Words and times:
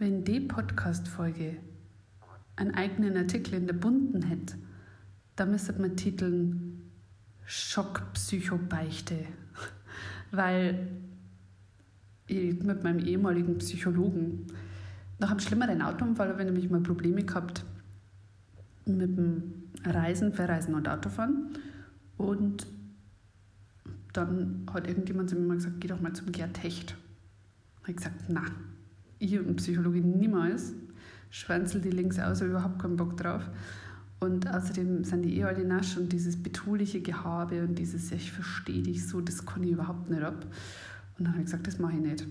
wenn 0.00 0.24
die 0.24 0.40
Podcast-Folge 0.40 1.58
einen 2.56 2.74
eigenen 2.74 3.18
Artikel 3.18 3.54
in 3.54 3.66
der 3.66 3.74
Bunten 3.74 4.22
hätte, 4.22 4.56
dann 5.36 5.50
müsste 5.50 5.74
man 5.74 5.94
titeln 5.94 6.90
Schockpsychobeichte. 7.44 9.26
Weil 10.30 10.88
ich 12.26 12.62
mit 12.62 12.82
meinem 12.82 13.00
ehemaligen 13.00 13.58
Psychologen 13.58 14.46
nach 15.18 15.30
einem 15.30 15.40
schlimmeren 15.40 15.82
Autounfall 15.82 16.30
habe 16.30 16.40
ich 16.40 16.46
nämlich 16.46 16.70
mal 16.70 16.80
Probleme 16.80 17.22
gehabt 17.22 17.66
mit 18.86 19.18
dem 19.18 19.64
Reisen, 19.84 20.32
Verreisen 20.32 20.74
und 20.74 20.88
Autofahren. 20.88 21.58
Und 22.16 22.66
dann 24.14 24.64
hat 24.72 24.88
irgendjemand 24.88 25.28
zu 25.28 25.36
mir 25.36 25.46
mal 25.46 25.54
gesagt, 25.56 25.78
geh 25.80 25.88
doch 25.88 26.00
mal 26.00 26.14
zum 26.14 26.32
Gerd 26.32 26.62
Hecht. 26.62 26.96
ich 27.86 27.96
gesagt, 27.96 28.24
na, 28.28 28.44
ich 29.20 29.38
und 29.38 29.56
Psychologie 29.56 30.00
niemals. 30.00 30.72
Schwänzel 31.30 31.80
die 31.80 31.90
links 31.90 32.18
aus, 32.18 32.40
überhaupt 32.40 32.80
keinen 32.80 32.96
Bock 32.96 33.16
drauf. 33.16 33.48
Und 34.18 34.52
außerdem 34.52 35.04
sind 35.04 35.22
die 35.22 35.38
eh 35.38 35.44
alle 35.44 35.64
nasch 35.64 35.96
und 35.96 36.12
dieses 36.12 36.42
betuliche 36.42 37.00
Gehabe 37.00 37.62
und 37.62 37.76
dieses, 37.76 38.10
ich 38.10 38.32
verstehe 38.32 38.82
dich 38.82 39.06
so, 39.06 39.20
das 39.20 39.46
kann 39.46 39.62
ich 39.62 39.70
überhaupt 39.70 40.10
nicht 40.10 40.22
ab. 40.22 40.44
Und 41.16 41.24
dann 41.24 41.28
habe 41.28 41.38
ich 41.38 41.46
gesagt, 41.46 41.66
das 41.66 41.78
mache 41.78 41.94
ich 41.94 42.00
nicht. 42.00 42.26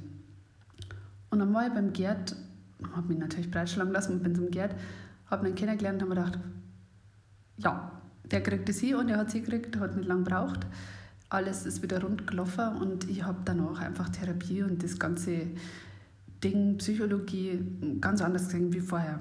Und 1.32 1.40
dann 1.40 1.54
war 1.54 1.66
ich 1.66 1.74
beim 1.74 1.94
Gerd, 1.94 2.36
habe 2.96 3.08
mich 3.08 3.18
natürlich 3.18 3.50
breitschlagen 3.50 3.94
lassen 3.94 4.14
und 4.14 4.24
bin 4.24 4.36
zum 4.36 4.52
Gerd, 4.52 4.76
habe 5.28 5.48
ihn 5.48 5.56
kennengelernt 5.56 6.04
und 6.04 6.10
habe 6.10 6.22
gedacht, 6.22 6.40
ja, 7.58 7.92
der 8.30 8.42
kriegt 8.42 8.70
es 8.70 8.80
hier 8.80 9.00
und 9.00 9.10
er 9.10 9.18
hat 9.18 9.32
sie 9.32 9.42
gekriegt, 9.42 9.80
hat 9.80 9.96
nicht 9.96 10.08
lange 10.08 10.24
gebraucht. 10.24 10.68
Alles 11.30 11.66
ist 11.66 11.82
wieder 11.82 12.02
rund 12.02 12.28
gelaufen 12.28 12.78
und 12.78 13.10
ich 13.10 13.24
habe 13.24 13.40
danach 13.46 13.80
einfach 13.80 14.10
Therapie 14.10 14.64
und 14.64 14.84
das 14.84 14.98
ganze 15.00 15.48
Ding, 16.44 16.78
Psychologie, 16.78 17.60
ganz 18.00 18.22
anders 18.22 18.46
gesehen 18.46 18.74
wie 18.74 18.80
vorher. 18.80 19.20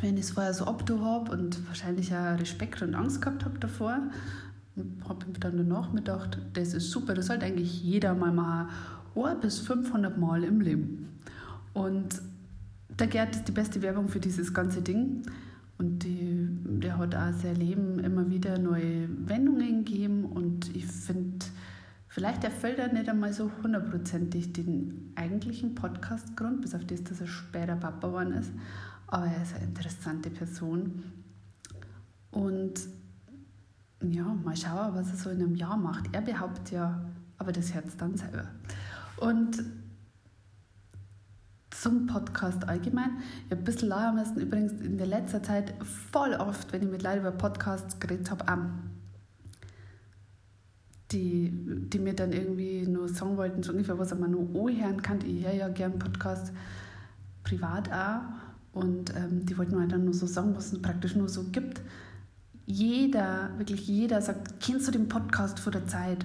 Wenn 0.00 0.16
ich 0.16 0.24
es 0.24 0.30
vorher 0.32 0.54
so 0.54 0.64
abgetan 0.64 1.04
habe 1.04 1.32
und 1.32 1.66
wahrscheinlich 1.68 2.12
auch 2.14 2.38
Respekt 2.38 2.82
und 2.82 2.94
Angst 2.94 3.20
gehabt 3.20 3.44
habe 3.44 3.58
davor, 3.58 3.98
habe 5.08 5.26
ich 5.30 5.38
dann 5.38 5.56
danach 5.56 5.94
gedacht, 5.94 6.38
das 6.54 6.74
ist 6.74 6.90
super, 6.90 7.14
das 7.14 7.26
sollte 7.26 7.44
eigentlich 7.46 7.82
jeder 7.82 8.14
mal 8.14 8.32
machen, 8.32 8.70
oh, 9.14 9.28
bis 9.40 9.58
500 9.60 10.16
Mal 10.18 10.44
im 10.44 10.60
Leben. 10.60 11.18
Und 11.74 12.22
der 12.98 13.06
Gerd 13.06 13.36
ist 13.36 13.48
die 13.48 13.52
beste 13.52 13.82
Werbung 13.82 14.08
für 14.08 14.20
dieses 14.20 14.52
ganze 14.52 14.82
Ding. 14.82 15.22
Und 15.78 16.00
die, 16.04 16.48
der 16.80 16.98
hat 16.98 17.14
auch 17.14 17.32
sein 17.32 17.56
Leben 17.56 17.98
immer 17.98 18.28
wieder 18.30 18.58
neue 18.58 19.08
Wendungen 19.28 19.84
gegeben. 19.84 20.24
Und 20.24 20.74
ich 20.74 20.86
finde, 20.86 21.44
vielleicht 22.12 22.44
erfüllt 22.44 22.78
er 22.78 22.92
nicht 22.92 23.08
einmal 23.08 23.32
so 23.32 23.50
hundertprozentig 23.62 24.52
den 24.52 25.12
eigentlichen 25.16 25.74
Podcastgrund, 25.74 26.60
bis 26.60 26.74
auf 26.74 26.84
das, 26.84 27.02
dass 27.04 27.22
er 27.22 27.26
später 27.26 27.74
Papa 27.74 28.08
geworden 28.08 28.32
ist. 28.32 28.52
Aber 29.06 29.26
er 29.26 29.42
ist 29.42 29.54
eine 29.54 29.64
interessante 29.64 30.28
Person. 30.28 31.02
Und 32.30 32.74
ja, 34.02 34.24
mal 34.24 34.56
schauen, 34.56 34.94
was 34.94 35.10
er 35.10 35.16
so 35.16 35.30
in 35.30 35.40
einem 35.40 35.54
Jahr 35.54 35.76
macht. 35.78 36.04
Er 36.12 36.20
behauptet 36.20 36.70
ja, 36.72 37.02
aber 37.38 37.50
das 37.50 37.72
hört 37.72 37.86
dann 37.98 38.16
selber. 38.16 38.46
Und 39.16 39.62
zum 41.70 42.06
Podcast 42.06 42.68
allgemein. 42.68 43.22
Ich 43.46 43.50
habe 43.50 43.62
ein 43.62 43.64
bisschen 43.64 43.88
lachen 43.88 44.16
müssen, 44.16 44.38
übrigens 44.38 44.72
in 44.82 44.98
der 44.98 45.06
letzten 45.06 45.42
Zeit 45.42 45.72
voll 46.12 46.34
oft, 46.34 46.72
wenn 46.72 46.82
ich 46.82 46.88
mit 46.88 47.02
Leuten 47.02 47.20
über 47.20 47.32
Podcasts 47.32 47.98
geredet 47.98 48.30
habe, 48.30 48.44
um, 48.52 48.90
die, 51.12 51.52
die 51.52 51.98
mir 51.98 52.14
dann 52.14 52.32
irgendwie 52.32 52.86
nur 52.86 53.08
sagen 53.08 53.36
wollten, 53.36 53.62
so 53.62 53.72
ungefähr, 53.72 53.98
was 53.98 54.16
man 54.18 54.30
nur 54.30 54.48
anhören 54.68 55.02
kann. 55.02 55.20
Ich 55.24 55.44
höre 55.44 55.54
ja 55.54 55.68
gerne 55.68 55.96
Podcasts 55.96 56.52
privat 57.44 57.92
auch. 57.92 58.22
Und 58.72 59.14
ähm, 59.14 59.44
die 59.44 59.56
wollten 59.58 59.76
mir 59.76 59.86
dann 59.86 60.04
nur 60.04 60.14
so 60.14 60.26
sagen, 60.26 60.56
was 60.56 60.72
es 60.72 60.80
praktisch 60.80 61.14
nur 61.14 61.28
so 61.28 61.44
gibt. 61.44 61.82
Jeder, 62.64 63.50
wirklich 63.58 63.86
jeder 63.86 64.22
sagt, 64.22 64.60
kennst 64.60 64.88
du 64.88 64.92
den 64.92 65.08
Podcast 65.08 65.60
vor 65.60 65.72
der 65.72 65.86
Zeit? 65.86 66.24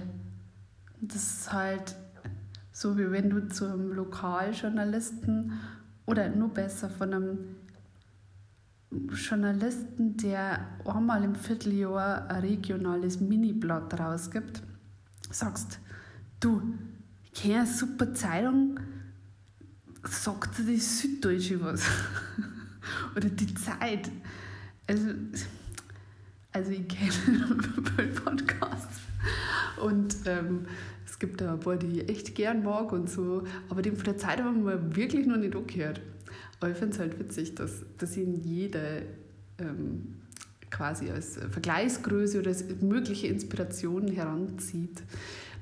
Das 1.00 1.16
ist 1.16 1.52
halt 1.52 1.94
so 2.78 2.96
wie 2.96 3.10
wenn 3.10 3.28
du 3.28 3.48
zu 3.48 3.64
einem 3.64 3.92
Lokaljournalisten 3.92 5.52
oder 6.06 6.28
nur 6.28 6.50
besser 6.50 6.88
von 6.88 7.12
einem 7.12 7.38
Journalisten, 9.10 10.16
der 10.16 10.60
einmal 10.86 11.24
im 11.24 11.34
Vierteljahr 11.34 12.30
ein 12.30 12.40
regionales 12.40 13.20
Miniblatt 13.20 13.98
rausgibt, 13.98 14.62
sagst, 15.30 15.78
du, 16.40 16.62
ich 17.24 17.32
kenne 17.32 17.60
eine 17.60 17.66
super 17.66 18.12
Zeitung, 18.14 18.80
sagt 20.04 20.58
dir 20.58 20.64
die 20.64 20.78
Süddeutsche 20.78 21.60
was? 21.62 21.82
Oder 23.16 23.28
die 23.28 23.54
Zeit. 23.54 24.10
Also, 24.86 25.10
also 26.52 26.70
ich 26.70 26.88
kenne 26.88 27.12
Podcasts 28.24 29.00
und 29.82 30.16
ähm, 30.26 30.66
es 31.04 31.18
gibt 31.18 31.40
da 31.40 31.54
ein 31.54 31.60
paar, 31.60 31.76
die 31.76 32.00
ich 32.00 32.08
echt 32.08 32.34
gern 32.34 32.62
mag 32.62 32.92
und 32.92 33.10
so, 33.10 33.44
aber 33.68 33.82
den 33.82 33.96
von 33.96 34.04
der 34.04 34.16
Zeit 34.16 34.40
haben 34.40 34.64
wir 34.64 34.96
wirklich 34.96 35.26
noch 35.26 35.36
nicht 35.36 35.54
angehört. 35.54 36.00
Aber 36.60 36.70
ich 36.70 36.76
finde 36.76 36.94
es 36.94 36.98
halt 36.98 37.18
witzig, 37.18 37.54
dass, 37.54 37.84
dass 37.98 38.16
ihn 38.16 38.34
jeder 38.34 39.02
ähm, 39.58 40.17
quasi 40.70 41.10
als 41.10 41.38
Vergleichsgröße 41.50 42.40
oder 42.40 42.48
als 42.48 42.64
mögliche 42.80 43.26
Inspiration 43.26 44.08
heranzieht. 44.08 45.02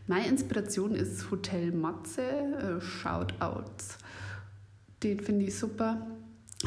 Meine 0.06 0.28
Inspiration 0.28 0.94
ist 0.94 1.30
Hotel 1.30 1.72
Matze, 1.72 2.22
äh, 2.22 2.80
Shoutouts. 2.80 3.98
Den 5.02 5.20
finde 5.20 5.46
ich 5.46 5.58
super. 5.58 6.06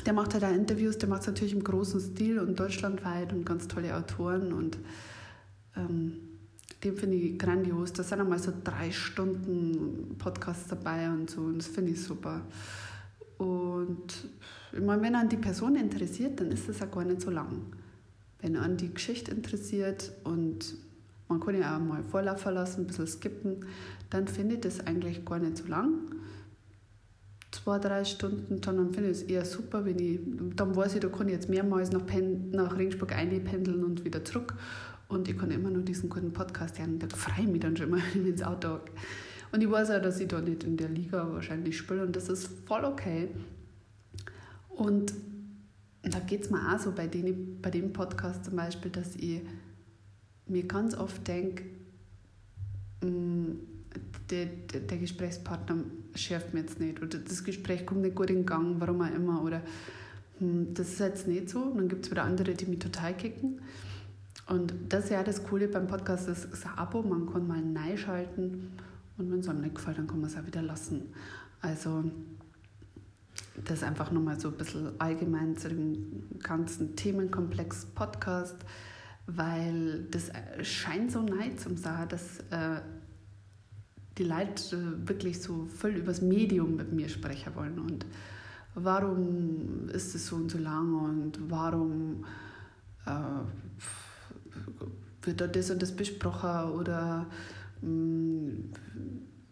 Der 0.06 0.14
macht 0.14 0.34
halt 0.34 0.44
auch 0.44 0.54
Interviews, 0.54 0.98
der 0.98 1.10
macht 1.10 1.22
es 1.22 1.28
natürlich 1.28 1.54
im 1.54 1.64
großen 1.64 2.00
Stil 2.00 2.40
und 2.40 2.60
deutschlandweit 2.60 3.34
und 3.34 3.46
ganz 3.46 3.68
tolle 3.68 3.96
Autoren 3.96 4.54
und 4.54 4.78
ähm, 5.76 6.14
den 6.84 6.96
finde 6.96 7.16
ich 7.16 7.40
grandios. 7.40 7.94
Da 7.94 8.04
sind 8.04 8.22
einmal 8.22 8.40
so 8.40 8.54
drei 8.64 8.92
Stunden 8.92 10.16
Podcasts 10.18 10.68
dabei 10.68 11.10
und 11.10 11.30
so, 11.30 11.42
und 11.42 11.58
das 11.58 11.68
finde 11.68 11.92
ich 11.92 12.04
super. 12.04 12.42
Und 13.38 14.28
ich 14.74 14.82
meine, 14.82 15.02
wenn 15.02 15.16
an 15.16 15.30
die 15.30 15.38
Person 15.38 15.76
interessiert, 15.76 16.40
dann 16.40 16.52
ist 16.52 16.70
das 16.70 16.82
auch 16.82 16.92
gar 16.92 17.06
nicht 17.06 17.22
so 17.22 17.32
lang. 17.32 17.62
Wenn 18.42 18.56
an 18.56 18.78
die 18.78 18.94
Geschichte 18.94 19.32
interessiert 19.32 20.12
und 20.24 20.76
man 21.28 21.40
kann 21.40 21.60
ja 21.60 21.76
auch 21.76 21.82
mal 21.82 22.04
vorlaufen 22.04 22.54
lassen, 22.54 22.82
ein 22.82 22.88
bisschen 22.88 23.08
skippen, 23.08 23.66
dann 24.10 24.28
finde 24.28 24.56
ich 24.56 24.62
das 24.62 24.86
eigentlich 24.86 25.26
gar 25.26 25.40
nicht 25.40 25.58
so 25.58 25.68
lang. 25.68 25.94
Zwei, 27.52 27.80
drei 27.80 28.04
Stunden, 28.06 28.62
dann 28.62 28.94
finde 28.94 29.10
ich 29.10 29.18
es 29.18 29.24
eher 29.24 29.44
super, 29.44 29.84
wenn 29.86 30.00
ich, 30.00 30.20
dann 30.56 30.76
weiß 30.76 30.96
ich, 30.96 31.02
da 31.02 31.10
kann 31.10 31.28
ich 31.28 31.34
jetzt 31.34 31.50
mehrmals 31.50 31.92
nach, 31.92 32.06
Pen, 32.06 32.52
nach 32.52 32.78
Regensburg 32.78 33.12
einpendeln 33.12 33.84
und 33.84 34.06
wieder 34.06 34.24
zurück 34.24 34.56
und 35.10 35.28
ich 35.28 35.38
kann 35.38 35.52
immer 35.52 35.72
nur 35.72 35.82
diesen 35.82 36.10
guten 36.10 36.32
Podcast 36.32 36.80
hören. 36.80 37.00
Da 37.00 37.08
freue 37.10 37.46
ich 37.46 37.52
mich 37.52 37.62
dann 37.62 37.76
schon 37.76 37.90
mal, 37.90 38.00
wenn 38.14 38.24
ich 38.24 38.30
ins 38.30 38.44
Auto. 38.44 38.80
Und 39.52 39.62
ich 39.62 39.70
weiß 39.70 39.92
auch, 39.92 40.02
dass 40.02 40.20
ich 40.20 40.28
da 40.28 40.40
nicht 40.40 40.64
in 40.64 40.78
der 40.78 40.90
Liga 40.90 41.28
wahrscheinlich 41.32 41.78
spiele 41.78 42.04
und 42.04 42.16
das 42.16 42.30
ist 42.30 42.50
voll 42.68 42.86
okay. 42.86 43.30
Und 44.70 45.14
da 46.04 46.20
geht 46.20 46.44
es 46.44 46.50
mir 46.50 46.74
auch 46.74 46.80
so 46.80 46.92
bei, 46.92 47.08
denen, 47.08 47.62
bei 47.62 47.70
dem 47.70 47.94
Podcast 47.94 48.46
zum 48.46 48.56
Beispiel, 48.56 48.92
dass 48.92 49.16
ich 49.16 49.42
mir 50.48 50.64
ganz 50.64 50.96
oft 50.96 51.28
denke, 51.28 51.66
mm, 53.02 53.52
der, 54.30 54.46
der, 54.46 54.82
der, 54.82 54.98
Gesprächspartner 54.98 55.84
schärft 56.16 56.54
mir 56.54 56.62
jetzt 56.62 56.80
nicht 56.80 57.02
oder 57.02 57.18
das 57.18 57.44
Gespräch 57.44 57.86
kommt 57.86 58.02
nicht 58.02 58.16
gut 58.16 58.30
in 58.30 58.46
Gang, 58.46 58.76
warum 58.80 59.02
auch 59.02 59.14
immer. 59.14 59.44
Oder 59.44 59.62
hm, 60.38 60.74
das 60.74 60.90
ist 60.90 61.00
jetzt 61.00 61.28
nicht 61.28 61.50
so. 61.50 61.62
Und 61.62 61.78
dann 61.78 61.90
gibt 61.90 62.06
es 62.06 62.12
wieder 62.12 62.24
andere, 62.24 62.54
die 62.54 62.66
mich 62.66 62.80
total 62.80 63.16
kicken. 63.16 63.60
Und 64.48 64.74
das 64.90 65.06
ist 65.06 65.10
ja 65.12 65.24
das 65.24 65.44
Coole 65.44 65.68
beim 65.68 65.88
Podcast, 65.88 66.28
das 66.28 66.46
ist 66.46 66.66
ein 66.66 66.78
Abo, 66.78 67.04
man 67.04 67.32
kann 67.32 67.48
mal 67.48 67.62
neu 67.62 67.96
schalten 67.98 68.72
und 69.20 69.32
wenn 69.32 69.40
es 69.40 69.48
einem 69.48 69.62
nicht 69.62 69.76
gefällt, 69.76 70.00
dann 70.00 70.08
kann 70.08 70.22
man 70.22 70.30
es 70.30 70.38
auch 70.38 70.48
wieder 70.48 70.64
lassen. 70.64 71.14
Also 71.62 72.06
das 73.66 73.84
einfach 73.84 74.12
nochmal 74.12 74.40
so 74.40 74.50
ein 74.50 74.58
bisschen 74.58 75.00
allgemein 75.00 75.58
zu 75.58 75.70
dem 75.70 76.40
ganzen 76.40 76.96
Themenkomplex 76.96 77.86
Podcast, 77.88 78.58
weil 79.28 80.08
das 80.12 80.32
scheint 80.64 81.12
so 81.12 81.22
neu 81.22 81.50
zu 81.56 81.76
sein, 81.76 82.08
dass 82.10 82.40
äh, 82.52 82.82
die 84.18 84.24
Leute 84.24 84.76
äh, 84.76 85.08
wirklich 85.08 85.42
so 85.42 85.66
voll 85.66 85.92
übers 85.92 86.22
Medium 86.22 86.76
mit 86.76 86.92
mir 86.92 87.10
sprechen 87.10 87.56
wollen. 87.56 87.80
Und 87.80 88.06
warum 88.76 89.90
ist 89.90 90.14
es 90.14 90.28
so 90.28 90.36
und 90.36 90.52
so 90.52 90.58
lang 90.58 90.94
und 90.94 91.50
warum 91.50 92.26
äh, 93.06 93.12
wird 95.22 95.42
da 95.42 95.48
das 95.48 95.72
und 95.72 95.82
das 95.82 95.96
besprochen 95.96 96.72
oder 96.74 97.28
mh, 97.82 97.90
mm, 97.90 98.74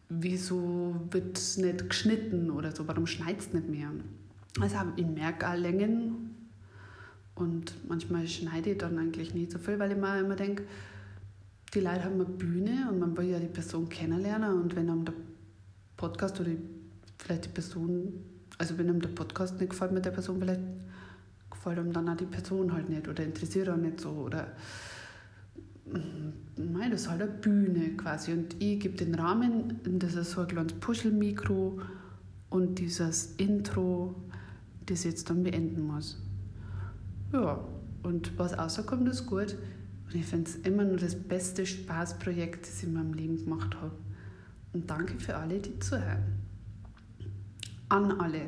wieso 0.09 0.95
wird 1.12 1.38
es 1.38 1.57
nicht 1.57 1.89
geschnitten 1.89 2.50
oder 2.50 2.75
so, 2.75 2.88
warum 2.88 3.07
schneit 3.07 3.39
es 3.39 3.54
nicht 3.54 3.68
mehr. 3.68 3.89
Also 4.59 4.77
ich 4.95 5.06
merke 5.06 5.48
auch 5.48 5.56
Längen 5.56 6.36
und 7.36 7.75
manchmal 7.88 8.27
schneide 8.27 8.71
ich 8.71 8.77
dann 8.77 8.98
eigentlich 8.98 9.33
nicht 9.33 9.51
so 9.51 9.59
viel, 9.59 9.77
weil 9.80 9.92
ich 9.92 9.98
mir 9.98 10.19
immer 10.19 10.36
denke, 10.36 10.63
die 11.74 11.81
Leute 11.81 12.06
haben 12.06 12.15
eine 12.15 12.25
Bühne 12.25 12.88
und 12.89 13.00
man 13.00 13.15
will 13.18 13.25
ja 13.25 13.39
die 13.39 13.48
Person 13.48 13.89
kennenlernen 13.89 14.62
und 14.62 14.75
wenn 14.75 14.89
einem 14.89 15.06
der 15.06 15.13
Podcast 15.98 16.39
oder 16.39 16.51
vielleicht 17.18 17.45
die 17.45 17.50
Person 17.50 18.13
Also 18.57 18.77
wenn 18.77 18.88
ihm 18.88 19.01
der 19.01 19.09
Podcast 19.09 19.59
nicht 19.59 19.69
gefällt 19.71 19.92
mit 19.92 20.06
der 20.06 20.12
Person, 20.12 20.39
vielleicht 20.39 20.62
gefällt 21.51 21.77
ihm 21.77 21.94
dann 21.94 22.09
auch 22.09 22.18
die 22.18 22.25
Person 22.25 22.74
halt 22.74 22.89
nicht 22.89 23.07
oder 23.07 23.24
interessiert 23.24 23.69
auch 23.69 23.77
nicht 23.77 24.00
so 24.00 24.09
oder 24.09 24.48
Nein, 26.57 26.92
das 26.92 27.01
ist 27.01 27.10
halt 27.10 27.22
eine 27.22 27.31
Bühne 27.31 27.89
quasi. 27.98 28.34
Und 28.34 28.56
ich 28.62 28.80
gebe 28.80 28.98
den 28.98 29.16
Rahmen, 29.16 29.80
das 29.84 30.16
ist 30.16 30.31
so 30.31 30.42
ein 30.42 30.48
kleines 30.48 30.74
Puschelmikro 30.74 31.80
und 32.50 32.80
dieses 32.80 33.36
Intro, 33.36 34.16
das 34.86 35.04
jetzt 35.04 35.30
dann 35.30 35.44
beenden 35.44 35.81
muss. 35.81 36.22
Ja, 37.34 37.60
und 38.04 38.38
was 38.38 38.57
rauskommt, 38.57 39.07
ist 39.10 39.25
gut. 39.25 39.57
Und 40.06 40.16
ich 40.16 40.25
finde 40.25 40.50
es 40.50 40.56
immer 40.57 40.86
nur 40.86 40.98
das 40.98 41.16
beste 41.16 41.66
Spaßprojekt, 41.66 42.66
das 42.66 42.78
ich 42.78 42.83
in 42.88 42.94
meinem 42.94 43.13
Leben 43.13 43.38
gemacht 43.38 43.75
habe. 43.75 43.92
Und 44.74 44.90
danke 44.90 45.19
für 45.19 45.36
alle, 45.36 45.60
die 45.60 45.78
zuhören. 45.80 46.24
An 47.90 48.12
alle. 48.19 48.44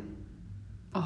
Oh, 0.93 1.01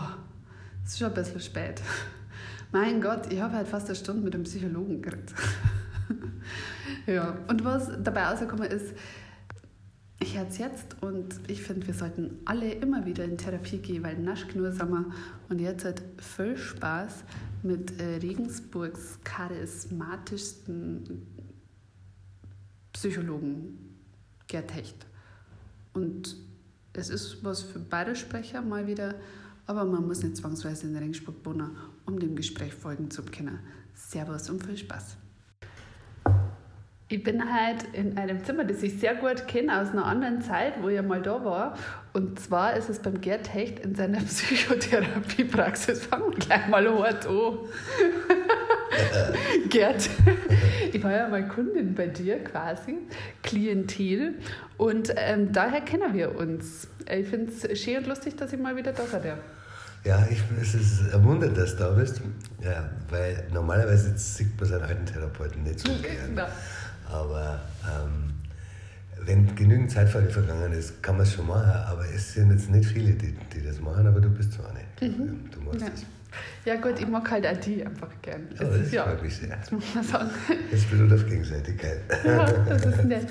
es 0.83 0.91
ist 0.91 0.99
schon 0.99 1.07
ein 1.07 1.13
bisschen 1.13 1.39
spät. 1.39 1.81
Mein 2.71 3.01
Gott, 3.01 3.31
ich 3.31 3.41
habe 3.41 3.55
halt 3.55 3.67
fast 3.67 3.87
eine 3.87 3.95
Stunde 3.95 4.23
mit 4.23 4.35
einem 4.35 4.43
Psychologen 4.43 5.01
geredet. 5.01 5.33
ja, 7.07 7.37
und 7.47 7.63
was 7.63 7.89
dabei 8.03 8.25
rausgekommen 8.25 8.69
ist, 8.69 8.93
ich 10.19 10.37
höre 10.37 10.47
es 10.47 10.57
jetzt 10.57 10.95
und 11.01 11.39
ich 11.49 11.61
finde, 11.61 11.85
wir 11.85 11.93
sollten 11.93 12.39
alle 12.45 12.71
immer 12.71 13.05
wieder 13.05 13.25
in 13.25 13.37
Therapie 13.37 13.79
gehen, 13.79 14.03
weil 14.03 14.17
nasch 14.17 14.45
sind 14.49 14.63
wir 14.63 15.05
und 15.49 15.59
jetzt 15.59 15.83
hat 15.83 16.01
viel 16.17 16.55
Spaß 16.55 17.25
mit 17.61 17.99
äh, 17.99 18.17
Regensburgs 18.17 19.19
charismatischsten 19.23 21.27
Psychologen, 22.93 23.97
Gerd 24.47 24.73
Hecht. 24.73 25.05
Und 25.93 26.37
es 26.93 27.09
ist 27.09 27.43
was 27.43 27.61
für 27.61 27.79
beide 27.79 28.15
Sprecher 28.15 28.61
mal 28.61 28.87
wieder, 28.87 29.15
aber 29.65 29.83
man 29.83 30.07
muss 30.07 30.23
nicht 30.23 30.37
zwangsweise 30.37 30.87
in 30.87 30.95
Regensburg 30.95 31.35
wohnen, 31.43 31.75
um 32.05 32.19
dem 32.19 32.35
Gespräch 32.35 32.73
folgen 32.73 33.11
zu 33.11 33.23
können. 33.23 33.59
Servus 33.93 34.49
und 34.49 34.63
viel 34.63 34.77
Spaß. 34.77 35.17
Ich 37.13 37.21
bin 37.21 37.53
halt 37.53 37.83
in 37.93 38.17
einem 38.17 38.43
Zimmer, 38.43 38.63
das 38.63 38.81
ich 38.81 38.99
sehr 38.99 39.13
gut 39.13 39.47
kenne 39.47 39.79
aus 39.79 39.89
einer 39.89 40.03
anderen 40.05 40.41
Zeit, 40.41 40.81
wo 40.81 40.89
ich 40.89 40.99
mal 41.03 41.21
da 41.21 41.45
war. 41.45 41.77
Und 42.11 42.39
zwar 42.39 42.75
ist 42.75 42.89
es 42.89 42.97
beim 42.97 43.21
Gerd 43.21 43.53
Hecht 43.53 43.77
in 43.81 43.93
seiner 43.93 44.17
Psychotherapiepraxis. 44.25 46.07
Fangen 46.07 46.31
wir 46.31 46.39
gleich 46.39 46.67
mal 46.69 46.89
hart 46.89 47.27
an. 47.27 47.59
Gerd, 49.69 50.09
ich 50.91 51.03
war 51.03 51.11
ja 51.11 51.27
mal 51.27 51.47
Kundin 51.47 51.93
bei 51.93 52.07
dir 52.07 52.43
quasi, 52.43 52.97
Klientel. 53.43 54.39
Und 54.77 55.13
ähm, 55.15 55.51
daher 55.51 55.81
kennen 55.81 56.15
wir 56.15 56.35
uns. 56.35 56.87
Ich 57.07 57.27
finde 57.27 57.51
es 57.51 57.79
schön 57.79 57.97
und 57.97 58.07
lustig, 58.07 58.37
dass 58.37 58.53
ich 58.53 58.59
mal 58.59 58.75
wieder 58.75 58.91
da 58.91 59.05
sein 59.05 59.37
Ja, 60.03 60.25
ich, 60.31 60.41
es 60.59 60.73
ist 60.73 61.13
ein 61.13 61.23
Wunder, 61.23 61.49
dass 61.49 61.75
du 61.75 61.83
da 61.83 61.91
bist. 61.91 62.21
Ja, 62.63 62.89
weil 63.11 63.45
normalerweise 63.53 64.17
sieht 64.17 64.59
man 64.59 64.67
seinen 64.67 64.81
alten 64.81 65.05
Therapeuten 65.05 65.61
nicht 65.61 65.79
so 65.81 65.93
gern. 66.01 66.47
Aber 67.13 67.61
ähm, 67.83 68.33
wenn 69.25 69.55
genügend 69.55 69.91
Zeit 69.91 70.09
vergangen 70.09 70.73
ist, 70.73 71.01
kann 71.01 71.15
man 71.17 71.25
es 71.25 71.33
schon 71.33 71.47
machen. 71.47 71.71
Aber 71.71 72.05
es 72.13 72.33
sind 72.33 72.51
jetzt 72.51 72.69
nicht 72.69 72.89
viele, 72.89 73.13
die, 73.13 73.35
die 73.53 73.63
das 73.63 73.79
machen, 73.79 74.07
aber 74.07 74.19
du 74.19 74.29
bist 74.29 74.53
so 74.53 74.63
eine. 74.63 75.11
Mhm. 75.11 75.49
Du 75.51 75.61
machst 75.61 75.81
ja. 75.81 75.87
Ja 76.65 76.75
gut, 76.75 76.99
ich 76.99 77.07
mag 77.07 77.29
halt 77.29 77.45
auch 77.45 77.57
die 77.57 77.85
einfach 77.85 78.09
gern. 78.21 78.47
Das, 78.51 78.61
oh, 78.61 78.71
das 78.71 78.81
ist 78.81 78.93
ja, 78.93 79.03
freut 79.03 79.21
mich 79.21 79.35
sehr. 79.35 79.55
Das 79.55 79.71
muss 79.71 79.95
man 79.95 80.03
sagen. 80.03 80.29
Es 80.71 80.85
beruht 80.85 81.11
auf 81.11 81.25
Gegenseitigkeit. 81.25 81.99
Ja, 82.23 82.45
das 82.45 82.85
ist 82.85 83.03
nett. 83.03 83.27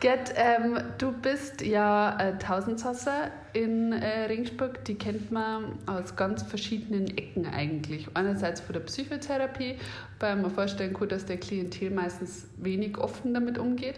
Gerd, 0.00 0.34
ähm, 0.36 0.78
du 0.98 1.12
bist 1.12 1.62
ja 1.62 2.18
äh, 2.18 2.36
Tausendsasser 2.38 3.30
in 3.54 3.92
äh, 3.92 4.26
Regensburg. 4.26 4.84
Die 4.84 4.96
kennt 4.96 5.32
man 5.32 5.78
aus 5.86 6.14
ganz 6.14 6.42
verschiedenen 6.42 7.16
Ecken 7.16 7.46
eigentlich. 7.46 8.06
Einerseits 8.12 8.60
von 8.60 8.74
der 8.74 8.80
Psychotherapie, 8.80 9.76
weil 10.20 10.36
man 10.36 10.50
vorstellen 10.50 10.92
kann, 10.92 11.08
dass 11.08 11.24
der 11.24 11.38
Klientel 11.38 11.90
meistens 11.90 12.48
wenig 12.58 12.98
offen 12.98 13.32
damit 13.32 13.56
umgeht, 13.56 13.96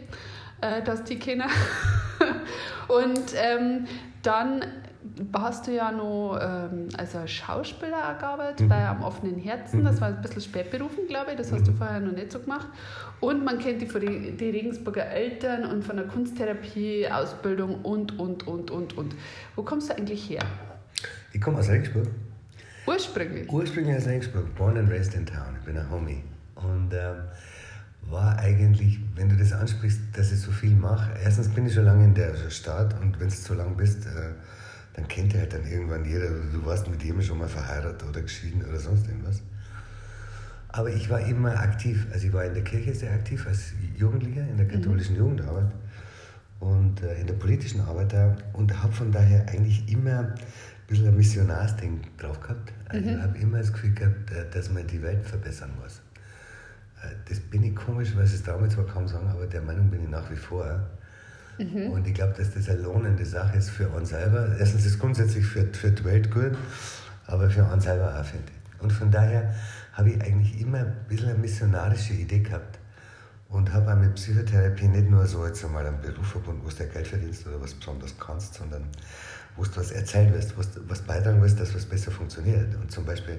äh, 0.60 0.82
dass 0.82 1.02
die 1.02 1.18
kennen. 1.18 1.50
Und 2.88 3.34
ähm, 3.34 3.86
dann 4.22 4.64
hast 5.32 5.66
du 5.66 5.72
ja 5.74 5.90
noch 5.92 6.38
ähm, 6.40 6.88
als 6.96 7.14
Schauspieler 7.30 8.16
gearbeitet 8.18 8.60
mhm. 8.60 8.68
bei 8.68 8.86
Am 8.86 9.02
offenen 9.02 9.38
Herzen. 9.38 9.84
Das 9.84 9.96
mhm. 9.96 10.00
war 10.00 10.08
ein 10.08 10.22
bisschen 10.22 10.42
spät 10.42 10.70
berufen, 10.70 11.06
glaube 11.08 11.32
ich. 11.32 11.36
Das 11.36 11.52
hast 11.52 11.62
mhm. 11.62 11.66
du 11.66 11.72
vorher 11.72 12.00
noch 12.00 12.12
nicht 12.12 12.32
so 12.32 12.38
gemacht. 12.40 12.68
Und 13.20 13.44
man 13.44 13.58
kennt 13.58 13.82
die 13.82 13.86
von 13.86 14.00
den 14.00 14.36
Regensburger 14.38 15.06
Eltern 15.06 15.64
und 15.64 15.84
von 15.84 15.96
der 15.96 16.06
Kunsttherapie, 16.06 17.08
Ausbildung 17.08 17.82
und, 17.82 18.18
und, 18.18 18.46
und, 18.46 18.70
und, 18.70 18.96
und. 18.96 19.14
Wo 19.54 19.62
kommst 19.62 19.90
du 19.90 19.96
eigentlich 19.96 20.28
her? 20.28 20.42
Ich 21.32 21.40
komme 21.40 21.58
aus 21.58 21.68
Regensburg. 21.68 22.06
Ursprünglich? 22.86 23.50
Ursprünglich 23.50 23.96
aus 23.96 24.06
Regensburg. 24.06 24.54
Born 24.54 24.78
and 24.78 24.90
raised 24.90 25.14
in 25.14 25.26
town. 25.26 25.56
Ich 25.58 25.64
bin 25.64 25.76
ein 25.76 25.90
Homie. 25.90 26.22
Und 26.54 26.92
ähm, 26.92 27.16
war 28.10 28.38
eigentlich, 28.38 28.98
wenn 29.14 29.28
du 29.28 29.36
das 29.36 29.52
ansprichst, 29.52 30.00
dass 30.14 30.32
ich 30.32 30.40
so 30.40 30.50
viel 30.50 30.74
mache. 30.74 31.10
Erstens 31.22 31.48
bin 31.48 31.66
ich 31.66 31.74
schon 31.74 31.84
lange 31.84 32.04
in 32.04 32.14
der 32.14 32.34
Stadt 32.50 32.94
und 33.00 33.18
wenn 33.20 33.28
du 33.28 33.34
so 33.34 33.54
lange 33.54 33.74
bist, 33.74 34.06
äh, 34.06 34.32
dann 34.96 35.06
kennt 35.08 35.34
ja 35.34 35.40
halt 35.40 35.52
dann 35.52 35.66
irgendwann 35.66 36.04
jeder, 36.06 36.30
du 36.30 36.64
warst 36.64 36.88
mit 36.88 37.02
jemandem 37.02 37.28
schon 37.28 37.38
mal 37.38 37.48
verheiratet 37.48 38.08
oder 38.08 38.22
geschieden 38.22 38.64
oder 38.64 38.80
sonst 38.80 39.06
irgendwas. 39.06 39.42
Aber 40.68 40.90
ich 40.90 41.08
war 41.10 41.20
immer 41.20 41.58
aktiv, 41.58 42.06
also 42.12 42.26
ich 42.26 42.32
war 42.32 42.44
in 42.44 42.54
der 42.54 42.64
Kirche 42.64 42.94
sehr 42.94 43.12
aktiv 43.12 43.46
als 43.46 43.72
Jugendlicher, 43.96 44.46
in 44.48 44.56
der 44.56 44.66
katholischen 44.66 45.14
mhm. 45.14 45.20
Jugendarbeit 45.20 45.70
und 46.60 47.02
äh, 47.02 47.20
in 47.20 47.26
der 47.26 47.34
politischen 47.34 47.82
Arbeit 47.82 48.14
da 48.14 48.36
und 48.54 48.82
habe 48.82 48.92
von 48.92 49.12
daher 49.12 49.46
eigentlich 49.48 49.90
immer 49.92 50.20
ein 50.20 50.34
bisschen 50.86 51.08
ein 51.08 51.16
Missionarsding 51.16 52.00
drauf 52.16 52.40
gehabt. 52.40 52.72
Also 52.88 53.06
mhm. 53.06 53.16
ich 53.16 53.22
habe 53.22 53.38
immer 53.38 53.58
das 53.58 53.72
Gefühl 53.72 53.92
gehabt, 53.92 54.30
äh, 54.30 54.48
dass 54.50 54.70
man 54.70 54.86
die 54.86 55.02
Welt 55.02 55.24
verbessern 55.26 55.72
muss. 55.82 56.00
Äh, 57.02 57.14
das 57.28 57.38
bin 57.38 57.62
ich 57.64 57.76
komisch, 57.76 58.16
weil 58.16 58.24
es 58.24 58.42
damals 58.42 58.74
zwar 58.74 58.86
kaum 58.86 59.06
sagen, 59.06 59.28
aber 59.28 59.46
der 59.46 59.60
Meinung 59.60 59.90
bin 59.90 60.04
ich 60.04 60.08
nach 60.08 60.30
wie 60.30 60.36
vor. 60.36 60.88
Mhm. 61.58 61.90
Und 61.90 62.06
ich 62.06 62.14
glaube, 62.14 62.34
dass 62.36 62.52
das 62.52 62.68
eine 62.68 62.80
lohnende 62.80 63.24
Sache 63.24 63.58
ist 63.58 63.70
für 63.70 63.88
uns 63.88 64.10
selber. 64.10 64.56
Erstens 64.58 64.84
ist 64.84 64.92
es 64.92 64.98
grundsätzlich 64.98 65.44
für, 65.44 65.66
für 65.72 65.90
die 65.90 66.04
Welt 66.04 66.30
gut, 66.30 66.56
aber 67.26 67.50
für 67.50 67.64
uns 67.64 67.84
selber 67.84 68.18
auch, 68.18 68.24
finde 68.24 68.46
ich. 68.50 68.82
Und 68.82 68.92
von 68.92 69.10
daher 69.10 69.54
habe 69.92 70.10
ich 70.10 70.22
eigentlich 70.22 70.60
immer 70.60 70.78
ein 70.78 70.94
bisschen 71.08 71.30
eine 71.30 71.38
missionarische 71.38 72.12
Idee 72.12 72.40
gehabt 72.40 72.78
und 73.48 73.72
habe 73.72 73.92
auch 73.92 73.96
mit 73.96 74.14
Psychotherapie 74.14 74.88
nicht 74.88 75.08
nur 75.08 75.26
so 75.26 75.46
jetzt 75.46 75.64
einmal 75.64 75.86
einen 75.86 76.00
Beruf 76.00 76.26
verbunden, 76.26 76.60
wo 76.64 76.68
du 76.68 76.86
Geld 76.88 77.06
verdienst 77.06 77.46
oder 77.46 77.60
was 77.60 77.74
besonders 77.74 78.14
kannst, 78.18 78.54
sondern 78.54 78.84
wo 79.56 79.64
du 79.64 79.76
was 79.76 79.92
erzählen 79.92 80.32
willst, 80.32 80.56
was, 80.58 80.68
was 80.88 81.00
beitragen 81.02 81.40
willst, 81.40 81.58
dass 81.58 81.74
was 81.74 81.86
besser 81.86 82.10
funktioniert. 82.10 82.74
Und 82.74 82.90
zum 82.90 83.06
Beispiel 83.06 83.38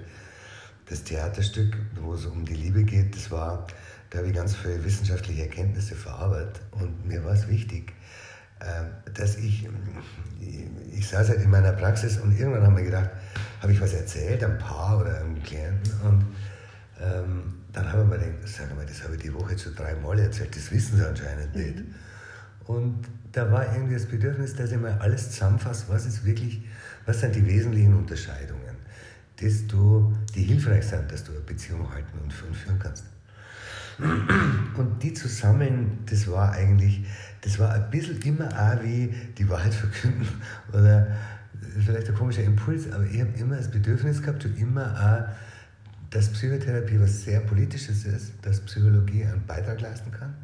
das 0.89 1.03
Theaterstück, 1.03 1.77
wo 2.01 2.13
es 2.13 2.25
um 2.25 2.45
die 2.45 2.56
Liebe 2.56 2.83
geht, 2.83 3.15
das 3.15 3.30
war, 3.30 3.68
da 4.09 4.19
habe 4.19 4.30
ich 4.30 4.33
ganz 4.33 4.56
viele 4.56 4.83
wissenschaftliche 4.83 5.44
Erkenntnisse 5.44 5.95
verarbeitet 5.95 6.61
und 6.71 7.06
mir 7.06 7.23
war 7.25 7.33
es 7.33 7.47
wichtig, 7.47 7.94
dass 9.14 9.37
ich, 9.37 9.68
ich 10.92 11.07
saß 11.07 11.30
halt 11.30 11.42
in 11.42 11.49
meiner 11.49 11.73
Praxis 11.73 12.18
und 12.18 12.37
irgendwann 12.37 12.64
haben 12.64 12.78
wir 12.78 12.83
gedacht, 12.83 13.09
habe 13.61 13.71
ich 13.71 13.81
was 13.81 13.94
erzählt, 13.94 14.44
ein 14.44 14.57
Paar 14.57 14.99
oder 14.99 15.19
einem 15.19 15.42
Klienten 15.44 15.92
und 16.04 16.26
ähm, 16.99 17.54
dann 17.71 17.92
haben 17.92 18.09
wir 18.09 18.18
mir 18.18 18.26
gedacht, 18.26 18.47
sag 18.47 18.76
mal, 18.76 18.85
das 18.85 19.04
habe 19.04 19.16
ich 19.16 19.21
die 19.21 19.33
Woche 19.33 19.57
schon 19.57 19.76
dreimal 19.76 20.18
erzählt, 20.19 20.56
das 20.56 20.71
wissen 20.71 20.97
sie 20.97 21.07
anscheinend 21.07 21.56
mhm. 21.56 21.61
nicht. 21.61 21.83
Und 22.66 23.07
da 23.31 23.52
war 23.52 23.71
irgendwie 23.73 23.94
das 23.94 24.06
Bedürfnis, 24.06 24.56
dass 24.56 24.71
ich 24.71 24.80
mal 24.80 24.97
alles 24.99 25.31
zusammenfasse, 25.31 25.85
was 25.87 26.06
ist 26.06 26.26
wirklich, 26.26 26.61
was 27.06 27.19
sind 27.19 27.35
die 27.35 27.45
wesentlichen 27.45 27.95
Unterscheidungen, 27.95 28.76
dass 29.40 29.68
du, 29.68 30.14
die 30.33 30.44
hilfreich 30.44 30.85
sind, 30.85 31.11
dass 31.11 31.23
du 31.23 31.31
eine 31.31 31.42
Beziehung 31.42 31.90
halten 31.94 32.18
und 32.21 32.33
führen 32.33 32.80
kannst. 32.80 33.06
Und 33.99 35.01
die 35.01 35.13
zusammen, 35.13 35.99
das 36.06 36.30
war 36.30 36.51
eigentlich, 36.51 37.06
das 37.42 37.57
war 37.57 37.73
ein 37.73 37.89
bisschen 37.89 38.21
immer 38.21 38.47
auch 38.47 38.83
wie 38.83 39.13
die 39.37 39.49
Wahrheit 39.49 39.73
verkünden 39.73 40.27
oder 40.73 41.07
vielleicht 41.83 42.09
ein 42.09 42.16
komischer 42.16 42.44
Impuls, 42.44 42.92
aber 42.92 43.06
ich 43.06 43.19
habe 43.19 43.31
immer 43.37 43.56
das 43.56 43.71
Bedürfnis 43.71 44.21
gehabt 44.21 44.45
und 44.45 44.57
immer 44.57 44.94
auch, 44.94 46.09
dass 46.11 46.30
Psychotherapie 46.30 46.99
was 46.99 47.23
sehr 47.23 47.39
Politisches 47.42 48.06
ist, 48.06 48.33
dass 48.42 48.61
Psychologie 48.61 49.25
einen 49.25 49.45
Beitrag 49.45 49.81
leisten 49.81 50.11
kann 50.11 50.35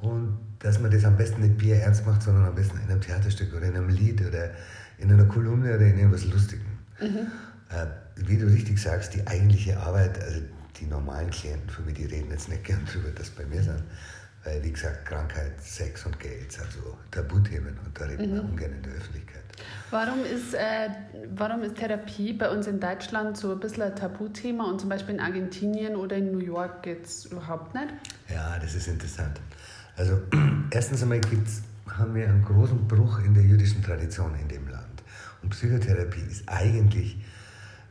und 0.00 0.38
dass 0.58 0.80
man 0.80 0.90
das 0.90 1.04
am 1.04 1.16
besten 1.16 1.42
nicht 1.42 1.58
Bier 1.58 1.76
ernst 1.76 2.04
macht, 2.06 2.22
sondern 2.22 2.44
am 2.44 2.54
besten 2.54 2.78
in 2.78 2.90
einem 2.90 3.00
Theaterstück 3.00 3.54
oder 3.54 3.66
in 3.66 3.76
einem 3.76 3.88
Lied 3.88 4.20
oder 4.26 4.50
in 4.98 5.10
einer 5.12 5.24
Kolumne 5.24 5.74
oder 5.74 5.86
in 5.86 5.98
irgendwas 5.98 6.24
Lustigem. 6.26 6.66
Mhm. 7.00 7.28
Äh, 7.70 7.86
wie 8.16 8.36
du 8.36 8.46
richtig 8.46 8.80
sagst, 8.80 9.14
die 9.14 9.26
eigentliche 9.26 9.78
Arbeit, 9.80 10.22
also 10.22 10.40
die 10.82 10.88
normalen 10.88 11.30
Klienten, 11.30 11.68
für 11.70 11.82
mich, 11.82 11.94
die 11.94 12.06
reden 12.06 12.30
jetzt 12.30 12.48
nicht 12.48 12.64
gern 12.64 12.80
darüber, 12.86 13.10
dass 13.10 13.30
bei 13.30 13.44
mir 13.44 13.62
sind. 13.62 13.82
Weil, 14.44 14.62
wie 14.64 14.72
gesagt, 14.72 15.06
Krankheit, 15.06 15.52
Sex 15.62 16.04
und 16.04 16.18
Geld 16.18 16.50
sind 16.50 16.66
so 16.72 16.98
Tabuthemen 17.12 17.78
und 17.84 17.98
da 17.98 18.06
reden 18.06 18.30
mhm. 18.30 18.34
wir 18.34 18.44
ungern 18.44 18.72
in 18.72 18.82
der 18.82 18.92
Öffentlichkeit. 18.94 19.42
Warum 19.90 20.24
ist, 20.24 20.54
äh, 20.54 20.88
warum 21.36 21.62
ist 21.62 21.76
Therapie 21.76 22.32
bei 22.32 22.50
uns 22.50 22.66
in 22.66 22.80
Deutschland 22.80 23.36
so 23.36 23.52
ein 23.52 23.60
bisschen 23.60 23.84
ein 23.84 23.94
Tabuthema 23.94 24.68
und 24.68 24.80
zum 24.80 24.88
Beispiel 24.88 25.14
in 25.14 25.20
Argentinien 25.20 25.94
oder 25.94 26.16
in 26.16 26.32
New 26.32 26.40
York 26.40 26.82
geht 26.82 27.06
es 27.06 27.26
überhaupt 27.26 27.74
nicht? 27.74 27.88
Ja, 28.28 28.58
das 28.58 28.74
ist 28.74 28.88
interessant. 28.88 29.38
Also, 29.96 30.20
erstens 30.70 31.02
einmal 31.02 31.20
gibt's, 31.20 31.62
haben 31.86 32.14
wir 32.16 32.26
einen 32.26 32.44
großen 32.44 32.88
Bruch 32.88 33.20
in 33.20 33.34
der 33.34 33.44
jüdischen 33.44 33.82
Tradition 33.82 34.34
in 34.40 34.48
dem 34.48 34.66
Land. 34.66 35.04
Und 35.42 35.50
Psychotherapie 35.50 36.22
ist 36.28 36.48
eigentlich 36.48 37.18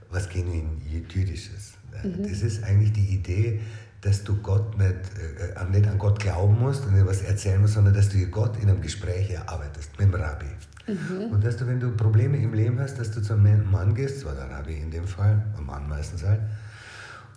was 0.09 0.27
genuin 0.27 0.81
Jüdisches. 0.85 1.70
Mhm. 2.03 2.23
Das 2.23 2.41
ist 2.41 2.63
eigentlich 2.63 2.93
die 2.93 3.15
Idee, 3.15 3.59
dass 4.01 4.23
du 4.23 4.35
Gott 4.37 4.77
nicht, 4.77 4.93
äh, 4.93 5.71
nicht 5.71 5.87
an 5.87 5.97
Gott 5.97 6.19
glauben 6.19 6.59
musst 6.59 6.85
und 6.85 6.95
etwas 6.95 7.21
erzählen 7.21 7.61
musst, 7.61 7.75
sondern 7.75 7.93
dass 7.93 8.09
du 8.09 8.17
Gott 8.27 8.57
in 8.61 8.69
einem 8.69 8.81
Gespräch 8.81 9.29
erarbeitest 9.29 9.91
mit 9.99 10.11
dem 10.11 10.19
Rabbi. 10.19 10.45
Mhm. 10.87 11.31
Und 11.31 11.43
dass 11.43 11.57
du, 11.57 11.67
wenn 11.67 11.79
du 11.79 11.91
Probleme 11.91 12.37
im 12.37 12.53
Leben 12.53 12.79
hast, 12.79 12.97
dass 12.97 13.11
du 13.11 13.21
zum 13.21 13.43
Mann 13.71 13.93
gehst, 13.93 14.25
war 14.25 14.33
der 14.33 14.49
Rabbi 14.49 14.73
in 14.73 14.89
dem 14.89 15.05
Fall, 15.05 15.43
ein 15.57 15.65
Mann 15.65 15.87
meistens 15.87 16.23
halt, 16.23 16.41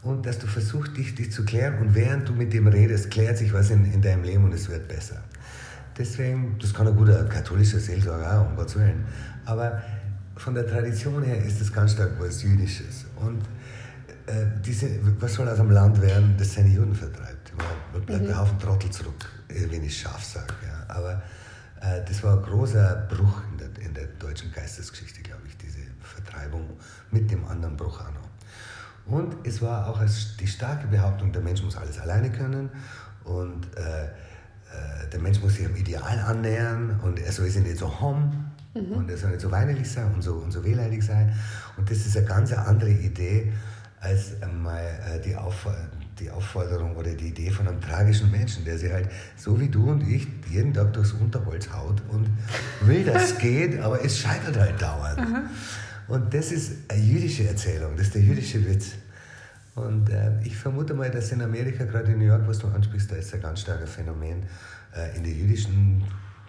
und 0.02 0.26
dass 0.26 0.38
du 0.38 0.46
versuchst, 0.46 0.96
dich, 0.96 1.14
dich 1.14 1.32
zu 1.32 1.44
klären 1.44 1.78
und 1.78 1.94
während 1.94 2.28
du 2.28 2.32
mit 2.32 2.52
dem 2.52 2.66
redest, 2.66 3.10
klärt 3.10 3.38
sich 3.38 3.52
was 3.52 3.70
in, 3.70 3.90
in 3.90 4.02
deinem 4.02 4.22
Leben 4.22 4.44
und 4.44 4.52
es 4.52 4.68
wird 4.68 4.86
besser. 4.86 5.22
Deswegen, 5.96 6.56
das 6.60 6.74
kann 6.74 6.88
ein 6.88 6.96
guter 6.96 7.24
katholischer 7.24 7.78
Seelsorger 7.78 8.40
auch, 8.40 8.50
um 8.50 8.56
Gottes 8.56 8.76
Willen. 8.76 9.04
Aber 9.44 9.80
von 10.36 10.54
der 10.54 10.66
Tradition 10.66 11.22
her 11.22 11.42
ist 11.44 11.60
es 11.60 11.72
ganz 11.72 11.92
stark 11.92 12.12
was 12.18 12.42
Jüdisches. 12.42 13.06
Und 13.16 13.42
äh, 14.26 14.46
diese, 14.64 14.88
was 15.20 15.34
soll 15.34 15.48
aus 15.48 15.58
dem 15.58 15.70
Land 15.70 16.00
werden, 16.00 16.34
das 16.38 16.54
seine 16.54 16.68
Juden 16.68 16.94
vertreibt? 16.94 17.52
Man 17.92 18.02
bleibt 18.04 18.22
mhm. 18.22 18.28
ein 18.30 18.38
Haufen 18.38 18.58
Trottel 18.58 18.90
zurück, 18.90 19.28
wenn 19.48 19.84
ich 19.84 20.00
scharf 20.00 20.24
sage. 20.24 20.54
Ja. 20.66 20.94
Aber 20.94 21.22
äh, 21.80 22.02
das 22.06 22.22
war 22.22 22.38
ein 22.38 22.42
großer 22.42 23.06
Bruch 23.08 23.42
in 23.52 23.58
der, 23.58 23.86
in 23.86 23.94
der 23.94 24.06
deutschen 24.18 24.52
Geistesgeschichte, 24.52 25.22
glaube 25.22 25.42
ich, 25.46 25.56
diese 25.56 25.78
Vertreibung 26.00 26.78
mit 27.10 27.30
dem 27.30 27.44
anderen 27.46 27.76
Bruch 27.76 28.00
auch 28.00 28.12
noch. 28.12 28.28
Und 29.06 29.46
es 29.46 29.60
war 29.60 29.86
auch 29.88 30.00
die 30.40 30.46
starke 30.46 30.86
Behauptung, 30.86 31.30
der 31.30 31.42
Mensch 31.42 31.62
muss 31.62 31.76
alles 31.76 31.98
alleine 31.98 32.32
können 32.32 32.70
und 33.24 33.66
äh, 33.76 34.04
äh, 34.04 34.08
der 35.12 35.20
Mensch 35.20 35.42
muss 35.42 35.54
sich 35.56 35.66
einem 35.66 35.76
Ideal 35.76 36.18
annähern 36.20 37.00
und 37.02 37.18
er 37.18 37.30
soll 37.30 37.50
sich 37.50 37.62
nicht 37.62 37.78
so 37.78 38.00
haben 38.00 38.52
mhm. 38.74 38.92
und 38.92 39.10
er 39.10 39.18
soll 39.18 39.30
nicht 39.30 39.42
so 39.42 39.50
weinerlich 39.50 39.90
sein 39.90 40.12
und 40.14 40.22
so, 40.22 40.36
und 40.36 40.52
so 40.52 40.64
wehleidig 40.64 41.02
sein. 41.04 41.34
Und 41.76 41.90
das 41.90 41.98
ist 41.98 42.16
eine 42.16 42.26
ganz 42.26 42.52
andere 42.54 42.90
Idee 42.90 43.52
als 44.04 44.34
mal 44.62 44.80
äh, 44.80 45.20
die, 45.20 45.34
Auf, 45.34 45.66
die 46.18 46.30
Aufforderung 46.30 46.94
oder 46.96 47.14
die 47.14 47.28
Idee 47.28 47.50
von 47.50 47.66
einem 47.66 47.80
tragischen 47.80 48.30
Menschen, 48.30 48.64
der 48.64 48.78
sich 48.78 48.92
halt 48.92 49.08
so 49.36 49.58
wie 49.58 49.68
du 49.68 49.90
und 49.90 50.02
ich 50.08 50.26
jeden 50.50 50.72
Tag 50.72 50.92
durchs 50.92 51.12
Unterholz 51.12 51.70
haut 51.72 52.02
und 52.08 52.28
will, 52.82 53.04
dass 53.04 53.32
es 53.32 53.38
geht, 53.38 53.80
aber 53.80 54.04
es 54.04 54.18
scheitert 54.18 54.56
halt 54.58 54.80
dauernd. 54.80 55.18
Mhm. 55.18 55.42
Und 56.06 56.34
das 56.34 56.52
ist 56.52 56.90
eine 56.90 57.02
jüdische 57.02 57.48
Erzählung, 57.48 57.96
das 57.96 58.06
ist 58.06 58.14
der 58.14 58.22
jüdische 58.22 58.64
Witz. 58.68 58.92
Und 59.74 60.08
äh, 60.10 60.30
ich 60.44 60.56
vermute 60.56 60.94
mal, 60.94 61.10
dass 61.10 61.32
in 61.32 61.42
Amerika, 61.42 61.84
gerade 61.84 62.12
in 62.12 62.18
New 62.18 62.26
York, 62.26 62.46
was 62.46 62.58
du 62.58 62.68
ansprichst, 62.68 63.10
da 63.10 63.16
ist 63.16 63.34
ein 63.34 63.42
ganz 63.42 63.60
starkes 63.60 63.90
Phänomen 63.90 64.44
äh, 64.94 65.16
in 65.16 65.24
der 65.24 65.32
jüdischen 65.32 66.04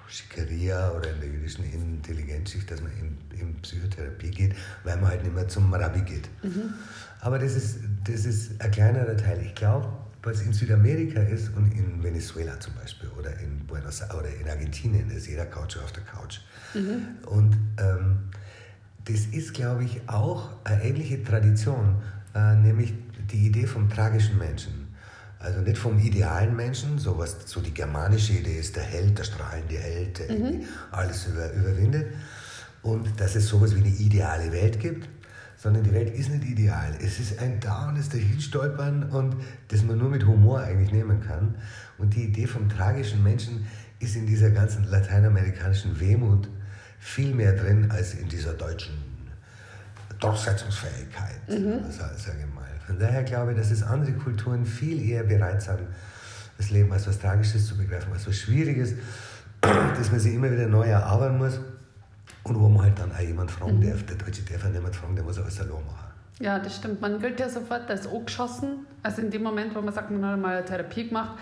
Schickeria 0.08 0.92
oder 0.92 1.12
in 1.12 1.20
der 1.20 1.30
jüdischen 1.30 1.66
Intelligenzschicht, 1.66 2.70
dass 2.70 2.82
man 2.82 2.92
in, 2.92 3.18
in, 3.40 3.56
Psychotherapie 3.62 4.30
geht, 4.30 4.56
weil 4.84 4.98
man 4.98 5.10
halt 5.10 5.24
nicht 5.24 5.34
mehr 5.34 5.48
zum 5.48 5.74
Rabbi 5.74 6.02
geht. 6.02 6.30
Mhm. 6.44 6.74
Aber 7.22 7.40
das 7.40 7.56
ist, 7.56 7.80
das 8.04 8.26
ist 8.26 8.62
ein 8.62 8.72
kleinerer 8.72 9.18
Teil. 9.18 9.42
Ich 9.44 9.56
glaube, 9.56 9.88
was 10.26 10.42
in 10.42 10.54
Südamerika 10.54 11.22
ist 11.22 11.56
und 11.56 11.72
in 11.72 12.04
Venezuela 12.04 12.60
zum 12.60 12.74
Beispiel 12.76 13.10
oder 13.18 13.38
in 13.40 13.66
Buenos 13.68 14.02
Aires 14.02 14.16
oder 14.16 14.30
in 14.30 14.50
Argentinien 14.50 15.10
ist 15.12 15.28
jeder 15.28 15.46
Couch 15.46 15.78
auf 15.78 15.92
der 15.92 16.04
Couch. 16.04 16.40
Mhm. 16.74 17.28
Und 17.28 17.56
ähm, 17.78 18.30
das 19.06 19.28
ist, 19.28 19.54
glaube 19.54 19.84
ich, 19.84 20.02
auch 20.08 20.50
eine 20.64 20.84
ähnliche 20.84 21.24
Tradition, 21.24 22.02
äh, 22.34 22.56
nämlich 22.56 22.94
die 23.32 23.46
Idee 23.46 23.68
vom 23.68 23.90
tragischen 23.90 24.38
Menschen. 24.38 24.86
Also 25.40 25.62
nicht 25.62 25.78
vom 25.78 26.00
idealen 26.00 26.56
Menschen, 26.56 26.98
so, 26.98 27.20
was, 27.20 27.38
so 27.46 27.62
die 27.62 27.74
germanische 27.74 28.34
Idee 28.34 28.58
ist, 28.58 28.76
der 28.76 28.84
Held, 28.84 29.20
der 29.20 29.26
strahlende 29.26 29.78
Held, 29.78 30.20
der 30.20 30.32
mhm. 30.32 30.64
alles 30.92 31.28
über, 31.28 31.52
überwindet. 31.54 32.08
Und 32.82 33.20
dass 33.20 33.36
es 33.36 33.48
sowas 33.48 33.76
wie 33.76 33.80
eine 33.80 33.90
ideale 33.90 34.52
Welt 34.52 34.80
gibt, 34.80 35.08
sondern 35.66 35.84
die 35.84 35.94
Welt 35.94 36.16
ist 36.16 36.30
nicht 36.30 36.44
ideal. 36.44 36.96
Es 37.04 37.20
ist 37.20 37.40
ein 37.40 37.60
dauerndes 37.60 38.10
Dahinstolpern 38.10 39.10
und 39.10 39.36
das 39.70 39.82
man 39.82 39.98
nur 39.98 40.12
mit 40.12 40.24
Humor 40.28 40.60
eigentlich 40.60 40.92
nehmen 40.92 41.22
kann. 41.22 41.56
Und 41.98 42.14
die 42.14 42.26
Idee 42.26 42.46
vom 42.46 42.70
tragischen 42.70 43.24
Menschen 43.24 43.66
ist 44.00 44.16
in 44.16 44.28
dieser 44.28 44.52
ganzen 44.52 44.84
lateinamerikanischen 44.84 46.00
Wehmut 46.00 46.50
viel 47.00 47.34
mehr 47.34 47.54
drin 47.54 47.90
als 47.90 48.14
in 48.14 48.30
dieser 48.30 48.54
deutschen 48.54 48.94
Durchsetzungsfähigkeit, 50.20 51.50
mhm. 51.50 51.90
sage 51.90 52.14
ich 52.16 52.54
mal. 52.54 52.70
Von 52.86 53.00
daher 53.00 53.24
glaube 53.24 53.54
ich, 53.54 53.58
dass 53.58 53.72
es 53.72 53.82
andere 53.82 54.12
Kulturen 54.14 54.68
viel 54.68 55.02
eher 55.02 55.24
bereit 55.24 55.64
sind, 55.64 55.80
das 56.60 56.70
Leben 56.70 56.94
als 56.94 57.08
was 57.08 57.18
Tragisches 57.18 57.66
zu 57.66 57.76
begreifen, 57.76 58.14
als 58.14 58.28
was 58.28 58.36
Schwieriges, 58.36 58.94
dass 59.62 60.12
man 60.12 60.20
sich 60.20 60.36
immer 60.36 60.52
wieder 60.52 60.68
neu 60.68 60.86
erarbeiten 60.86 61.40
muss 61.40 61.60
und 62.46 62.60
wo 62.60 62.70
man 62.70 62.84
halt 62.84 63.00
dann 63.00 63.12
auch 63.12 63.20
jemand 63.20 63.52
fragen 63.52 63.80
mhm. 63.80 63.90
darf. 63.90 64.04
Der 64.04 64.16
Deutsche 64.16 64.44
darf 64.44 64.64
ja 64.64 64.70
niemand 64.70 64.96
fragen, 64.96 65.16
der 65.16 65.26
muss 65.26 65.38
alles 65.38 65.60
allein 65.60 65.86
machen. 65.86 66.06
Ja, 66.40 66.60
das 66.60 66.76
stimmt. 66.76 67.02
Man 67.02 67.20
gilt 67.20 67.40
ja 67.40 67.50
sofort 67.50 67.90
als 67.90 68.08
angeschossen. 68.08 68.86
Also 69.02 69.22
in 69.22 69.32
dem 69.32 69.44
Moment, 69.44 69.76
wo 69.76 69.82
man 69.82 69.94
sagt, 69.94 70.12
man 70.12 70.26
hat 70.26 70.40
mal 70.40 70.58
eine 70.58 70.66
Therapie 70.66 71.08
gemacht, 71.08 71.40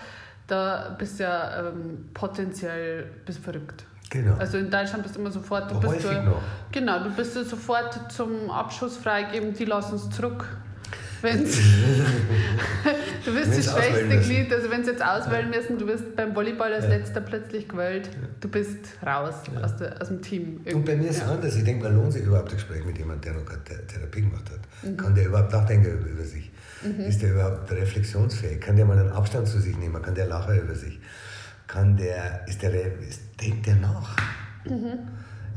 da 0.47 0.95
bist 0.97 1.19
du 1.19 1.23
ja 1.23 1.67
ähm, 1.67 2.09
potenziell 2.13 3.05
bist 3.25 3.39
verrückt. 3.39 3.85
Genau. 4.09 4.35
Also 4.37 4.59
in 4.59 4.69
Deutschland 4.69 5.03
bist 5.03 5.15
du 5.15 5.19
immer 5.19 5.31
sofort, 5.31 5.71
du 5.71 5.79
bist 5.79 6.03
du, 6.03 6.13
noch. 6.23 6.41
genau, 6.71 7.03
du 7.03 7.09
bist 7.09 7.35
du 7.35 7.43
sofort 7.43 8.11
zum 8.11 8.51
Abschuss 8.51 8.97
freigeben, 8.97 9.53
die 9.53 9.65
lassen 9.65 9.93
uns 9.93 10.09
zurück. 10.11 10.45
Wenn's, 11.25 11.57
du 13.23 13.33
bist 13.33 13.57
das 13.57 13.71
schwächste 13.73 14.19
Glied, 14.19 14.51
also 14.51 14.69
wenn 14.69 14.83
sie 14.83 14.91
jetzt 14.91 15.01
auswählen 15.01 15.49
müssen, 15.49 15.77
du 15.77 15.87
wirst 15.87 16.17
beim 16.17 16.35
Volleyball 16.35 16.73
als 16.73 16.83
ja. 16.83 16.89
letzter 16.89 17.21
plötzlich 17.21 17.69
gewählt, 17.69 18.09
du 18.41 18.49
bist 18.49 18.79
raus 19.05 19.35
ja. 19.55 19.61
aus, 19.61 19.77
der, 19.77 20.01
aus 20.01 20.09
dem 20.09 20.21
Team. 20.21 20.59
Irgendwie. 20.65 20.73
Und 20.73 20.85
bei 20.85 20.95
mir 20.97 21.09
ist 21.09 21.17
es 21.17 21.23
anders. 21.23 21.55
Ich 21.55 21.63
denke, 21.63 21.85
man 21.85 21.95
lohnt 21.95 22.11
sich 22.11 22.23
überhaupt 22.23 22.49
ein 22.49 22.55
Gespräch 22.55 22.83
mit 22.83 22.97
jemandem, 22.97 23.21
der 23.21 23.41
noch 23.41 23.45
keine 23.45 23.87
Therapie 23.87 24.19
gemacht 24.19 24.51
hat. 24.51 24.59
Mhm. 24.83 24.97
Kann 24.97 25.15
der 25.15 25.27
überhaupt 25.27 25.53
nachdenken 25.53 26.05
über 26.05 26.23
sich? 26.25 26.51
Mhm. 26.83 27.05
Ist 27.05 27.21
der 27.21 27.31
überhaupt 27.31 27.71
reflexionsfähig? 27.71 28.59
Kann 28.59 28.75
der 28.75 28.83
mal 28.83 28.99
einen 28.99 29.13
Abstand 29.13 29.47
zu 29.47 29.61
sich 29.61 29.77
nehmen? 29.77 30.01
Kann 30.01 30.15
der 30.15 30.25
lachen 30.25 30.59
über 30.59 30.75
sich? 30.75 30.99
Kann 31.67 31.95
der, 31.95 32.45
ist 32.49 32.61
der, 32.61 32.73
ist, 32.73 33.21
denkt 33.39 33.65
der 33.65 33.75
nach? 33.75 34.17
Mhm. 34.65 34.99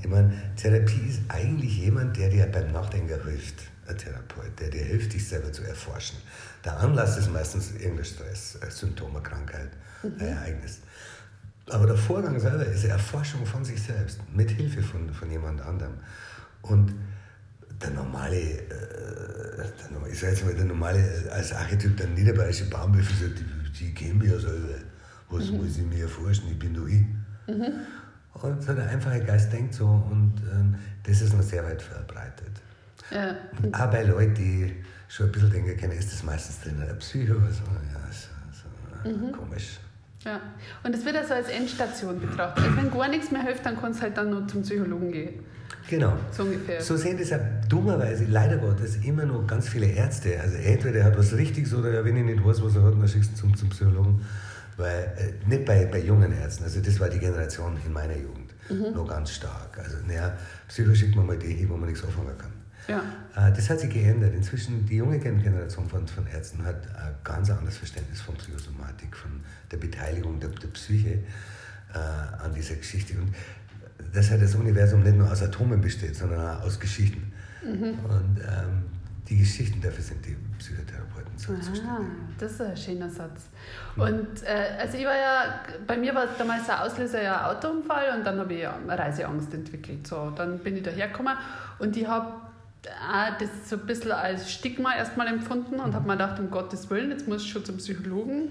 Ich 0.00 0.08
meine, 0.08 0.32
Therapie 0.54 1.08
ist 1.08 1.23
eigentlich 1.26 1.78
jemand, 1.78 2.16
der 2.16 2.28
dir 2.28 2.46
beim 2.46 2.70
Nachdenken 2.70 3.20
hilft 3.25 3.64
ein 3.88 3.96
Therapeut, 3.96 4.58
der 4.58 4.70
dir 4.70 4.84
hilft, 4.84 5.12
dich 5.12 5.26
selber 5.28 5.52
zu 5.52 5.62
erforschen. 5.62 6.18
Der 6.64 6.78
Anlass 6.78 7.16
ist 7.16 7.30
meistens 7.30 7.72
irgendein 7.72 8.04
Stress, 8.04 8.58
ein 8.60 8.70
Symptom, 8.70 9.14
eine 9.14 9.22
Krankheit, 9.22 9.70
mhm. 10.02 10.12
ein 10.18 10.26
Ereignis. 10.28 10.80
Aber 11.70 11.86
der 11.86 11.96
Vorgang 11.96 12.38
selber 12.38 12.64
ist 12.64 12.84
eine 12.84 12.94
Erforschung 12.94 13.44
von 13.44 13.64
sich 13.64 13.82
selbst, 13.82 14.20
mit 14.32 14.50
Hilfe 14.50 14.82
von, 14.82 15.12
von 15.12 15.30
jemand 15.30 15.60
anderem. 15.60 15.94
Und 16.62 16.94
der 17.82 17.90
normale, 17.90 18.36
äh, 18.36 18.68
der, 18.68 20.10
ich 20.10 20.18
sage 20.18 20.32
jetzt 20.32 20.44
mal, 20.44 20.54
der 20.54 20.64
normale, 20.64 20.98
äh, 20.98 21.28
als 21.30 21.52
Archetyp, 21.52 21.96
der 21.96 22.06
niederbayerische 22.08 22.70
Baumbüffel, 22.70 23.34
die, 23.34 23.72
die 23.78 23.94
kennen 23.94 24.18
mich 24.18 24.30
ja 24.30 24.38
selber. 24.38 24.74
Was 25.28 25.50
mhm. 25.50 25.58
muss 25.58 25.76
ich 25.76 25.84
mir 25.84 26.02
erforschen? 26.02 26.48
Ich 26.50 26.58
bin 26.58 26.74
doch 26.74 26.86
ich. 26.86 27.04
Mhm. 27.48 27.80
Und 28.42 28.62
so 28.62 28.74
der 28.74 28.88
einfache 28.88 29.20
Geist 29.20 29.52
denkt 29.52 29.74
so 29.74 29.86
und 29.86 30.34
ähm, 30.52 30.74
das 31.02 31.22
ist 31.22 31.32
noch 31.32 31.42
sehr 31.42 31.64
weit 31.64 31.80
verbreitet. 31.80 32.60
Ja. 33.10 33.36
Auch 33.72 33.90
bei 33.90 34.02
Leuten, 34.02 34.34
die 34.34 34.75
schon 35.08 35.26
ein 35.26 35.32
bisschen 35.32 35.50
denken 35.50 35.76
können, 35.76 35.92
ist 35.92 36.12
das 36.12 36.22
meistens 36.22 36.60
drin 36.60 36.75
in 36.80 36.86
der 36.86 36.94
Psycho 36.94 37.34
oder 37.34 37.50
so. 37.50 37.62
Ja, 37.64 38.12
so, 38.12 39.08
so 39.08 39.26
mhm. 39.26 39.32
komisch. 39.32 39.78
Ja, 40.25 40.40
und 40.82 40.92
es 40.92 41.04
wird 41.04 41.16
also 41.16 41.34
als 41.34 41.48
Endstation 41.48 42.20
betrachtet. 42.20 42.64
Also 42.64 42.76
wenn 42.76 42.90
gar 42.90 43.08
nichts 43.08 43.30
mehr 43.30 43.42
hilft, 43.42 43.64
dann 43.64 43.78
kannst 43.78 44.00
du 44.00 44.04
halt 44.04 44.16
dann 44.16 44.30
nur 44.30 44.48
zum 44.48 44.62
Psychologen 44.62 45.12
gehen. 45.12 45.44
Genau. 45.88 46.14
So 46.32 46.42
ungefähr. 46.42 46.82
So 46.82 46.96
sehen 46.96 47.16
das 47.16 47.30
ja 47.30 47.38
dummerweise, 47.68 48.25
leider 48.25 48.56
Gottes, 48.56 48.96
immer 49.04 49.25
noch 49.25 49.46
ganz 49.46 49.68
viele 49.68 49.86
Ärzte. 49.86 50.40
Also 50.40 50.56
entweder 50.56 51.00
er 51.00 51.04
hat 51.04 51.18
was 51.18 51.32
Richtiges 51.36 51.72
oder 51.75 52.04
wenn 52.04 52.16
ich 52.16 52.25
nicht 52.25 52.44
weiß, 52.44 52.60
was 52.62 52.75
er 52.75 52.82
hat, 52.82 52.94
dann 52.94 53.06
schickst 53.06 53.32
du 53.32 53.36
zum, 53.36 53.56
zum 53.56 53.68
Psychologen. 53.68 54.20
Weil, 54.76 55.12
äh, 55.16 55.48
nicht 55.48 55.64
bei, 55.64 55.86
bei 55.86 56.00
jungen 56.00 56.32
Ärzten, 56.32 56.64
also 56.64 56.80
das 56.80 57.00
war 57.00 57.08
die 57.08 57.18
Generation 57.18 57.78
in 57.86 57.92
meiner 57.92 58.16
Jugend, 58.16 58.52
mhm. 58.68 58.94
noch 58.94 59.08
ganz 59.08 59.30
stark. 59.30 59.78
Also, 59.78 59.96
naja, 60.06 60.36
Psycho 60.68 60.94
schickt 60.94 61.16
man 61.16 61.25
mal 61.25 61.38
die 61.38 61.66
wo 61.66 61.76
man 61.76 61.88
nichts 61.88 62.04
anfangen 62.04 62.36
kann. 62.36 62.50
Ja. 62.88 63.02
Äh, 63.34 63.52
das 63.52 63.68
hat 63.70 63.80
sich 63.80 63.90
geändert. 63.90 64.34
Inzwischen, 64.34 64.86
die 64.86 64.96
junge 64.96 65.18
Generation 65.18 65.88
von, 65.88 66.06
von 66.06 66.26
Ärzten 66.26 66.64
hat 66.64 66.86
ein 66.96 67.14
ganz 67.24 67.50
anderes 67.50 67.78
Verständnis 67.78 68.20
von 68.20 68.34
Psychosomatik, 68.36 69.16
von 69.16 69.40
der 69.70 69.76
Beteiligung 69.78 70.40
der, 70.40 70.50
der 70.50 70.68
Psyche 70.68 71.18
äh, 71.94 72.42
an 72.42 72.54
dieser 72.54 72.76
Geschichte. 72.76 73.14
Und 73.18 73.34
dass 74.12 74.30
halt 74.30 74.42
das 74.42 74.54
Universum 74.54 75.02
nicht 75.02 75.16
nur 75.16 75.30
aus 75.30 75.42
Atomen 75.42 75.80
besteht, 75.80 76.16
sondern 76.16 76.56
auch 76.56 76.62
aus 76.62 76.78
Geschichten. 76.78 77.32
Mhm. 77.64 77.98
Und 78.04 78.38
ähm, 78.40 78.84
die 79.28 79.38
Geschichten 79.38 79.80
dafür 79.80 80.04
sind 80.04 80.24
die 80.24 80.36
Psychotherapeuten 80.58 81.36
zu 81.36 81.52
Aha, 81.52 82.00
Das 82.38 82.52
ist 82.52 82.60
ein 82.60 82.76
schöner 82.76 83.10
Satz. 83.10 83.48
Und 83.96 84.42
äh, 84.44 84.80
also 84.80 84.96
ich 84.96 85.04
war 85.04 85.16
ja, 85.16 85.60
bei 85.86 85.96
mir 85.96 86.14
war 86.14 86.26
damals 86.38 86.66
der 86.66 86.84
Auslöser 86.84 87.22
ja 87.22 87.40
ein 87.40 87.56
Autounfall 87.56 88.16
und 88.16 88.24
dann 88.24 88.38
habe 88.38 88.54
ich 88.54 88.60
ja 88.60 88.78
Reiseangst 88.86 89.52
entwickelt. 89.52 90.06
So, 90.06 90.30
dann 90.30 90.58
bin 90.60 90.76
ich 90.76 90.82
dahergekommen 90.82 91.36
und 91.78 91.96
ich 91.96 92.06
habe 92.06 92.45
das 93.38 93.68
so 93.68 93.76
ein 93.76 93.86
bisschen 93.86 94.12
als 94.12 94.50
Stigma 94.52 94.94
erstmal 94.96 95.26
empfunden 95.26 95.80
und 95.80 95.94
habe 95.94 96.06
mir 96.06 96.14
gedacht, 96.14 96.38
um 96.38 96.50
Gottes 96.50 96.88
Willen, 96.90 97.10
jetzt 97.10 97.26
muss 97.28 97.42
ich 97.42 97.50
schon 97.50 97.64
zum 97.64 97.76
Psychologen. 97.78 98.50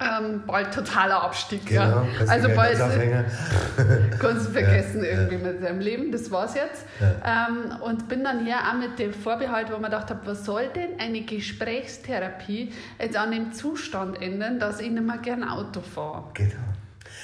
ähm, 0.00 0.42
bald 0.46 0.74
totaler 0.74 1.22
Abstieg. 1.22 1.66
Genau, 1.66 1.80
ja. 1.80 2.04
Also 2.26 2.48
bald 2.54 2.78
kannst 4.18 4.46
du 4.46 4.50
vergessen 4.50 5.04
Ja, 5.04 5.10
irgendwie 5.10 5.36
mit 5.36 5.62
deinem 5.62 5.80
Leben. 5.80 6.10
Das 6.10 6.30
war's 6.30 6.54
jetzt. 6.54 6.84
Ähm, 7.00 7.80
und 7.82 8.08
bin 8.08 8.24
dann 8.24 8.44
hier 8.44 8.56
auch 8.56 8.74
mit 8.78 8.98
dem 8.98 9.12
Vorbehalt, 9.12 9.68
wo 9.68 9.74
man 9.74 9.90
gedacht 9.90 10.10
habe, 10.10 10.20
was 10.24 10.44
soll 10.44 10.68
denn 10.68 10.98
eine 10.98 11.20
Gesprächstherapie 11.22 12.72
jetzt 12.98 13.16
an 13.16 13.30
dem 13.30 13.52
Zustand 13.52 14.20
ändern, 14.20 14.58
dass 14.58 14.80
ich 14.80 14.90
nicht 14.90 15.06
mehr 15.06 15.18
gern 15.18 15.44
Auto 15.44 15.80
fahre? 15.82 16.24
Genau. 16.34 16.54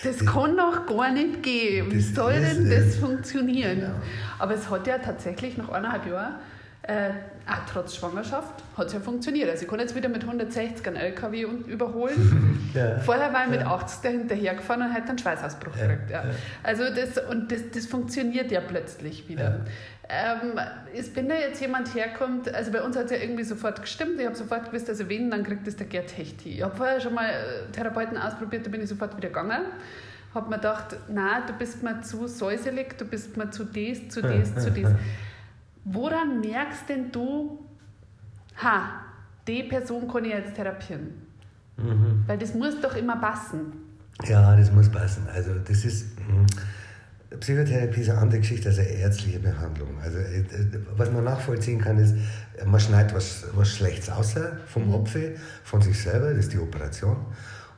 Das 0.03 0.25
kann 0.25 0.57
doch 0.57 0.87
gar 0.87 1.13
nicht 1.13 1.43
gehen. 1.43 1.91
Wie 1.93 2.01
soll 2.01 2.35
denn 2.41 2.69
das 2.69 2.97
funktionieren? 2.97 3.81
Genau. 3.81 3.95
Aber 4.39 4.55
es 4.55 4.69
hat 4.69 4.87
ja 4.87 4.99
tatsächlich 4.99 5.57
nach 5.57 5.69
eineinhalb 5.69 6.07
Jahren, 6.07 6.35
äh, 6.83 7.11
auch 7.47 7.65
trotz 7.73 7.95
Schwangerschaft, 7.95 8.63
hat 8.77 8.87
es 8.89 8.93
ja 8.93 8.99
funktioniert. 9.01 9.49
Also 9.49 9.63
ich 9.63 9.69
kann 9.71 9.79
jetzt 9.79 9.95
wieder 9.95 10.09
mit 10.09 10.23
160 10.25 10.85
einen 10.87 10.97
LKW 10.97 11.43
überholen. 11.67 12.59
Ja. 12.73 12.99
Vorher 13.01 13.31
war 13.35 13.45
ich 13.45 13.51
mit 13.51 13.61
80 13.61 14.01
dahinter 14.01 14.35
gefahren 14.55 14.81
und 14.81 14.93
hätte 14.93 15.11
einen 15.11 15.19
Schweißausbruch 15.19 15.77
Ja, 15.77 15.89
gekriegt. 15.89 16.11
Ja. 16.11 16.25
ja. 16.25 16.31
Also 16.63 16.85
das, 16.85 17.23
und 17.29 17.53
das, 17.53 17.61
das 17.71 17.85
funktioniert 17.85 18.51
ja 18.51 18.63
plötzlich 18.63 19.29
wieder. 19.29 19.67
Ähm, 20.15 20.61
ist, 20.93 21.17
wenn 21.17 21.27
da 21.27 21.35
jetzt 21.35 21.59
jemand 21.63 21.95
herkommt, 21.95 22.55
also 22.55 22.71
bei 22.71 22.83
uns 22.83 22.97
hat 22.97 23.07
es 23.07 23.13
ja 23.13 23.17
irgendwie 23.17 23.45
sofort 23.45 23.81
gestimmt, 23.81 24.21
ich 24.21 24.27
habe 24.27 24.37
sofort 24.37 24.67
gewusst, 24.67 24.91
also 24.91 25.09
wenn, 25.09 25.31
dann 25.31 25.43
kriegt 25.43 25.67
das 25.67 25.77
der 25.77 25.87
Gerd 25.87 26.15
Hechti. 26.19 26.51
Ich 26.51 26.63
habe 26.63 26.77
vorher 26.77 27.01
schon 27.01 27.15
mal 27.15 27.31
äh, 27.31 27.73
Therapeuten 27.73 28.19
ausprobiert, 28.19 28.67
da 28.67 28.71
bin 28.71 28.83
ich 28.83 28.91
sofort 28.91 29.17
wieder 29.17 29.29
gegangen. 29.29 29.63
Habe 30.35 30.51
mir 30.51 30.57
gedacht, 30.57 30.97
nein, 31.09 31.43
du 31.47 31.55
bist 31.55 31.83
mir 31.83 32.03
zu 32.03 32.27
säuselig, 32.27 32.99
du 32.99 33.07
bist 33.07 33.39
mir 33.39 33.51
zu 33.51 33.65
dies, 33.65 34.11
zu 34.11 34.21
dies, 34.21 34.55
zu 34.55 34.71
dies. 34.71 34.89
Woran 35.85 36.41
merkst 36.41 36.91
denn 36.91 37.11
du, 37.11 37.65
ha, 38.63 39.01
die 39.49 39.63
Person 39.63 40.07
kann 40.13 40.27
ich 40.27 40.33
jetzt 40.33 40.55
therapieren? 40.55 41.27
Mhm. 41.79 42.25
Weil 42.27 42.37
das 42.37 42.53
muss 42.55 42.79
doch 42.81 42.97
immer 42.97 43.17
passen. 43.17 43.73
Ja, 44.25 44.55
das 44.57 44.71
muss 44.71 44.91
passen. 44.91 45.27
Also 45.33 45.55
das 45.67 45.87
ist 45.87 46.19
mh, 46.21 46.47
Psychotherapie 47.41 48.01
ist 48.01 48.11
eine 48.11 48.21
andere 48.21 48.41
Geschichte 48.41 48.69
als 48.69 48.79
eine 48.79 48.89
ärztliche 48.89 49.39
Behandlung. 49.39 50.01
Also 50.03 50.19
äh, 50.19 50.45
was 50.97 51.11
man 51.11 51.25
nachvollziehen 51.25 51.81
kann 51.81 51.99
ist, 51.99 52.15
man 52.65 52.81
schneidet 52.81 53.15
was, 53.15 53.45
was 53.55 53.69
Schlechtes 53.69 54.11
außer 54.11 54.59
vom 54.67 54.95
Opfer, 54.95 55.31
von 55.65 55.83
sich 55.83 56.01
selber, 56.01 56.31
das 56.31 56.47
ist 56.47 56.53
die 56.53 56.59
Operation. 56.59 57.17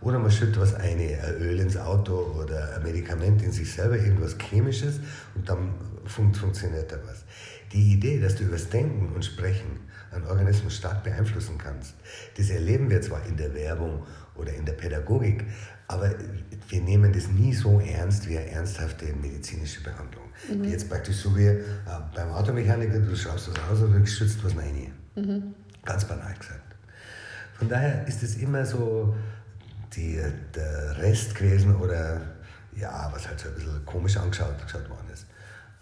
Oder 0.01 0.19
man 0.19 0.31
schüttet 0.31 0.61
was 0.61 0.75
ein, 0.75 0.99
ein 0.99 1.35
Öl 1.41 1.61
ins 1.61 1.77
Auto 1.77 2.15
oder 2.43 2.77
ein 2.77 2.83
Medikament 2.83 3.43
in 3.43 3.53
sich 3.53 3.73
selber, 3.73 3.97
irgendwas 3.97 4.37
Chemisches 4.39 5.01
und 5.35 5.49
dann 5.49 5.75
fun 6.05 6.35
funktioniert 6.35 6.93
da 6.93 6.97
was. 7.07 7.25
Die 7.73 7.95
Idee, 7.95 8.21
dass 8.21 8.37
du 8.37 8.45
übers 8.45 8.69
Denken 8.69 9.15
und 9.15 9.25
Sprechen 9.25 9.81
einen 10.13 10.27
Organismus 10.27 10.77
stark 10.77 11.03
beeinflussen 11.03 11.57
kannst, 11.59 11.95
das 12.37 12.51
erleben 12.51 12.91
wir 12.91 13.01
zwar 13.01 13.25
in 13.27 13.37
der 13.37 13.55
Werbung 13.55 14.03
oder 14.37 14.53
in 14.53 14.65
der 14.65 14.75
Pädagogik, 14.75 15.45
aber 15.89 16.11
wir 16.69 16.81
nehmen 16.81 17.13
das 17.13 17.29
nie 17.29 17.53
so 17.53 17.81
ernst 17.81 18.29
wie 18.29 18.39
eine 18.39 18.51
ernsthafte 18.51 19.07
medizinische 19.21 19.83
Behandlung. 19.83 20.25
Die 20.49 20.71
Jetzt 20.71 20.89
praktisch 20.89 21.17
so 21.17 21.37
wie 21.37 21.47
äh, 21.47 21.63
beim 22.15 22.31
Automechaniker, 22.31 22.99
du 22.99 23.15
schraubst 23.17 23.51
was 23.51 23.71
aus 23.71 23.83
oder 23.83 23.99
du 23.99 24.07
schützt 24.07 24.43
was 24.45 24.57
rein. 24.57 24.93
Ganz 25.85 26.05
banal 26.07 26.35
gesagt. 26.39 26.61
Von 27.55 27.69
daher 27.69 28.07
ist 28.09 28.23
es 28.23 28.37
immer 28.37 28.65
so 28.65 29.15
die, 29.95 30.21
der 30.55 30.99
Rest 30.99 31.35
gewesen 31.35 31.77
oder 31.77 32.21
ja, 32.77 33.11
was 33.13 33.29
halt 33.29 33.39
so 33.39 33.49
ein 33.49 33.55
bisschen 33.55 33.85
komisch 33.85 34.17
angeschaut 34.17 34.61
geschaut 34.65 34.89
worden 34.91 35.09
ist. 35.13 35.27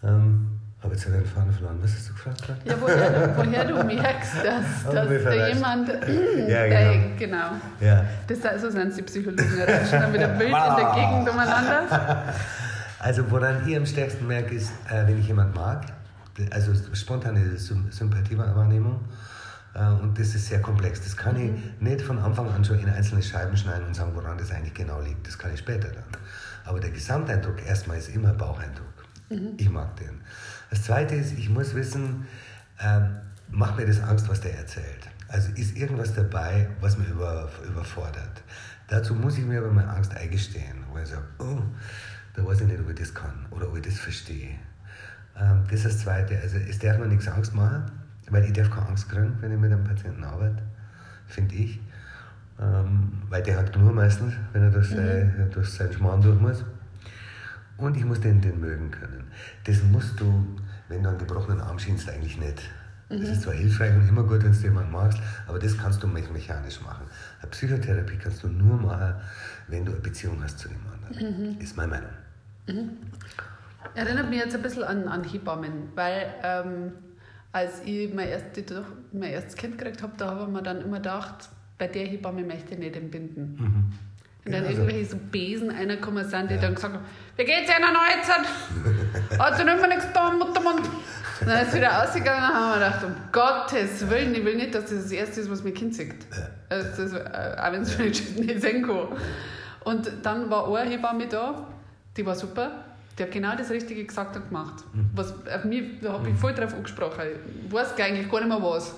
Ähm, 0.02 0.60
aber 0.82 0.92
jetzt 0.92 1.06
habe 1.06 1.16
ich 1.16 1.22
den 1.22 1.30
Faden 1.30 1.52
verloren. 1.52 1.78
Was 1.80 1.92
hast 1.94 2.08
du 2.08 2.12
gefragt? 2.12 2.42
gerade? 2.42 2.60
Ja, 2.64 2.74
woher, 2.80 3.36
woher 3.36 3.64
du 3.64 3.84
merkst, 3.84 4.34
dass, 4.44 4.84
dass 4.94 5.24
da 5.24 5.46
jemand. 5.48 5.88
Ja, 5.88 6.66
der, 6.66 6.94
genau. 7.16 7.16
genau. 7.18 7.46
Ja. 7.80 8.04
Das, 8.26 8.60
so 8.60 8.70
sind 8.70 8.96
die 8.96 9.02
Psychologen. 9.02 9.44
Da 9.58 9.64
rauschen 9.78 10.00
dann 10.00 10.12
wieder 10.12 10.38
wild 10.38 10.48
in 10.48 10.76
der 10.76 10.92
Gegend 10.94 11.28
umeinander. 11.28 12.24
Also 13.04 13.28
woran 13.32 13.68
ich 13.68 13.76
am 13.76 13.84
stärksten 13.84 14.28
merke, 14.28 14.54
ist, 14.54 14.70
äh, 14.88 15.04
wenn 15.08 15.18
ich 15.18 15.26
jemand 15.26 15.52
mag, 15.56 15.86
also 16.52 16.72
spontane 16.94 17.40
Sym- 17.58 17.90
Sympathiewahrnehmung, 17.90 19.00
äh, 19.74 19.84
und 20.00 20.16
das 20.16 20.36
ist 20.36 20.46
sehr 20.46 20.60
komplex. 20.62 21.00
Das 21.00 21.16
kann 21.16 21.34
ich 21.36 21.50
nicht 21.80 22.00
von 22.02 22.20
Anfang 22.20 22.48
an 22.54 22.64
schon 22.64 22.78
in 22.78 22.88
einzelne 22.88 23.20
Scheiben 23.20 23.56
schneiden 23.56 23.86
und 23.88 23.94
sagen, 23.96 24.12
woran 24.14 24.38
das 24.38 24.52
eigentlich 24.52 24.74
genau 24.74 25.00
liegt. 25.00 25.26
Das 25.26 25.36
kann 25.36 25.52
ich 25.52 25.58
später 25.58 25.88
dann. 25.88 26.04
Aber 26.64 26.78
der 26.78 26.90
Gesamteindruck 26.90 27.66
erstmal 27.66 27.98
ist 27.98 28.08
immer 28.14 28.32
Baucheindruck. 28.34 28.86
Ich 29.56 29.68
mag 29.68 29.96
den. 29.96 30.20
Das 30.72 30.84
Zweite 30.84 31.16
ist, 31.16 31.38
ich 31.38 31.50
muss 31.50 31.74
wissen, 31.74 32.26
ähm, 32.80 33.16
macht 33.50 33.76
mir 33.76 33.84
das 33.84 34.00
Angst, 34.00 34.26
was 34.30 34.40
der 34.40 34.56
erzählt. 34.56 35.06
Also 35.28 35.52
ist 35.52 35.76
irgendwas 35.76 36.14
dabei, 36.14 36.66
was 36.80 36.96
mir 36.96 37.04
über, 37.04 37.50
überfordert. 37.68 38.42
Dazu 38.88 39.14
muss 39.14 39.36
ich 39.36 39.44
mir 39.44 39.58
aber 39.58 39.70
meine 39.70 39.90
Angst 39.90 40.16
eingestehen, 40.16 40.78
wo 40.90 40.96
ich 40.96 41.08
sage, 41.08 41.24
oh, 41.40 41.60
da 42.34 42.46
weiß 42.46 42.62
ich 42.62 42.68
nicht, 42.68 42.80
ob 42.80 42.88
ich 42.88 42.98
das 42.98 43.12
kann 43.12 43.44
oder 43.50 43.68
ob 43.68 43.76
ich 43.76 43.82
das 43.82 43.98
verstehe. 43.98 44.54
Ähm, 45.38 45.62
das 45.64 45.80
ist 45.80 45.84
das 45.84 45.98
Zweite. 45.98 46.40
Also 46.40 46.56
es 46.56 46.78
darf 46.78 46.96
mir 46.96 47.06
nichts 47.06 47.28
Angst 47.28 47.54
machen, 47.54 47.92
weil 48.30 48.42
ich 48.46 48.54
darf 48.54 48.70
keine 48.70 48.86
Angst 48.86 49.10
kriegen, 49.10 49.36
wenn 49.42 49.52
ich 49.52 49.58
mit 49.58 49.70
einem 49.70 49.84
Patienten 49.84 50.24
arbeite, 50.24 50.62
finde 51.26 51.54
ich. 51.54 51.82
Ähm, 52.58 53.12
weil 53.28 53.42
der 53.42 53.58
hat 53.58 53.74
genug 53.74 53.94
meistens, 53.94 54.32
wenn 54.54 54.62
er 54.62 54.70
durch, 54.70 54.88
sein, 54.88 55.50
durch 55.52 55.68
seinen 55.68 55.92
Schmarrn 55.92 56.22
durch 56.22 56.40
muss. 56.40 56.64
Und 57.82 57.96
ich 57.96 58.04
muss 58.04 58.20
den, 58.20 58.40
den 58.40 58.60
mögen 58.60 58.90
können. 58.90 59.24
Das 59.64 59.82
musst 59.82 60.18
du, 60.20 60.46
wenn 60.88 61.02
du 61.02 61.08
einen 61.08 61.18
gebrochenen 61.18 61.60
Arm 61.60 61.78
schienst, 61.78 62.08
eigentlich 62.08 62.38
nicht. 62.38 62.62
Das 63.08 63.20
ist 63.28 63.42
zwar 63.42 63.52
hilfreich 63.54 63.94
und 63.94 64.08
immer 64.08 64.22
gut, 64.22 64.42
wenn 64.42 64.52
du 64.52 64.58
jemanden 64.58 64.92
magst, 64.92 65.18
aber 65.46 65.58
das 65.58 65.76
kannst 65.76 66.02
du 66.02 66.06
me- 66.06 66.22
mechanisch 66.32 66.80
machen. 66.80 67.04
Eine 67.42 67.50
Psychotherapie 67.50 68.16
kannst 68.16 68.42
du 68.42 68.48
nur 68.48 68.76
machen, 68.80 69.14
wenn 69.68 69.84
du 69.84 69.92
eine 69.92 70.00
Beziehung 70.00 70.42
hast 70.42 70.58
zu 70.60 70.68
dem 70.68 70.78
anderen. 70.94 71.60
Ist 71.60 71.76
meine 71.76 71.90
Meinung. 71.90 72.10
Erinnert 73.94 74.30
mich 74.30 74.38
jetzt 74.38 74.54
ein 74.54 74.62
bisschen 74.62 74.84
an, 74.84 75.08
an 75.08 75.24
Hebammen, 75.24 75.88
weil 75.94 76.26
ähm, 76.42 76.92
als 77.50 77.82
ich 77.84 78.14
mein, 78.14 78.28
erste, 78.28 78.84
mein 79.12 79.30
erstes 79.32 79.56
Kind 79.56 79.76
gekriegt 79.76 80.02
habe, 80.02 80.12
da 80.16 80.30
habe 80.30 80.42
ich 80.44 80.48
mir 80.48 80.62
dann 80.62 80.80
immer 80.80 80.96
gedacht, 80.98 81.50
bei 81.78 81.88
der 81.88 82.06
Hebamme 82.06 82.44
möchte 82.44 82.74
ich 82.74 82.78
nicht 82.78 82.96
entbinden. 82.96 83.92
Und 84.44 84.52
dann 84.52 84.62
Genau 84.62 84.74
so. 84.74 84.82
irgendwelche 84.82 85.10
so 85.10 85.16
Besen 85.30 85.70
einer 85.70 85.94
sind, 86.24 86.50
die 86.50 86.58
dann 86.58 86.74
gesagt 86.74 86.94
haben, 86.94 87.04
wie 87.36 87.44
geht's 87.44 87.70
Ihnen 87.70 87.96
jetzt? 88.16 89.38
Hat 89.38 89.56
sie 89.56 89.64
nicht 89.64 89.76
mehr 89.78 89.88
nichts 89.88 90.06
da, 90.12 90.30
Muttermund? 90.30 90.80
Und 91.40 91.48
dann 91.48 91.66
ist 91.66 91.74
wieder 91.74 92.02
ausgegangen 92.02 92.50
und 92.50 92.54
haben 92.54 92.80
wir 92.80 92.86
gedacht, 92.86 93.04
um 93.04 93.14
Gottes 93.32 94.08
Willen, 94.10 94.34
ich 94.34 94.44
will 94.44 94.56
nicht, 94.56 94.74
dass 94.74 94.84
das 94.84 95.02
das 95.04 95.12
Erste 95.12 95.40
ist, 95.40 95.50
was 95.50 95.62
mein 95.64 95.74
Kind 95.74 95.94
sieht. 95.94 96.14
Also 96.68 97.02
das, 97.02 97.12
äh, 97.12 97.56
auch 97.60 97.72
wenn 97.72 97.82
es 97.82 97.92
vielleicht 97.94 98.38
nicht 98.38 98.60
sehen 98.60 98.86
kann. 98.86 99.08
Und 99.84 100.10
dann 100.22 100.50
war 100.50 100.72
eine 100.74 100.90
Hebamme 100.90 101.26
da, 101.26 101.66
die 102.16 102.24
war 102.26 102.34
super. 102.34 102.84
Die 103.18 103.24
hat 103.24 103.30
genau 103.30 103.54
das 103.56 103.70
Richtige 103.70 104.04
gesagt 104.04 104.36
und 104.36 104.48
gemacht. 104.48 104.84
Was 105.14 105.34
auf 105.46 105.64
mich, 105.64 106.00
da 106.00 106.14
habe 106.14 106.30
ich 106.30 106.34
voll 106.36 106.54
drauf 106.54 106.72
angesprochen. 106.74 107.20
Ich 107.66 107.72
weiß 107.72 107.98
eigentlich 107.98 108.30
gar 108.30 108.40
nicht 108.40 108.48
mehr 108.48 108.62
was. 108.62 108.94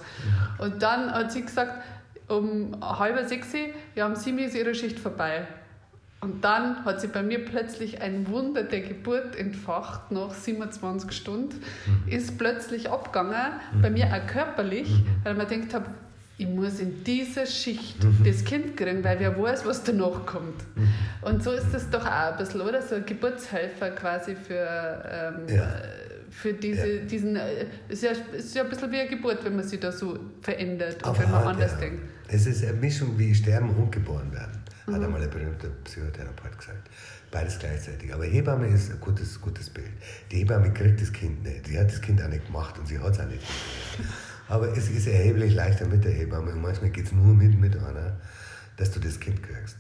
Und 0.59 0.81
dann 0.83 1.11
hat 1.13 1.33
sie 1.33 1.43
gesagt, 1.43 1.83
um 2.29 2.77
halb 2.81 3.29
sechs, 3.29 3.49
ja, 3.95 4.07
um 4.07 4.17
sieben 4.17 4.39
ist 4.39 4.55
ihre 4.55 4.75
Schicht 4.75 4.99
vorbei. 4.99 5.47
Und 6.21 6.43
dann 6.43 6.87
hat 6.87 7.03
sie 7.03 7.09
bei 7.09 7.23
mir 7.23 7.45
plötzlich 7.45 8.01
ein 8.01 8.27
Wunder 8.29 8.63
der 8.63 8.81
Geburt 8.81 9.37
entfacht 9.37 10.11
nach 10.11 10.33
27 10.33 11.13
Stunden. 11.13 11.61
Ist 12.07 12.39
plötzlich 12.39 12.91
abgegangen, 12.91 13.37
bei 13.83 13.91
mir 13.91 14.07
auch 14.07 14.27
körperlich, 14.27 14.91
weil 15.23 15.33
ich 15.33 15.39
mir 15.39 15.45
gedacht 15.47 15.75
habe, 15.75 15.87
ich 16.39 16.49
muss 16.49 16.81
in 16.81 17.05
dieser 17.05 17.45
Schicht 17.47 17.97
das 18.25 18.43
Kind 18.45 18.77
kriegen, 18.77 19.05
weil 19.05 19.21
wer 19.21 19.39
weiß, 19.41 19.67
was 19.67 19.85
danach 19.85 20.25
kommt. 20.25 20.65
Und 21.21 21.45
so 21.45 21.53
ist 21.53 21.75
es 21.75 21.91
doch 21.91 22.07
auch 22.07 22.33
ein 22.33 22.37
bisschen, 22.39 22.63
oder? 22.63 22.81
So 22.81 22.95
ein 22.95 23.05
Geburtshelfer 23.07 23.91
quasi 23.91 24.35
für, 24.35 25.35
ähm, 25.47 25.55
Ja. 25.55 25.69
Für 26.35 26.53
diese, 26.53 27.01
diesen. 27.01 27.37
äh, 27.37 27.67
Ist 27.89 28.03
ja, 28.03 28.11
ist 28.11 28.55
ja 28.55 28.65
ein 28.65 28.69
bisschen 28.69 28.91
wie 28.91 29.01
eine 29.01 29.09
Geburt, 29.09 29.45
wenn 29.45 29.57
man 29.57 29.65
sich 29.65 29.81
da 29.81 29.93
so 29.93 30.19
verändert 30.43 31.07
und 31.07 31.19
wenn 31.19 31.31
man 31.31 31.43
Art, 31.43 31.55
anders 31.55 31.73
ja. 31.73 31.79
denkt. 31.79 32.03
Es 32.29 32.47
ist 32.47 32.65
eine 32.65 32.73
Mischung 32.75 33.17
wie 33.19 33.35
Sterben 33.35 33.71
und 33.71 33.93
Geboren 33.93 34.33
werden, 34.33 34.59
hat 34.87 35.03
einmal 35.03 35.23
ein 35.23 35.31
berühmter 35.31 35.69
Psychotherapeut 35.85 36.59
gesagt. 36.59 36.91
Beides 37.31 37.59
gleichzeitig. 37.59 38.13
Aber 38.13 38.25
Hebamme 38.25 38.67
ist 38.69 38.91
ein 38.91 39.01
gutes, 39.01 39.41
gutes 39.41 39.71
Bild. 39.71 39.91
Die 40.31 40.39
Hebamme 40.39 40.73
kriegt 40.73 41.01
das 41.01 41.13
Kind 41.13 41.43
nicht. 41.43 41.67
Sie 41.67 41.79
hat 41.79 41.89
das 41.91 42.01
Kind 42.01 42.23
auch 42.23 42.29
nicht 42.29 42.47
gemacht 42.47 42.79
und 42.79 42.87
sie 42.87 42.99
hat 42.99 43.13
es 43.13 43.21
auch 43.21 43.27
nicht 43.27 43.41
gemacht. 43.41 44.15
Aber 44.49 44.77
es 44.77 44.91
ist 44.91 45.07
erheblich 45.07 45.55
leichter 45.55 45.87
mit 45.87 46.05
der 46.05 46.13
Hebamme 46.13 46.53
und 46.53 46.63
manchmal 46.63 46.91
geht 46.91 47.07
es 47.07 47.13
nur 47.13 47.35
mit, 47.35 47.59
mit 47.59 47.77
einer, 47.77 48.17
dass 48.77 48.91
du 48.91 49.01
das 49.01 49.19
Kind 49.19 49.43
kriegst. 49.43 49.77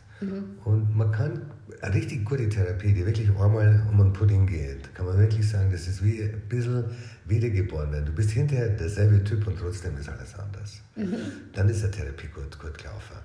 Und 0.64 0.96
man 0.96 1.12
kann 1.12 1.42
eine 1.80 1.94
richtig 1.94 2.24
gute 2.24 2.48
Therapie, 2.48 2.92
die 2.92 3.04
wirklich 3.04 3.28
einmal 3.28 3.86
um 3.90 4.00
einen 4.00 4.12
Pudding 4.12 4.46
geht, 4.46 4.94
kann 4.94 5.06
man 5.06 5.18
wirklich 5.18 5.48
sagen, 5.48 5.70
das 5.70 5.86
ist 5.86 6.02
wie 6.04 6.22
ein 6.22 6.42
bisschen 6.48 6.84
wiedergeboren 7.26 7.92
werden. 7.92 8.06
Du 8.06 8.12
bist 8.12 8.30
hinterher 8.30 8.68
derselbe 8.68 9.22
Typ 9.24 9.46
und 9.46 9.58
trotzdem 9.58 9.96
ist 9.96 10.08
alles 10.08 10.34
anders. 10.38 10.80
Dann 11.52 11.68
ist 11.68 11.82
eine 11.82 11.90
Therapie 11.90 12.28
gut, 12.28 12.58
gut 12.58 12.78
gelaufen. 12.78 13.16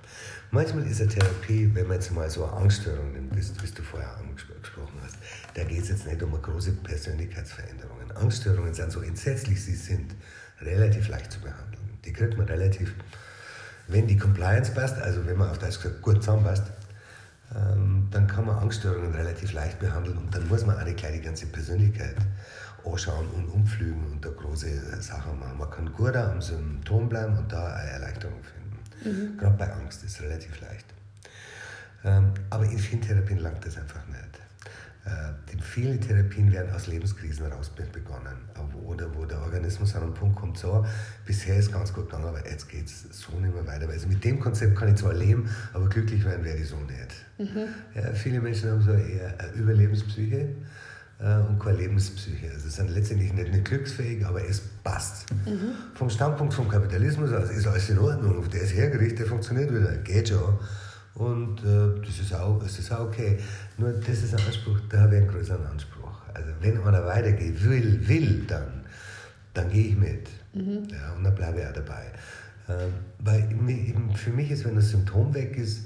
Manchmal 0.52 0.86
ist 0.88 1.02
eine 1.02 1.10
Therapie, 1.10 1.70
wenn 1.74 1.88
man 1.88 1.98
jetzt 1.98 2.12
mal 2.12 2.30
so 2.30 2.46
eine 2.46 2.54
Angststörung 2.54 3.14
nimmt, 3.14 3.36
wie 3.36 3.72
du 3.72 3.84
vorher 3.84 4.18
angesprochen 4.18 5.00
hast, 5.04 5.18
da 5.54 5.64
geht 5.64 5.84
es 5.84 5.90
jetzt 5.90 6.08
nicht 6.08 6.22
um 6.24 6.34
eine 6.34 6.42
große 6.42 6.72
Persönlichkeitsveränderungen. 6.72 8.12
Angststörungen 8.12 8.74
sind 8.74 8.92
so 8.92 9.02
entsetzlich 9.02 9.64
sie 9.64 9.76
sind, 9.76 10.16
relativ 10.62 11.08
leicht 11.10 11.32
zu 11.32 11.40
behandeln. 11.40 12.00
Die 12.06 12.14
kriegt 12.14 12.38
man 12.38 12.48
relativ, 12.48 12.94
wenn 13.88 14.08
die 14.08 14.18
Compliance 14.18 14.72
passt, 14.72 14.98
also 14.98 15.26
wenn 15.26 15.38
man 15.38 15.50
auf 15.50 15.60
das 15.60 15.80
gesagt 15.80 16.02
gut 16.02 16.24
zusammenpasst, 16.24 16.64
dann 17.52 18.28
kann 18.28 18.46
man 18.46 18.60
Angststörungen 18.60 19.14
relativ 19.14 19.54
leicht 19.54 19.80
behandeln 19.80 20.18
und 20.18 20.34
dann 20.34 20.48
muss 20.48 20.66
man 20.66 20.78
auch 20.78 20.84
nicht 20.84 20.98
gleich 20.98 21.14
die 21.14 21.22
ganze 21.22 21.48
Persönlichkeit 21.48 22.16
anschauen 22.86 23.28
und 23.30 23.48
umflügen 23.50 24.12
und 24.12 24.24
da 24.24 24.30
große 24.30 25.02
Sachen 25.02 25.40
machen. 25.40 25.58
Man 25.58 25.70
kann 25.70 25.92
gut 25.94 26.16
am 26.16 26.42
Symptom 26.42 27.10
bleiben 27.10 27.38
und 27.38 27.52
da 27.52 27.74
eine 27.74 27.90
Erleichterung 27.90 28.40
finden. 28.44 28.70
Mhm. 29.04 29.38
Gerade 29.38 29.58
bei 29.58 29.74
Angst 29.74 30.04
ist 30.04 30.16
es 30.16 30.22
relativ 30.22 30.60
leicht. 30.62 30.86
Ähm, 32.04 32.32
aber 32.50 32.66
in 32.66 32.78
vielen 32.78 33.02
Therapien 33.02 33.40
langt 33.40 33.66
das 33.66 33.78
einfach 33.78 34.06
nicht. 34.08 34.29
Äh, 35.06 35.62
viele 35.62 36.00
Therapien 36.00 36.52
werden 36.52 36.72
aus 36.74 36.88
Lebenskrisen 36.88 37.46
heraus 37.46 37.70
begonnen, 37.70 38.38
oder 38.86 39.08
wo 39.16 39.26
der 39.26 39.40
Organismus 39.42 39.96
an 39.96 40.04
einen 40.04 40.14
Punkt 40.14 40.36
kommt, 40.36 40.58
so, 40.58 40.86
bisher 41.26 41.58
ist 41.58 41.72
ganz 41.72 41.94
gut 41.94 42.06
gegangen, 42.06 42.26
aber 42.26 42.46
jetzt 42.50 42.68
geht 42.68 42.86
es 42.86 43.06
so 43.12 43.38
nicht 43.40 43.54
mehr 43.54 43.66
weiter. 43.66 43.88
Also 43.88 44.08
mit 44.08 44.24
dem 44.24 44.40
Konzept 44.40 44.76
kann 44.76 44.90
ich 44.90 44.96
zwar 44.96 45.14
leben, 45.14 45.50
aber 45.74 45.88
glücklich 45.88 46.26
werden 46.26 46.44
werde 46.44 46.60
ich 46.60 46.70
so 46.70 46.78
nicht. 46.78 47.16
Mhm. 47.38 47.68
Ja, 47.96 48.14
viele 48.14 48.42
Menschen 48.42 48.72
haben 48.72 48.82
so 48.82 48.92
eher 48.92 49.40
eine 49.40 49.52
Überlebenspsyche 49.54 50.50
äh, 51.20 51.36
und 51.48 51.60
keine 51.60 51.78
Lebenspsyche. 51.78 52.52
Also 52.52 52.70
sind 52.70 52.90
letztendlich 52.90 53.32
nicht, 53.34 53.52
nicht 53.52 53.66
glücksfähig, 53.66 54.26
aber 54.26 54.44
es 54.44 54.62
passt. 54.84 55.32
Mhm. 55.46 55.76
Vom 55.96 56.10
Standpunkt 56.10 56.54
vom 56.54 56.68
Kapitalismus 56.68 57.32
aus 57.32 57.50
ist 57.52 57.68
alles 57.68 57.90
in 57.90 58.00
Ordnung. 58.00 58.50
Der 58.50 58.62
ist 58.62 58.74
hergerichtet, 58.74 59.20
der 59.20 59.28
funktioniert 59.28 59.74
wieder, 59.74 59.96
geht 59.98 60.30
schon. 60.30 60.60
Und 61.15 61.60
äh, 61.60 62.02
das, 62.06 62.19
ist 62.19 62.34
auch, 62.34 62.60
das 62.62 62.80
ist 62.80 62.91
auch 62.91 63.08
okay. 63.08 63.38
Nur 63.78 63.91
das 63.91 64.24
ist 64.24 64.34
ein 64.34 64.45
Anspruch, 64.45 64.80
da 64.89 65.02
habe 65.02 65.15
ich 65.15 65.22
einen 65.22 65.32
größeren 65.32 65.65
Anspruch. 65.65 66.22
Also 66.34 66.50
wenn 66.62 66.82
einer 66.82 67.06
weitergeht, 67.06 67.63
will, 67.63 68.08
will, 68.08 68.45
dann, 68.48 68.86
dann 69.54 69.69
gehe 69.69 69.88
ich 69.88 69.98
mit. 69.98 70.30
Mhm. 70.54 70.88
Ja, 70.91 71.13
und 71.17 71.24
dann 71.24 71.36
bleibe 71.36 71.60
ich 71.60 71.67
auch 71.67 71.74
dabei. 71.74 72.06
Äh, 72.67 72.88
weil 73.19 73.50
für 74.15 74.30
mich 74.30 74.52
ist, 74.52 74.65
wenn 74.65 74.76
das 74.76 74.89
Symptom 74.89 75.34
weg 75.34 75.58
ist, 75.58 75.86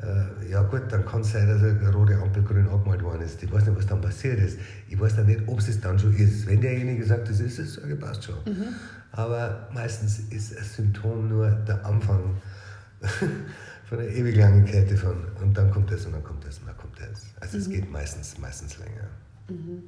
äh, 0.00 0.50
ja 0.50 0.62
gut, 0.62 0.82
dann 0.90 1.04
kann 1.04 1.22
es 1.22 1.32
sein, 1.32 1.48
dass 1.48 1.60
eine 1.60 1.92
rote 1.92 2.16
Ampel 2.16 2.42
grün 2.44 2.68
angemalt 2.68 3.02
worden 3.02 3.22
ist. 3.22 3.42
Ich 3.42 3.50
weiß 3.50 3.66
nicht, 3.66 3.76
was 3.76 3.86
dann 3.86 4.00
passiert 4.00 4.38
ist. 4.38 4.58
Ich 4.88 4.98
weiß 4.98 5.16
dann 5.16 5.26
nicht, 5.26 5.40
ob 5.46 5.58
es 5.58 5.80
dann 5.80 5.98
schon 5.98 6.14
ist. 6.14 6.46
Wenn 6.46 6.60
derjenige 6.60 7.04
sagt, 7.04 7.28
das 7.28 7.40
ist 7.40 7.58
es, 7.58 7.74
sage 7.74 7.94
ich, 7.94 8.00
passt 8.00 8.24
schon. 8.24 8.36
Mhm. 8.46 8.74
Aber 9.10 9.68
meistens 9.72 10.20
ist 10.30 10.56
ein 10.56 10.64
Symptom 10.64 11.28
nur 11.28 11.50
der 11.50 11.84
Anfang 11.84 12.36
von 13.88 13.98
einer 13.98 14.08
ewig 14.08 14.36
langen 14.36 14.64
Kette 14.66 14.96
von 14.96 15.24
und 15.40 15.56
dann 15.56 15.70
kommt 15.70 15.90
das 15.90 16.04
und 16.04 16.12
dann 16.12 16.22
kommt 16.22 16.44
das 16.44 16.58
und 16.58 16.66
dann 16.66 16.76
kommt 16.76 17.00
das. 17.00 17.22
Also 17.40 17.56
mhm. 17.56 17.62
es 17.62 17.70
geht 17.70 17.90
meistens, 17.90 18.38
meistens 18.38 18.78
länger. 18.78 19.08
Mhm. 19.48 19.82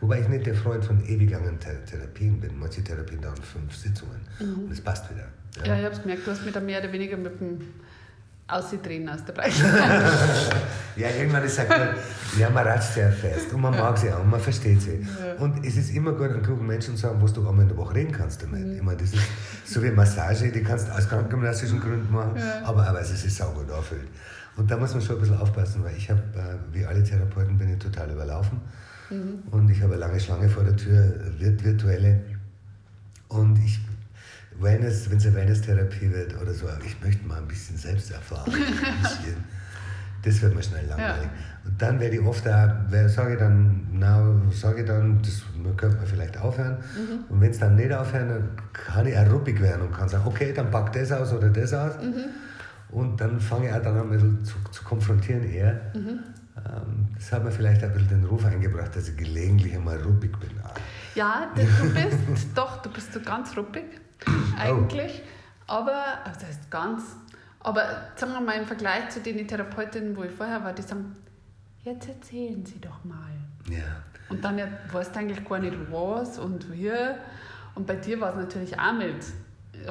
Wobei 0.00 0.20
ich 0.20 0.28
nicht 0.28 0.46
der 0.46 0.54
Freund 0.54 0.84
von 0.84 1.04
ewig 1.06 1.30
langen 1.30 1.58
Therapien 1.60 2.40
bin. 2.40 2.58
Manche 2.58 2.82
Therapien 2.82 3.20
dauern 3.20 3.36
fünf 3.36 3.76
Sitzungen 3.76 4.20
und 4.40 4.72
es 4.72 4.80
passt 4.80 5.08
wieder. 5.10 5.28
Ja, 5.58 5.66
ja 5.66 5.78
ich 5.78 5.84
habe 5.84 5.94
es 5.94 6.02
gemerkt, 6.02 6.26
du 6.26 6.30
hast 6.30 6.44
mich 6.44 6.54
da 6.54 6.60
mehr 6.60 6.80
oder 6.80 6.92
weniger 6.92 7.16
mit 7.16 7.40
dem 7.40 7.60
ausdrehen 8.48 9.08
aus 9.08 9.24
der 9.24 9.34
Breite. 9.34 9.62
ja, 10.96 11.08
irgendwann 11.10 11.44
ist 11.44 11.58
es 11.58 11.68
halt, 11.68 11.96
ja, 12.38 12.48
man 12.48 12.66
ratscht 12.66 12.94
sehr 12.94 13.12
fest 13.12 13.52
und 13.52 13.60
man 13.60 13.72
mag 13.72 13.96
sie 13.98 14.10
auch 14.10 14.20
und 14.20 14.30
man 14.30 14.40
versteht 14.40 14.80
sie. 14.80 15.00
Ja. 15.00 15.34
Und 15.38 15.64
es 15.64 15.76
ist 15.76 15.94
immer 15.94 16.12
gut, 16.12 16.30
einen 16.30 16.42
klugen 16.42 16.66
Menschen 16.66 16.96
zu 16.96 17.08
haben, 17.08 17.20
wo 17.20 17.26
du 17.26 17.46
einmal 17.46 17.62
in 17.62 17.68
der 17.68 17.76
Woche 17.76 17.94
reden 17.94 18.12
kannst 18.12 18.42
damit. 18.42 18.66
Mhm. 18.66 18.76
Ich 18.76 18.82
meine, 18.82 18.98
das 18.98 19.12
ist 19.12 19.22
so 19.66 19.82
wie 19.82 19.90
Massage, 19.90 20.50
die 20.50 20.62
kannst 20.62 20.88
du 20.88 20.92
aus 20.92 21.08
krankengymnastischen 21.08 21.78
Gründen 21.78 22.10
machen, 22.10 22.36
ja. 22.36 22.62
aber, 22.64 22.86
aber 22.86 23.00
es 23.00 23.10
ist 23.10 23.36
saugut 23.36 23.68
erfüllt. 23.68 24.08
Und 24.56 24.70
da 24.70 24.76
muss 24.76 24.92
man 24.92 25.02
schon 25.02 25.16
ein 25.16 25.20
bisschen 25.20 25.38
aufpassen, 25.38 25.84
weil 25.84 25.96
ich 25.96 26.10
habe, 26.10 26.20
äh, 26.34 26.74
wie 26.74 26.84
alle 26.84 27.04
Therapeuten, 27.04 27.58
bin 27.58 27.72
ich 27.72 27.78
total 27.78 28.10
überlaufen. 28.10 28.60
Mhm. 29.10 29.42
Und 29.50 29.70
ich 29.70 29.82
habe 29.82 29.92
eine 29.92 30.00
lange 30.00 30.18
Schlange 30.18 30.48
vor 30.48 30.64
der 30.64 30.76
Tür, 30.76 31.14
virtuelle. 31.38 32.20
Und 33.28 33.58
ich 33.58 33.78
wenn 34.60 34.82
es 34.82 35.08
eine 35.10 35.34
Wellness-Therapie 35.34 36.12
wird 36.12 36.40
oder 36.40 36.52
so, 36.52 36.66
ich 36.84 37.00
möchte 37.00 37.26
mal 37.26 37.38
ein 37.38 37.48
bisschen 37.48 37.76
Selbsterfahrung. 37.76 38.54
das 40.22 40.42
wird 40.42 40.54
mir 40.54 40.62
schnell 40.62 40.86
langweilig. 40.86 41.24
Ja. 41.24 41.68
Und 41.68 41.80
dann 41.80 42.00
werde 42.00 42.16
ich 42.16 42.22
oft 42.22 42.44
da, 42.44 42.86
sage 43.06 43.34
ich 43.34 43.38
dann, 43.38 43.86
na, 43.92 44.34
sage 44.50 44.80
ich 44.80 44.86
dann, 44.86 45.20
das 45.22 45.42
könnte 45.76 45.96
man 45.96 46.06
vielleicht 46.06 46.38
aufhören. 46.38 46.78
Mhm. 46.94 47.24
Und 47.28 47.40
wenn 47.40 47.50
es 47.50 47.58
dann 47.58 47.76
nicht 47.76 47.92
aufhört, 47.92 48.30
dann 48.30 48.48
kann 48.72 49.06
ich 49.06 49.16
auch 49.16 49.30
ruppig 49.30 49.60
werden 49.60 49.82
und 49.82 49.92
kann 49.92 50.08
sagen, 50.08 50.24
okay, 50.26 50.52
dann 50.52 50.70
pack 50.70 50.92
das 50.92 51.12
aus 51.12 51.32
oder 51.32 51.50
das 51.50 51.72
aus. 51.72 51.94
Mhm. 52.02 52.24
Und 52.90 53.20
dann 53.20 53.38
fange 53.38 53.68
ich 53.68 53.72
auch 53.72 53.82
dann 53.82 53.96
an, 53.96 54.04
ein 54.04 54.10
bisschen 54.10 54.44
zu, 54.44 54.54
zu 54.70 54.82
konfrontieren 54.82 55.44
eher. 55.44 55.80
Mhm. 55.94 56.20
Ähm, 56.56 57.08
das 57.14 57.30
hat 57.32 57.44
mir 57.44 57.50
vielleicht 57.50 57.84
ein 57.84 57.92
bisschen 57.92 58.08
den 58.08 58.24
Ruf 58.24 58.44
eingebracht, 58.44 58.96
dass 58.96 59.08
ich 59.08 59.16
gelegentlich 59.16 59.74
einmal 59.74 59.98
ruppig 59.98 60.36
bin. 60.38 60.50
Ja, 61.14 61.52
du 61.54 61.62
bist, 61.92 62.48
doch, 62.54 62.82
du 62.82 62.90
bist 62.90 63.12
so 63.12 63.20
ganz 63.20 63.56
ruppig. 63.56 63.84
Eigentlich. 64.58 65.22
Oh. 65.24 65.72
Aber, 65.72 66.04
also 66.24 66.40
das 66.40 66.48
heißt 66.48 66.70
ganz, 66.70 67.16
aber 67.60 67.82
sagen 68.16 68.32
wir 68.32 68.40
mal 68.40 68.52
im 68.52 68.66
Vergleich 68.66 69.10
zu 69.10 69.20
den 69.20 69.46
Therapeutinnen, 69.46 70.16
wo 70.16 70.22
ich 70.24 70.30
vorher 70.30 70.64
war, 70.64 70.72
die 70.72 70.82
sagen, 70.82 71.16
jetzt 71.84 72.08
erzählen 72.08 72.64
Sie 72.64 72.80
doch 72.80 73.04
mal. 73.04 73.32
Ja. 73.68 73.84
Und 74.28 74.44
dann 74.44 74.60
weißt 74.92 75.14
du 75.14 75.20
eigentlich 75.20 75.44
gar 75.46 75.58
nicht 75.58 75.76
was 75.90 76.38
und 76.38 76.72
wie. 76.72 76.92
Und 77.74 77.86
bei 77.86 77.96
dir 77.96 78.20
war 78.20 78.30
es 78.30 78.36
natürlich 78.36 78.78
auch 78.78 78.92
mit 78.92 79.24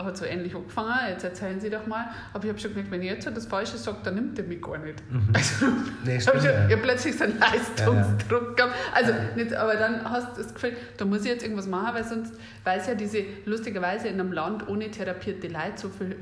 hat 0.06 0.18
so 0.18 0.26
ähnlich 0.26 0.56
angefangen, 0.56 0.94
jetzt 1.10 1.24
erzählen 1.24 1.60
Sie 1.60 1.70
doch 1.70 1.86
mal. 1.88 2.06
Aber 2.34 2.44
ich 2.44 2.50
habe 2.50 2.60
schon 2.60 2.72
gemerkt, 2.72 2.92
wenn 2.92 3.02
ich 3.02 3.10
jetzt 3.10 3.28
das 3.28 3.46
Falsche 3.46 3.78
sage, 3.78 3.98
dann 4.04 4.16
nimmt 4.16 4.38
er 4.38 4.46
mich 4.46 4.62
gar 4.62 4.78
nicht. 4.78 5.02
Mhm. 5.12 5.30
Also, 5.34 5.66
nee, 6.04 6.20
stimmt, 6.20 6.44
ich 6.44 6.48
habe 6.48 6.72
ja. 6.72 6.78
plötzlich 6.78 7.18
so 7.18 7.24
einen 7.24 7.40
Leistungsdruck 7.40 8.60
ja, 8.60 8.66
ja. 8.66 8.72
gehabt. 8.72 8.76
Also, 8.94 9.14
nicht, 9.36 9.54
aber 9.54 9.76
dann 9.76 10.10
hast 10.10 10.38
du 10.38 10.44
das 10.44 10.54
Gefühl, 10.54 10.74
da 10.98 11.06
muss 11.06 11.22
ich 11.22 11.28
jetzt 11.28 11.44
irgendwas 11.44 11.68
machen, 11.68 11.96
weil 11.96 12.04
sonst 12.04 12.34
weiß 12.64 12.88
ja 12.88 12.96
diese, 12.96 13.24
lustigerweise 13.46 14.08
in 14.08 14.20
einem 14.20 14.32
Land 14.32 14.68
ohne 14.68 14.90
therapierte 14.90 15.48
Leute 15.48 15.74
so 15.76 15.90
viel 15.90 16.18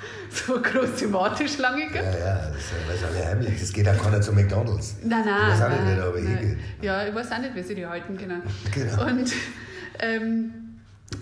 so 0.30 0.54
eine 0.54 0.62
große 0.62 1.12
Warteschlange 1.12 1.82
gibt. 1.84 1.96
Ja, 1.96 2.18
ja, 2.18 2.50
das 2.50 2.96
ist 2.96 3.04
alle 3.04 3.26
heimlich. 3.26 3.60
Das 3.60 3.72
geht 3.72 3.88
auch 3.88 4.02
keiner 4.02 4.20
zu 4.20 4.32
McDonalds. 4.32 4.96
Nein, 5.02 5.24
nein. 5.24 5.40
Ich 5.42 5.52
weiß 5.52 5.62
auch 5.62 5.68
nicht, 5.70 5.84
nein, 5.84 6.00
aber 6.00 6.20
nein. 6.20 6.58
ich 6.78 6.84
Ja, 6.84 7.06
ich 7.06 7.14
weiß 7.14 7.32
auch 7.32 7.38
nicht, 7.38 7.54
wie 7.54 7.62
sie 7.62 7.74
die 7.74 7.86
halten, 7.86 8.16
genau. 8.16 8.36
genau. 8.74 9.06
Und 9.06 9.32
ähm, 9.98 10.69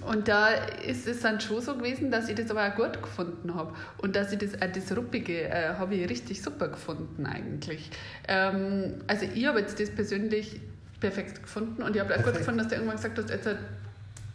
und 0.07 0.29
da 0.29 0.49
ist 0.49 1.07
es 1.07 1.21
dann 1.21 1.41
schon 1.41 1.61
so 1.61 1.75
gewesen, 1.77 2.11
dass 2.11 2.29
ich 2.29 2.35
das 2.35 2.51
aber 2.51 2.67
auch 2.67 2.75
gut 2.75 3.03
gefunden 3.03 3.55
habe. 3.55 3.75
Und 3.99 4.17
dass 4.17 4.33
ich 4.33 4.39
das, 4.39 4.55
auch 4.55 4.73
das 4.73 4.97
Ruppige 4.97 5.49
äh, 5.49 5.75
habe 5.75 5.95
ich 5.95 6.09
richtig 6.09 6.43
super 6.43 6.69
gefunden 6.69 7.27
eigentlich. 7.27 7.91
Ähm, 8.27 8.95
also 9.07 9.27
ich 9.35 9.47
habe 9.47 9.61
jetzt 9.61 9.81
das 9.81 9.91
persönlich 9.91 10.61
perfekt 11.01 11.43
gefunden 11.43 11.83
und 11.83 11.95
ich 11.95 12.03
habe 12.03 12.15
auch 12.15 12.23
gut 12.23 12.35
gefunden, 12.35 12.59
dass 12.59 12.69
du 12.69 12.75
irgendwann 12.75 12.97
gesagt 12.97 13.19
hast, 13.19 13.31
jetzt 13.31 13.47
halt 13.47 13.59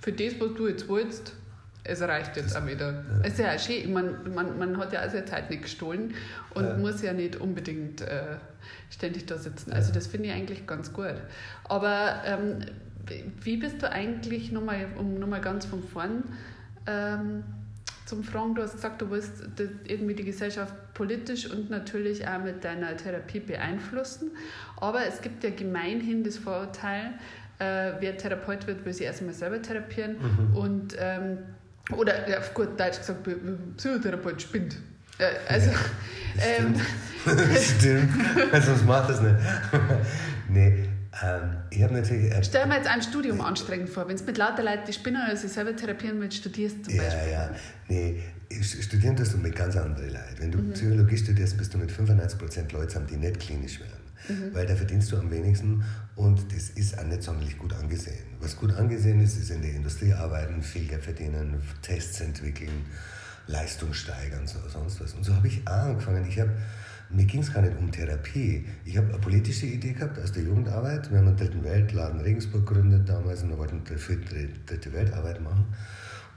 für 0.01 0.11
das, 0.11 0.39
was 0.39 0.53
du 0.55 0.67
jetzt 0.67 0.89
willst, 0.89 1.33
es 1.85 2.01
reicht 2.01 2.37
jetzt 2.37 2.55
auch 2.55 2.65
wieder. 2.65 3.03
Es 3.23 3.33
ist 3.33 3.39
ja 3.39 3.53
auch 3.53 3.59
schön, 3.59 3.91
mein, 3.91 4.33
man, 4.33 4.57
man 4.57 4.77
hat 4.77 4.93
ja 4.93 5.05
auch 5.05 5.09
seine 5.09 5.25
Zeit 5.25 5.49
nicht 5.49 5.63
gestohlen 5.63 6.13
und 6.53 6.63
ja. 6.63 6.77
muss 6.77 7.01
ja 7.01 7.13
nicht 7.13 7.35
unbedingt 7.35 8.01
äh, 8.01 8.37
ständig 8.89 9.25
da 9.25 9.37
sitzen. 9.37 9.73
Also 9.73 9.91
das 9.91 10.07
finde 10.07 10.29
ich 10.29 10.33
eigentlich 10.33 10.65
ganz 10.65 10.93
gut. 10.93 11.15
Aber 11.65 12.21
ähm, 12.25 12.59
wie 13.41 13.57
bist 13.57 13.81
du 13.81 13.91
eigentlich, 13.91 14.51
nochmal, 14.51 14.87
um 14.97 15.19
nochmal 15.19 15.41
ganz 15.41 15.65
von 15.65 15.83
vorn 15.83 16.23
ähm, 16.87 17.43
zum 18.05 18.23
Fragen, 18.23 18.55
du 18.55 18.61
hast 18.61 18.73
gesagt, 18.73 19.01
du 19.01 19.09
willst 19.09 19.43
irgendwie 19.85 20.13
die 20.13 20.25
Gesellschaft 20.25 20.73
politisch 20.93 21.49
und 21.49 21.69
natürlich 21.69 22.27
auch 22.27 22.39
mit 22.39 22.63
deiner 22.63 22.95
Therapie 22.97 23.39
beeinflussen, 23.39 24.31
aber 24.77 25.05
es 25.05 25.21
gibt 25.21 25.43
ja 25.43 25.49
gemeinhin 25.49 26.23
das 26.23 26.37
Vorurteil, 26.37 27.13
äh, 27.59 27.93
wer 27.99 28.17
Therapeut 28.17 28.67
wird, 28.67 28.85
will 28.85 28.93
sich 28.93 29.05
erstmal 29.05 29.33
selber 29.33 29.61
therapieren 29.61 30.17
mhm. 30.17 30.55
und 30.55 30.95
ähm, 30.99 31.37
oder 31.91 32.29
ja, 32.29 32.39
auf 32.39 32.53
gut 32.53 32.79
Deutsch 32.79 32.99
gesagt, 32.99 33.27
Psychotherapeut 33.77 34.41
spinnt. 34.41 34.77
Äh, 35.17 35.25
also, 35.47 35.69
ja, 35.69 35.77
ähm, 36.41 36.75
stimmt. 37.23 37.57
stimmt. 37.57 38.65
Sonst 38.65 38.85
macht 38.85 39.09
das 39.09 39.21
nicht. 39.21 39.35
nee, 40.49 40.89
ähm, 41.21 41.57
ich 41.69 41.83
habe 41.83 41.93
natürlich. 41.93 42.31
Äh, 42.31 42.43
Stell 42.43 42.65
mir 42.65 42.77
jetzt 42.77 42.87
ein 42.87 43.01
Studium 43.01 43.41
anstrengend 43.41 43.89
vor, 43.89 44.07
wenn 44.07 44.17
du 44.17 44.23
mit 44.23 44.37
lauter 44.37 44.63
Leuten 44.63 44.83
die 44.87 44.93
Spinner 44.93 45.25
oder 45.27 45.37
sich 45.37 45.51
selber 45.51 45.75
therapieren 45.75 46.19
willst, 46.19 46.37
studierst 46.37 46.85
zum 46.85 46.93
ja, 46.93 47.03
Beispiel. 47.03 47.31
Ja, 47.31 47.45
ja. 47.45 47.55
Nee, 47.87 48.23
studieren 48.61 49.15
tust 49.15 49.33
du 49.33 49.37
mit 49.37 49.55
ganz 49.55 49.75
anderen 49.75 50.09
Leuten. 50.09 50.35
Wenn 50.39 50.51
du 50.51 50.57
mhm. 50.59 50.73
Psychologie 50.73 51.17
studierst, 51.17 51.57
bist 51.57 51.73
du 51.73 51.77
mit 51.77 51.91
95% 51.91 52.73
Leuten 52.73 52.89
zusammen, 52.89 53.07
die 53.07 53.17
nicht 53.17 53.39
klinisch 53.39 53.79
werden. 53.79 54.03
Mhm. 54.27 54.55
Weil 54.55 54.65
da 54.65 54.75
verdienst 54.75 55.11
du 55.11 55.17
am 55.17 55.29
wenigsten 55.29 55.83
und 56.15 56.51
das 56.53 56.69
ist 56.71 56.97
auch 56.97 57.03
nicht 57.03 57.23
sonderlich 57.23 57.57
gut 57.57 57.73
angesehen. 57.73 58.23
Was 58.39 58.55
gut 58.55 58.73
angesehen 58.73 59.21
ist, 59.21 59.37
ist 59.37 59.51
in 59.51 59.61
der 59.61 59.73
Industrie 59.73 60.13
arbeiten, 60.13 60.63
viel 60.63 60.87
Geld 60.87 61.03
verdienen, 61.03 61.61
Tests 61.81 62.21
entwickeln, 62.21 62.85
Leistung 63.47 63.93
steigern, 63.93 64.47
so, 64.47 64.57
sonst 64.67 65.01
was. 65.01 65.13
Und 65.13 65.23
so 65.23 65.35
habe 65.35 65.47
ich 65.47 65.61
auch 65.67 65.71
angefangen. 65.71 66.25
Ich 66.27 66.39
habe 66.39 66.51
mir 67.13 67.25
ging 67.25 67.41
es 67.41 67.53
gar 67.53 67.61
nicht 67.61 67.77
um 67.77 67.91
Therapie. 67.91 68.65
Ich 68.85 68.97
habe 68.97 69.09
eine 69.09 69.19
politische 69.19 69.65
Idee 69.65 69.93
gehabt 69.93 70.19
aus 70.19 70.31
der 70.31 70.43
Jugendarbeit. 70.43 71.09
Wir 71.11 71.19
haben 71.19 71.27
einen 71.27 71.37
dritten 71.37 71.63
Weltladen 71.63 72.19
Regensburg 72.21 72.65
gegründet 72.65 73.07
damals 73.07 73.43
und 73.43 73.49
wir 73.49 73.57
wollten 73.57 73.85
für 73.85 74.15
die 74.15 74.49
dritte 74.65 74.91
Weltarbeit 74.93 75.41
machen. 75.41 75.65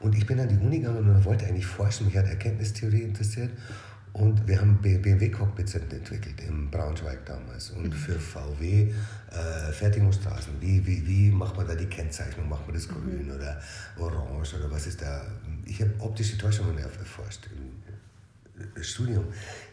Und 0.00 0.14
ich 0.14 0.26
bin 0.26 0.38
an 0.38 0.48
die 0.48 0.56
Uni 0.56 0.80
gegangen 0.80 1.08
und 1.08 1.24
wollte 1.24 1.46
eigentlich 1.46 1.66
forschen. 1.66 2.06
Mich 2.06 2.16
hat 2.16 2.26
Erkenntnistheorie 2.26 3.02
interessiert. 3.02 3.50
Und 4.12 4.48
wir 4.48 4.58
haben 4.58 4.78
BMW-Cockpits 4.80 5.74
entwickelt 5.74 6.40
in 6.40 6.70
Braunschweig 6.70 7.26
damals. 7.26 7.70
Und 7.70 7.88
mhm. 7.88 7.92
für 7.92 8.18
VW 8.18 8.90
äh, 9.30 9.72
Fertigungsstraßen. 9.72 10.54
Wie, 10.58 10.86
wie, 10.86 11.06
wie 11.06 11.30
macht 11.30 11.56
man 11.56 11.66
da 11.66 11.74
die 11.74 11.86
Kennzeichnung? 11.86 12.48
Macht 12.48 12.66
man 12.66 12.74
das 12.74 12.88
grün 12.88 13.26
mhm. 13.26 13.34
oder 13.34 13.60
orange 13.98 14.54
oder 14.58 14.70
was 14.70 14.86
ist 14.86 15.02
da? 15.02 15.26
Ich 15.66 15.82
habe 15.82 15.92
optische 15.98 16.38
Täuschungen 16.38 16.78
erforscht 16.78 17.46
äh, 17.46 17.95
Studium. 18.80 19.24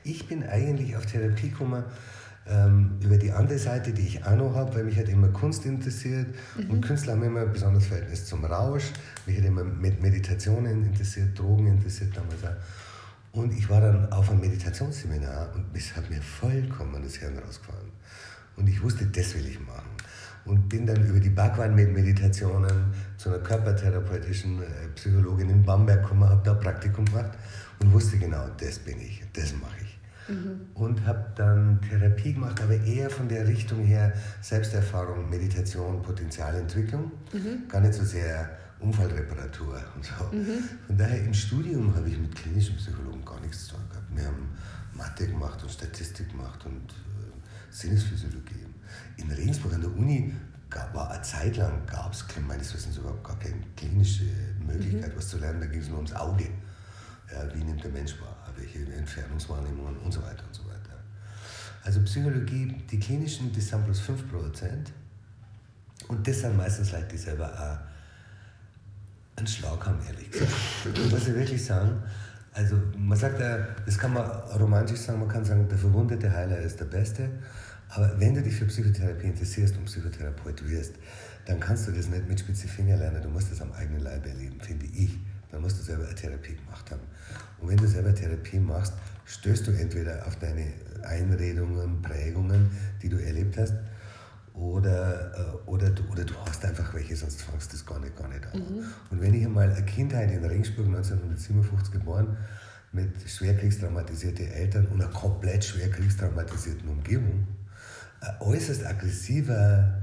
Ich 0.04 0.28
bin 0.28 0.44
eigentlich 0.44 0.96
auf 0.96 1.06
Therapie 1.06 1.50
gekommen 1.50 1.84
ähm, 2.48 3.00
über 3.02 3.18
die 3.18 3.32
andere 3.32 3.58
Seite, 3.58 3.94
die 3.94 4.02
ich 4.02 4.26
auch 4.26 4.36
noch 4.36 4.56
habe, 4.56 4.76
weil 4.76 4.84
mich 4.84 4.98
hat 4.98 5.08
immer 5.08 5.30
Kunst 5.30 5.66
interessiert 5.66 6.28
mhm. 6.58 6.70
und 6.72 6.82
Künstler 6.82 7.14
haben 7.14 7.24
immer 7.24 7.42
ein 7.42 7.54
besonderes 7.54 7.88
Verhältnis 7.88 8.26
zum 8.26 8.44
Rausch. 8.44 8.92
Mich 9.26 9.38
hat 9.38 9.46
immer 9.46 9.64
Meditationen 9.64 10.86
interessiert, 10.86 11.38
Drogen 11.38 11.68
interessiert 11.68 12.16
damals 12.16 12.44
auch. 12.44 13.40
Und 13.40 13.54
ich 13.58 13.68
war 13.70 13.82
dann 13.82 14.12
auf 14.12 14.30
einem 14.30 14.42
Meditationsseminar 14.42 15.56
und 15.56 15.66
es 15.74 15.96
hat 15.96 16.10
mir 16.10 16.22
vollkommen 16.22 17.02
das 17.02 17.16
Hirn 17.16 17.38
rausgefahren. 17.40 17.92
Und 18.56 18.70
ich 18.70 18.82
wusste, 18.84 19.06
das 19.08 19.34
will 19.34 19.48
ich 19.48 19.60
machen. 19.60 19.90
Und 20.46 20.68
bin 20.68 20.86
dann 20.86 21.06
über 21.08 21.20
die 21.20 21.30
Bhagwan-Meditationen 21.30 22.94
zu 23.18 23.30
einer 23.30 23.40
körpertherapeutischen 23.40 24.62
äh, 24.62 24.66
Psychologin 24.96 25.50
in 25.50 25.64
Bamberg 25.64 26.02
gekommen, 26.02 26.28
habe 26.30 26.42
da 26.44 26.54
Praktikum 26.54 27.06
gemacht 27.06 27.32
und 27.80 27.94
wusste 27.94 28.18
genau, 28.18 28.48
das 28.60 28.80
bin 28.80 29.00
ich, 29.00 29.24
das 29.34 29.54
mache 29.54 29.78
ich. 29.82 30.00
Mhm. 30.28 30.68
Und 30.74 31.06
habe 31.06 31.26
dann 31.36 31.80
Therapie 31.82 32.34
gemacht, 32.34 32.62
aber 32.62 32.76
eher 32.76 33.10
von 33.10 33.28
der 33.28 33.48
Richtung 33.48 33.84
her 33.84 34.14
Selbsterfahrung, 34.42 35.30
Meditation, 35.30 36.02
Potenzialentwicklung. 36.02 37.12
Mhm. 37.32 37.68
Gar 37.68 37.82
nicht 37.82 37.94
so 37.94 38.04
sehr 38.04 38.50
Unfallreparatur 38.80 39.82
und 39.96 40.06
so. 40.06 40.36
Mhm. 40.36 40.64
Von 40.88 40.98
daher 40.98 41.24
im 41.24 41.34
Studium 41.34 41.96
habe 41.96 42.10
ich 42.10 42.18
mit 42.18 42.36
klinischen 42.36 42.76
Psychologen 42.78 43.24
gar 43.24 43.40
nichts 43.40 43.66
zu 43.66 43.76
tun 43.76 43.84
gehabt. 43.90 44.08
Wir 44.16 44.26
haben 44.26 44.50
Mathe 44.94 45.28
gemacht 45.28 45.62
und 45.64 45.72
Statistik 45.72 46.30
gemacht 46.30 46.66
und 46.66 46.92
äh, 46.92 47.72
Sinnesphysiologie. 47.72 48.63
In 49.18 49.32
Regensburg 49.32 49.74
an 49.74 49.82
der 49.82 49.92
Uni 49.92 50.34
gab, 50.70 50.94
war 50.94 51.12
eine 51.12 51.22
Zeit 51.22 51.58
lang, 51.58 51.86
gab 51.86 52.14
es 52.14 52.26
meines 52.48 52.74
Wissens 52.74 52.98
überhaupt 52.98 53.24
gar 53.24 53.38
keine 53.40 53.62
klinische 53.76 54.26
Möglichkeit, 54.66 55.14
mhm. 55.14 55.18
was 55.18 55.28
zu 55.30 55.38
lernen. 55.38 55.62
Da 55.62 55.68
ging 55.68 55.82
es 55.82 55.90
nur 55.90 55.98
ums 55.98 56.14
Auge. 56.14 56.50
Ja, 57.32 57.54
wie 57.54 57.64
nimmt 57.64 57.84
der 57.84 57.92
Mensch 57.92 58.20
wahr? 58.22 58.36
Welche 58.56 58.80
Entfernungswahrnehmungen 58.94 59.98
und 59.98 60.12
so 60.12 60.22
weiter 60.22 60.44
und 60.46 60.54
so 60.54 60.64
weiter. 60.66 60.74
Also 61.84 62.02
Psychologie, 62.02 62.76
die 62.90 63.00
klinischen, 63.00 63.52
das 63.54 63.68
sind 63.68 63.84
bloß 63.86 64.02
5%. 64.02 64.10
Und 66.08 66.28
das 66.28 66.40
sind 66.42 66.58
meistens 66.58 66.92
Leute, 66.92 67.08
die 67.12 67.18
selber 67.18 67.48
auch 67.48 69.38
einen 69.38 69.48
Schlag 69.48 69.86
haben, 69.86 70.00
ehrlich 70.06 70.32
gesagt. 70.32 70.52
Muss 71.12 71.28
ich 71.28 71.34
wirklich 71.34 71.64
sagen. 71.64 72.02
Also 72.54 72.78
man 72.98 73.18
sagt 73.18 73.40
ja, 73.40 73.58
das 73.86 73.98
kann 73.98 74.14
man 74.14 74.26
romantisch 74.60 75.00
sagen, 75.00 75.20
man 75.20 75.28
kann 75.28 75.44
sagen, 75.44 75.68
der 75.68 75.78
verwundete 75.78 76.32
Heiler 76.32 76.60
ist 76.60 76.80
der 76.80 76.86
Beste. 76.86 77.30
Aber 77.96 78.20
wenn 78.20 78.34
du 78.34 78.42
dich 78.42 78.56
für 78.56 78.66
Psychotherapie 78.66 79.28
interessierst 79.28 79.78
und 79.78 79.86
Psychotherapeut 79.86 80.68
wirst, 80.68 80.96
dann 81.46 81.60
kannst 81.60 81.88
du 81.88 81.92
das 81.92 82.08
nicht 82.08 82.28
mit 82.28 82.40
spitze 82.40 82.68
Finger 82.68 82.98
lernen, 82.98 83.22
du 83.22 83.30
musst 83.30 83.52
das 83.52 83.62
am 83.62 83.72
eigenen 83.74 84.02
Leib 84.02 84.26
erleben, 84.26 84.60
finde 84.62 84.86
ich. 84.86 85.20
Dann 85.52 85.62
musst 85.62 85.78
du 85.78 85.84
selber 85.84 86.06
eine 86.06 86.16
Therapie 86.16 86.56
gemacht 86.56 86.90
haben. 86.90 87.02
Und 87.60 87.70
wenn 87.70 87.78
du 87.78 87.88
selber 87.88 88.16
Therapie 88.16 88.60
machst, 88.60 88.94
stößt 89.26 89.68
du 89.68 89.72
entweder 89.72 90.26
auf 90.26 90.38
deine 90.38 90.66
Einredungen, 91.04 92.02
Prägungen, 92.02 92.72
die 93.02 93.10
du 93.10 93.18
erlebt 93.24 93.58
hast, 93.58 93.76
oder, 94.56 95.32
äh, 95.36 95.70
oder, 95.70 95.90
du, 95.90 96.04
oder 96.12 96.24
du 96.24 96.34
hast 96.46 96.64
einfach 96.66 96.94
welche, 96.94 97.16
sonst 97.16 97.42
fangst 97.42 97.72
du 97.72 97.78
das 97.78 97.86
gar 97.86 98.00
nicht, 98.00 98.16
gar 98.16 98.28
nicht 98.28 98.46
an. 98.48 98.60
Mhm. 98.60 98.84
Und 99.10 99.22
wenn 99.22 99.34
ich 99.34 99.46
einmal 99.46 99.72
eine 99.72 99.86
Kindheit 99.86 100.32
in 100.32 100.44
Regensburg 100.44 100.88
1957 100.88 101.92
geboren, 101.92 102.38
mit 102.92 103.12
schwer 103.28 103.58
kriegstraumatisierten 103.58 104.48
Eltern 104.48 104.86
und 104.88 105.02
einer 105.02 105.12
komplett 105.12 105.66
schwer 105.66 105.90
kriegstraumatisierten 105.90 106.88
Umgebung, 106.88 107.48
äußerst 108.40 108.86
aggressiver 108.86 110.02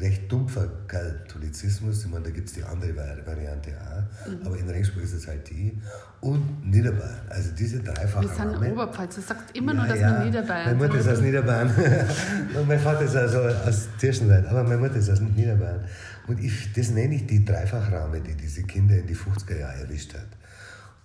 recht 0.00 0.30
dumpfer 0.30 0.68
Katholizismus, 0.86 2.04
ich 2.04 2.10
meine, 2.10 2.24
da 2.24 2.30
gibt 2.30 2.48
es 2.48 2.54
die 2.54 2.62
andere 2.62 2.94
Variante 2.96 3.70
auch, 3.70 4.28
mhm. 4.28 4.46
aber 4.46 4.58
in 4.58 4.68
Regensburg 4.68 5.04
ist 5.04 5.12
es 5.12 5.26
halt 5.26 5.48
die. 5.48 5.80
Und 6.20 6.68
Niederbayern, 6.68 7.20
also 7.28 7.50
diese 7.56 7.80
dreifache 7.80 8.22
Wir 8.22 8.34
sind 8.34 8.54
Rahmen. 8.54 8.72
Oberpfalz, 8.72 9.14
du 9.16 9.20
sagst 9.20 9.44
immer 9.54 9.72
ja, 9.72 9.78
nur, 9.78 9.88
dass 9.88 10.00
ja, 10.00 10.18
wir 10.18 10.24
Niederbayern 10.26 10.76
Meine 10.76 10.88
Mutter 10.88 11.00
ist 11.00 11.08
aus 11.08 11.20
Niederbayern 11.20 11.70
und 12.54 12.68
mein 12.68 12.80
Vater 12.80 13.02
ist 13.02 13.16
also 13.16 13.38
aus 13.40 13.88
Tirschenwald, 13.98 14.46
aber 14.46 14.64
meine 14.64 14.78
Mutter 14.78 14.96
ist 14.96 15.10
aus 15.10 15.20
Niederbayern. 15.20 15.84
Und 16.26 16.40
ich, 16.40 16.72
das 16.72 16.90
nenne 16.90 17.14
ich 17.14 17.26
die 17.26 17.44
Dreifachrahme, 17.44 18.20
die 18.20 18.34
diese 18.34 18.62
Kinder 18.64 18.96
in 18.96 19.06
die 19.06 19.16
50er 19.16 19.58
Jahre 19.58 19.80
erwischt 19.80 20.14
hat. 20.14 20.26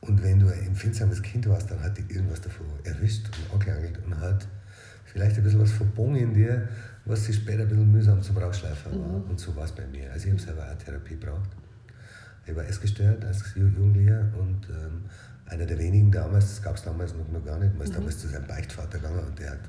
Und 0.02 0.22
wenn 0.22 0.40
du 0.40 0.48
ein 0.48 0.68
empfindsames 0.68 1.22
Kind 1.22 1.48
warst, 1.48 1.72
dann 1.72 1.82
hat 1.82 1.98
die 1.98 2.14
irgendwas 2.14 2.42
davon 2.42 2.66
erwischt 2.84 3.28
und 3.28 3.54
angeangelt 3.54 4.00
und 4.06 4.20
hat 4.20 4.48
vielleicht 5.14 5.38
ein 5.38 5.44
bisschen 5.44 5.62
was 5.62 5.72
verbogen 5.72 6.16
in 6.16 6.34
dir, 6.34 6.68
was 7.06 7.26
sich 7.26 7.36
später 7.36 7.62
ein 7.62 7.70
bisschen 7.70 7.92
mühsam 7.92 8.22
zum 8.22 8.38
Rausschleifen 8.38 8.92
war. 9.00 9.20
Mhm. 9.20 9.30
Und 9.30 9.40
so 9.40 9.56
war 9.56 9.66
es 9.66 9.72
bei 9.72 9.86
mir. 9.86 10.12
Also 10.12 10.26
ich 10.26 10.32
habe 10.32 10.42
selber 10.42 10.64
eine 10.64 10.78
Therapie 10.78 11.16
braucht. 11.16 11.50
Ich 12.46 12.56
war 12.56 12.66
essgestört 12.66 13.24
als 13.24 13.44
Jugendlicher 13.56 14.26
und 14.38 14.68
ähm, 14.70 15.04
einer 15.46 15.66
der 15.66 15.78
wenigen 15.78 16.12
damals, 16.12 16.50
das 16.50 16.62
gab 16.62 16.76
es 16.76 16.84
damals 16.84 17.14
noch, 17.14 17.30
noch 17.32 17.46
gar 17.46 17.60
nicht, 17.60 17.74
man 17.74 17.84
ist 17.84 17.92
mhm. 17.92 17.98
damals 17.98 18.20
zu 18.20 18.28
seinem 18.28 18.48
Beichtvater 18.48 18.98
gegangen 18.98 19.20
und 19.20 19.40
der 19.40 19.52
hat 19.52 19.60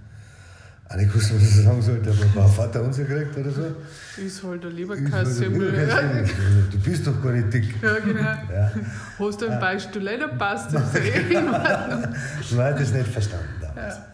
auch 0.89 0.97
nicht 0.97 1.13
gewusst, 1.13 1.35
was 1.35 1.57
er 1.57 1.63
sagen 1.63 1.83
sollte, 1.83 2.11
aber 2.11 2.23
ein 2.23 2.33
paar 2.33 2.49
Vater 2.49 2.83
unser 2.83 3.05
gekriegt 3.05 3.37
oder 3.37 3.51
so. 3.51 3.77
Ist 4.21 4.43
halt 4.43 4.65
der 4.65 4.71
Leberkasssimmel. 4.71 6.29
Du 6.71 6.79
bist 6.79 7.07
doch 7.07 7.23
gar 7.23 7.33
nicht 7.33 7.53
dick. 7.53 7.83
Ja, 7.83 7.99
genau. 8.01 8.21
Ja. 8.21 8.73
Hast 9.19 9.41
du 9.41 9.49
Beichtstuhl, 9.49 10.05
dann 10.05 10.37
passt 10.37 10.75
das 10.75 10.95
eh. 10.97 11.23
Du 11.31 11.41
hast 11.41 12.81
das 12.81 12.93
nicht 12.93 13.09
verstanden 13.09 13.49
damals. 13.61 13.97
Ja. 13.97 14.14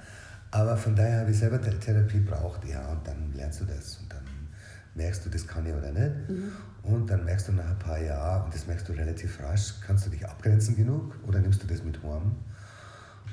Aber 0.51 0.77
von 0.77 0.97
daher 0.97 1.21
habe 1.21 1.31
ich 1.31 1.39
selber 1.39 1.61
Therapie 1.61 2.21
braucht, 2.21 2.65
ja, 2.65 2.89
und 2.89 3.07
dann 3.07 3.33
lernst 3.35 3.61
du 3.61 3.65
das 3.65 3.99
und 3.99 4.13
dann 4.13 4.25
merkst 4.95 5.25
du, 5.25 5.31
das 5.31 5.47
kann 5.47 5.65
ich 5.67 5.73
oder 5.73 5.93
nicht. 5.93 6.29
Mhm. 6.29 6.53
Und 6.83 7.09
dann 7.09 7.25
merkst 7.25 7.49
du 7.49 7.53
nach 7.53 7.69
ein 7.69 7.79
paar 7.79 8.01
Jahren, 8.01 8.45
und 8.45 8.55
das 8.55 8.67
merkst 8.67 8.89
du 8.89 8.93
relativ 8.93 9.41
rasch, 9.43 9.75
kannst 9.87 10.07
du 10.07 10.11
dich 10.11 10.27
abgrenzen 10.27 10.77
genug 10.77 11.15
oder 11.27 11.39
nimmst 11.39 11.63
du 11.63 11.67
das 11.67 11.85
mit 11.85 12.03
heim? 12.03 12.35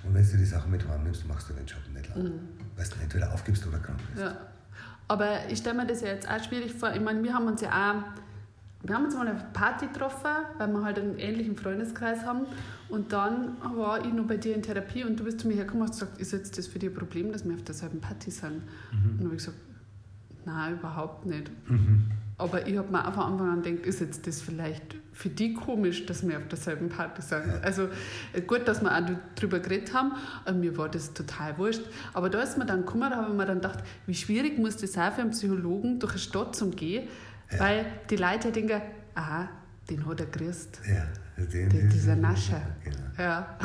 Und 0.03 0.13
wenn 0.13 0.29
du 0.29 0.37
die 0.37 0.45
Sachen 0.45 0.71
mit 0.71 0.87
heim 0.87 1.03
nimmst, 1.03 1.27
machst 1.27 1.49
du 1.49 1.53
den 1.53 1.65
Job 1.65 1.79
nicht 1.93 2.07
lang. 2.09 2.23
Mhm. 2.23 2.39
Weil 2.75 2.85
du 2.85 2.95
entweder 3.01 3.33
aufgibst 3.33 3.65
oder 3.65 3.79
krank 3.79 3.99
bist. 4.13 4.23
Ja. 4.23 4.37
Aber 5.07 5.47
ich 5.49 5.59
stelle 5.59 5.75
mir 5.75 5.87
das 5.87 6.01
ja 6.01 6.09
jetzt 6.09 6.29
auch 6.29 6.43
schwierig 6.43 6.73
vor. 6.73 6.93
Ich 6.93 7.01
meine, 7.01 7.23
wir 7.23 7.33
haben 7.33 7.47
uns 7.47 7.61
ja 7.61 7.69
auch 7.69 8.03
wir 8.83 8.95
haben 8.95 9.05
uns 9.05 9.15
mal 9.15 9.27
eine 9.27 9.39
Party 9.53 9.87
getroffen, 9.87 10.29
weil 10.57 10.67
wir 10.67 10.83
halt 10.83 10.99
einen 10.99 11.17
ähnlichen 11.17 11.55
Freundeskreis 11.55 12.25
haben. 12.25 12.45
Und 12.89 13.11
dann 13.11 13.57
war 13.75 14.05
ich 14.05 14.13
noch 14.13 14.25
bei 14.25 14.37
dir 14.37 14.55
in 14.55 14.61
Therapie 14.61 15.03
und 15.03 15.19
du 15.19 15.23
bist 15.23 15.41
zu 15.41 15.47
mir 15.47 15.55
hergekommen 15.55 15.83
und 15.83 15.89
hast 15.89 15.99
gesagt, 15.99 16.21
ist 16.21 16.31
jetzt 16.31 16.57
das 16.57 16.67
für 16.67 16.79
dich 16.79 16.89
ein 16.89 16.95
Problem, 16.95 17.31
dass 17.31 17.43
wir 17.43 17.55
auf 17.55 17.63
derselben 17.63 17.99
Party 17.99 18.31
sind? 18.31 18.53
Mhm. 18.53 19.09
Und 19.09 19.17
dann 19.17 19.25
habe 19.25 19.35
ich 19.35 19.43
gesagt, 19.43 19.57
nein, 20.45 20.73
überhaupt 20.73 21.25
nicht. 21.25 21.51
Mhm. 21.69 22.11
Aber 22.39 22.67
ich 22.67 22.77
habe 22.77 22.91
mir 22.91 23.07
auch 23.07 23.13
von 23.13 23.23
Anfang 23.23 23.49
an 23.49 23.63
gedacht, 23.63 23.85
ist 23.85 23.99
jetzt 23.99 24.27
das 24.27 24.41
vielleicht 24.41 24.95
für 25.11 25.29
die 25.29 25.55
komisch, 25.55 26.05
dass 26.05 26.27
wir 26.27 26.37
auf 26.37 26.47
derselben 26.47 26.89
Party 26.89 27.23
sind. 27.23 27.43
Also 27.63 27.89
äh, 28.33 28.41
gut, 28.41 28.67
dass 28.67 28.81
wir 28.81 28.95
auch 28.95 29.01
darüber 29.35 29.59
geredet 29.59 29.91
haben, 29.95 30.11
aber 30.45 30.55
mir 30.55 30.77
war 30.77 30.87
das 30.87 31.13
total 31.13 31.57
wurscht. 31.57 31.81
Aber 32.13 32.29
da 32.29 32.39
ist 32.41 32.59
mir 32.59 32.67
dann 32.67 32.81
gekommen, 32.81 33.09
da 33.09 33.17
habe 33.17 33.31
ich 33.31 33.37
mir 33.37 33.47
dann 33.47 33.61
gedacht, 33.61 33.79
wie 34.05 34.13
schwierig 34.13 34.59
muss 34.59 34.77
das 34.77 34.93
sein 34.93 35.11
für 35.13 35.21
einen 35.21 35.31
Psychologen, 35.31 35.97
durch 35.97 36.13
eine 36.13 36.19
Stadt 36.19 36.55
zu 36.55 36.69
gehen, 36.69 37.07
ja. 37.51 37.59
Weil 37.59 37.85
die 38.09 38.15
Leute 38.15 38.51
denken, 38.51 38.81
aha, 39.15 39.49
den 39.89 40.05
hat 40.05 40.19
er 40.19 40.25
gekriegt. 40.25 40.79
Ja, 40.87 41.43
den, 41.43 41.69
den, 41.69 41.89
dieser 41.89 42.15
Nascher. 42.15 42.61
Genau. 42.83 42.97
Ja. 43.17 43.57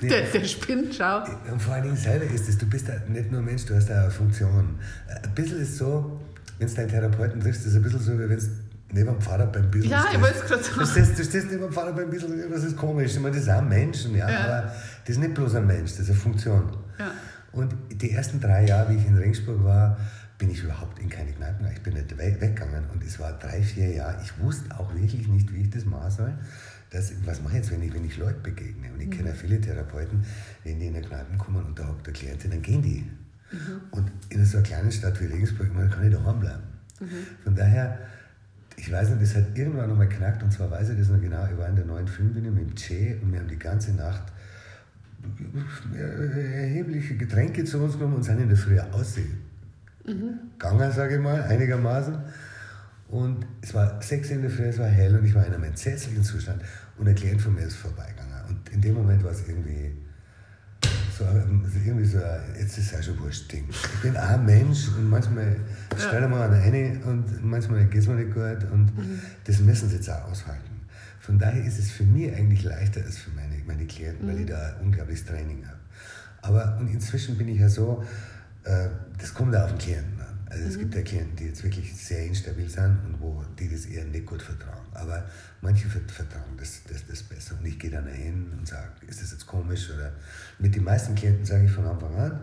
Nee, 0.00 0.08
der, 0.08 0.22
der 0.22 0.44
spinnt, 0.44 0.94
schau. 0.94 1.24
Und 1.50 1.60
vor 1.60 1.74
allen 1.74 1.84
Dingen 1.84 1.96
selber 1.96 2.24
ist 2.24 2.48
es, 2.48 2.58
du 2.58 2.66
bist 2.66 2.86
nicht 3.08 3.30
nur 3.30 3.42
Mensch, 3.42 3.64
du 3.66 3.74
hast 3.74 3.88
da 3.88 4.02
eine 4.02 4.10
Funktion. 4.10 4.78
Ein 5.22 5.34
bisschen 5.34 5.60
ist 5.60 5.76
so, 5.76 6.20
wenn 6.58 6.68
du 6.68 6.74
deinen 6.74 6.88
Therapeuten 6.88 7.40
triffst, 7.40 7.62
ist 7.62 7.68
es 7.68 7.76
ein 7.76 7.82
bisschen 7.82 8.00
so, 8.00 8.14
wie 8.14 8.28
wenn 8.28 8.38
du 8.38 8.46
neben 8.92 9.08
dem 9.08 9.20
Fahrrad 9.20 9.52
beim 9.52 9.70
Bissl 9.70 9.88
Ja, 9.88 10.06
ich 10.12 10.20
wollte 10.20 10.38
es 10.38 10.44
gerade 10.46 10.62
sagen. 10.62 10.80
Du 10.80 10.86
stehst, 10.86 11.18
du 11.18 11.24
stehst 11.24 11.50
neben 11.50 11.62
dem 11.62 11.72
Fahrrad 11.72 11.96
beim 11.96 12.10
Bissl 12.10 12.26
und 12.26 12.50
das 12.50 12.64
ist 12.64 12.76
komisch. 12.76 13.12
Ich 13.12 13.20
meine, 13.20 13.34
das 13.34 13.44
ist 13.44 13.50
auch 13.50 13.58
ein 13.58 13.68
Mensch, 13.68 14.04
ja, 14.06 14.28
ja, 14.28 14.44
aber 14.44 14.62
das 15.04 15.16
ist 15.16 15.18
nicht 15.18 15.34
bloß 15.34 15.54
ein 15.54 15.66
Mensch, 15.66 15.92
das 15.92 16.00
ist 16.00 16.10
eine 16.10 16.18
Funktion. 16.18 16.76
Ja. 16.98 17.12
Und 17.52 17.74
die 17.90 18.10
ersten 18.12 18.40
drei 18.40 18.66
Jahre, 18.66 18.90
wie 18.90 18.96
ich 18.96 19.06
in 19.06 19.16
Ringsburg 19.16 19.62
war, 19.62 19.98
bin 20.42 20.50
ich 20.50 20.64
überhaupt 20.64 20.98
in 20.98 21.08
keine 21.08 21.30
Kneipen 21.30 21.64
Ich 21.72 21.80
bin 21.84 21.94
nicht 21.94 22.18
weggegangen 22.18 22.82
und 22.92 23.04
es 23.04 23.20
war 23.20 23.32
drei, 23.38 23.62
vier 23.62 23.94
Jahre. 23.94 24.20
Ich 24.24 24.36
wusste 24.40 24.76
auch 24.76 24.92
wirklich 24.92 25.28
nicht, 25.28 25.52
wie 25.54 25.60
ich 25.60 25.70
das 25.70 25.84
machen 25.84 26.10
soll. 26.10 26.34
Das, 26.90 27.12
was 27.24 27.40
mache 27.40 27.52
ich 27.52 27.58
jetzt, 27.58 27.70
wenn 27.70 27.80
ich, 27.80 27.94
wenn 27.94 28.04
ich 28.04 28.16
Leute 28.16 28.40
begegne? 28.40 28.92
Und 28.92 29.00
ich 29.00 29.06
mhm. 29.06 29.10
kenne 29.12 29.28
ja 29.28 29.34
viele 29.36 29.60
Therapeuten, 29.60 30.24
wenn 30.64 30.80
die 30.80 30.88
in 30.88 30.96
eine 30.96 31.06
Kneipen 31.06 31.38
kommen 31.38 31.64
und 31.64 31.78
da 31.78 31.86
hockt 31.86 32.08
der 32.08 32.12
Klient, 32.12 32.44
dann 32.44 32.60
gehen 32.60 32.82
die. 32.82 33.08
Mhm. 33.52 33.82
Und 33.92 34.10
in 34.30 34.44
so 34.44 34.56
einer 34.56 34.66
kleinen 34.66 34.90
Stadt 34.90 35.20
wie 35.20 35.26
Regensburg, 35.26 35.72
man 35.72 35.88
kann 35.88 36.08
ich 36.08 36.12
daheim 36.12 36.40
bleiben. 36.40 36.64
Mhm. 36.98 37.06
Von 37.44 37.54
daher, 37.54 38.00
ich 38.76 38.90
weiß 38.90 39.10
nicht, 39.10 39.22
das 39.22 39.36
hat 39.36 39.56
irgendwann 39.56 39.90
nochmal 39.90 40.08
knackt 40.08 40.42
und 40.42 40.52
zwar 40.52 40.72
weiß 40.72 40.88
ich 40.88 40.98
das 40.98 41.08
noch 41.08 41.20
genau, 41.20 41.46
ich 41.46 41.56
war 41.56 41.68
in 41.68 41.76
der 41.76 41.84
neuen 41.84 42.08
Filmbühne 42.08 42.50
mit 42.50 42.68
dem 42.68 42.74
Che 42.74 43.16
und 43.22 43.32
wir 43.32 43.38
haben 43.38 43.48
die 43.48 43.60
ganze 43.60 43.92
Nacht 43.92 44.24
erhebliche 45.94 47.16
Getränke 47.16 47.62
zu 47.62 47.78
uns 47.78 47.92
genommen 47.92 48.16
und 48.16 48.24
sind 48.24 48.40
in 48.40 48.48
der 48.48 48.58
Früh 48.58 48.80
aussehen 48.80 49.51
mhm. 50.04 50.50
gegangen, 50.58 50.92
sage 50.92 51.16
ich 51.16 51.20
mal, 51.20 51.42
einigermaßen. 51.42 52.18
Und 53.08 53.46
es 53.60 53.74
war 53.74 54.00
sechs 54.00 54.30
in 54.30 54.40
der 54.40 54.50
Früh, 54.50 54.64
es 54.64 54.78
war 54.78 54.86
hell 54.86 55.14
und 55.16 55.24
ich 55.24 55.34
war 55.34 55.44
in 55.44 55.52
einem 55.52 55.64
entsetzlichen 55.64 56.22
Zustand. 56.22 56.62
Und 56.96 57.08
ein 57.08 57.14
Klient 57.14 57.42
von 57.42 57.54
mir 57.54 57.62
ist 57.62 57.76
vorbeigegangen. 57.76 58.32
Und 58.48 58.68
in 58.70 58.80
dem 58.80 58.94
Moment 58.94 59.22
war 59.22 59.32
es 59.32 59.46
irgendwie 59.46 59.92
so, 61.18 61.24
irgendwie 61.84 62.04
so, 62.04 62.18
jetzt 62.58 62.78
ist 62.78 62.86
es 62.86 62.90
ja 62.90 63.02
schon 63.02 63.18
wurscht 63.20 63.52
Ding. 63.52 63.66
Ich 63.68 64.00
bin 64.00 64.16
auch 64.16 64.30
ein 64.30 64.46
Mensch 64.46 64.88
und 64.96 65.10
manchmal 65.10 65.56
ja. 65.92 65.98
stelle 65.98 66.28
mal 66.28 66.48
an 66.48 66.54
eine 66.54 67.00
und 67.04 67.44
manchmal 67.44 67.84
geht 67.84 68.00
es 68.00 68.08
mir 68.08 68.14
nicht 68.14 68.32
gut 68.32 68.70
und 68.72 68.96
mhm. 68.96 69.20
das 69.44 69.60
müssen 69.60 69.88
sie 69.88 69.96
jetzt 69.96 70.08
auch 70.10 70.30
aushalten. 70.30 70.80
Von 71.20 71.38
daher 71.38 71.64
ist 71.64 71.78
es 71.78 71.90
für 71.90 72.04
mich 72.04 72.34
eigentlich 72.34 72.64
leichter 72.64 73.02
als 73.04 73.18
für 73.18 73.30
meine 73.30 73.52
meine 73.66 73.86
Klienten, 73.86 74.26
mhm. 74.26 74.32
weil 74.32 74.40
ich 74.40 74.46
da 74.46 74.76
unglaubliches 74.82 75.24
Training 75.24 75.64
habe. 75.66 75.78
Aber 76.42 76.78
und 76.80 76.88
inzwischen 76.88 77.36
bin 77.38 77.48
ich 77.48 77.60
ja 77.60 77.68
so, 77.68 78.02
das 79.18 79.34
kommt 79.34 79.54
auch 79.56 79.64
auf 79.64 79.70
den 79.70 79.78
Klienten 79.78 80.20
an. 80.20 80.32
Also 80.52 80.64
es 80.64 80.76
mhm. 80.76 80.80
gibt 80.80 80.94
ja 80.94 81.02
Klienten, 81.02 81.36
die 81.36 81.44
jetzt 81.46 81.64
wirklich 81.64 81.96
sehr 81.96 82.26
instabil 82.26 82.68
sind 82.68 82.98
und 83.06 83.20
wo 83.20 83.42
die 83.58 83.70
das 83.70 83.86
eher 83.86 84.04
nicht 84.04 84.26
gut 84.26 84.42
vertragen. 84.42 84.86
Aber 84.92 85.24
manche 85.62 85.88
vertragen 85.88 86.56
das, 86.58 86.82
das, 86.86 87.06
das 87.06 87.22
besser. 87.22 87.56
Und 87.58 87.66
ich 87.66 87.78
gehe 87.78 87.90
dann 87.90 88.06
hin 88.06 88.52
und 88.58 88.68
sage, 88.68 88.90
ist 89.06 89.22
das 89.22 89.32
jetzt 89.32 89.46
komisch? 89.46 89.90
Oder 89.90 90.12
mit 90.58 90.74
den 90.76 90.84
meisten 90.84 91.14
Klienten 91.14 91.46
sage 91.46 91.64
ich 91.64 91.70
von 91.70 91.86
Anfang 91.86 92.14
an, 92.16 92.40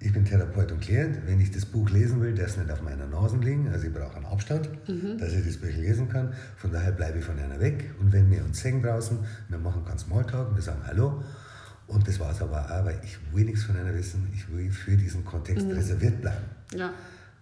ich 0.00 0.12
bin 0.12 0.24
Therapeut 0.24 0.72
und 0.72 0.80
Klient. 0.80 1.20
Wenn 1.26 1.40
ich 1.40 1.52
das 1.52 1.64
Buch 1.64 1.88
lesen 1.88 2.20
will, 2.20 2.34
darf 2.34 2.48
es 2.48 2.56
nicht 2.56 2.70
auf 2.70 2.82
meiner 2.82 3.06
Nase 3.06 3.36
liegen. 3.36 3.68
Also 3.68 3.86
ich 3.86 3.94
brauche 3.94 4.16
einen 4.16 4.26
Abstand, 4.26 4.68
mhm. 4.88 5.16
dass 5.16 5.32
ich 5.32 5.46
das 5.46 5.56
Buch 5.56 5.68
lesen 5.68 6.08
kann. 6.08 6.34
Von 6.56 6.72
daher 6.72 6.92
bleibe 6.92 7.20
ich 7.20 7.24
von 7.24 7.38
einer 7.38 7.60
weg. 7.60 7.92
Und 8.00 8.12
wenn 8.12 8.28
wir 8.30 8.44
uns 8.44 8.60
sehen 8.60 8.82
draußen, 8.82 9.18
wir 9.48 9.58
machen 9.58 9.84
keinen 9.84 9.98
Smalltalk, 9.98 10.54
wir 10.54 10.62
sagen 10.62 10.80
Hallo. 10.84 11.22
Und 11.88 12.06
das 12.06 12.18
war 12.18 12.32
es 12.32 12.40
aber 12.40 12.64
auch, 12.64 12.84
weil 12.84 13.00
ich 13.04 13.16
will 13.32 13.44
nichts 13.44 13.64
von 13.64 13.76
einer 13.76 13.94
wissen. 13.94 14.28
Ich 14.34 14.50
will 14.52 14.70
für 14.70 14.96
diesen 14.96 15.24
Kontext 15.24 15.66
mhm. 15.66 15.72
reserviert 15.72 16.20
bleiben. 16.20 16.44
Ja. 16.74 16.92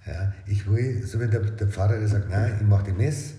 Ja, 0.06 0.32
ich 0.46 0.68
will, 0.70 1.02
so 1.06 1.18
wie 1.18 1.28
der, 1.28 1.40
der 1.40 1.66
Pfarrer 1.66 1.98
der 1.98 2.08
sagt, 2.08 2.28
nein, 2.28 2.58
ich 2.60 2.66
mache 2.66 2.84
die 2.84 2.92
Mess 2.92 3.34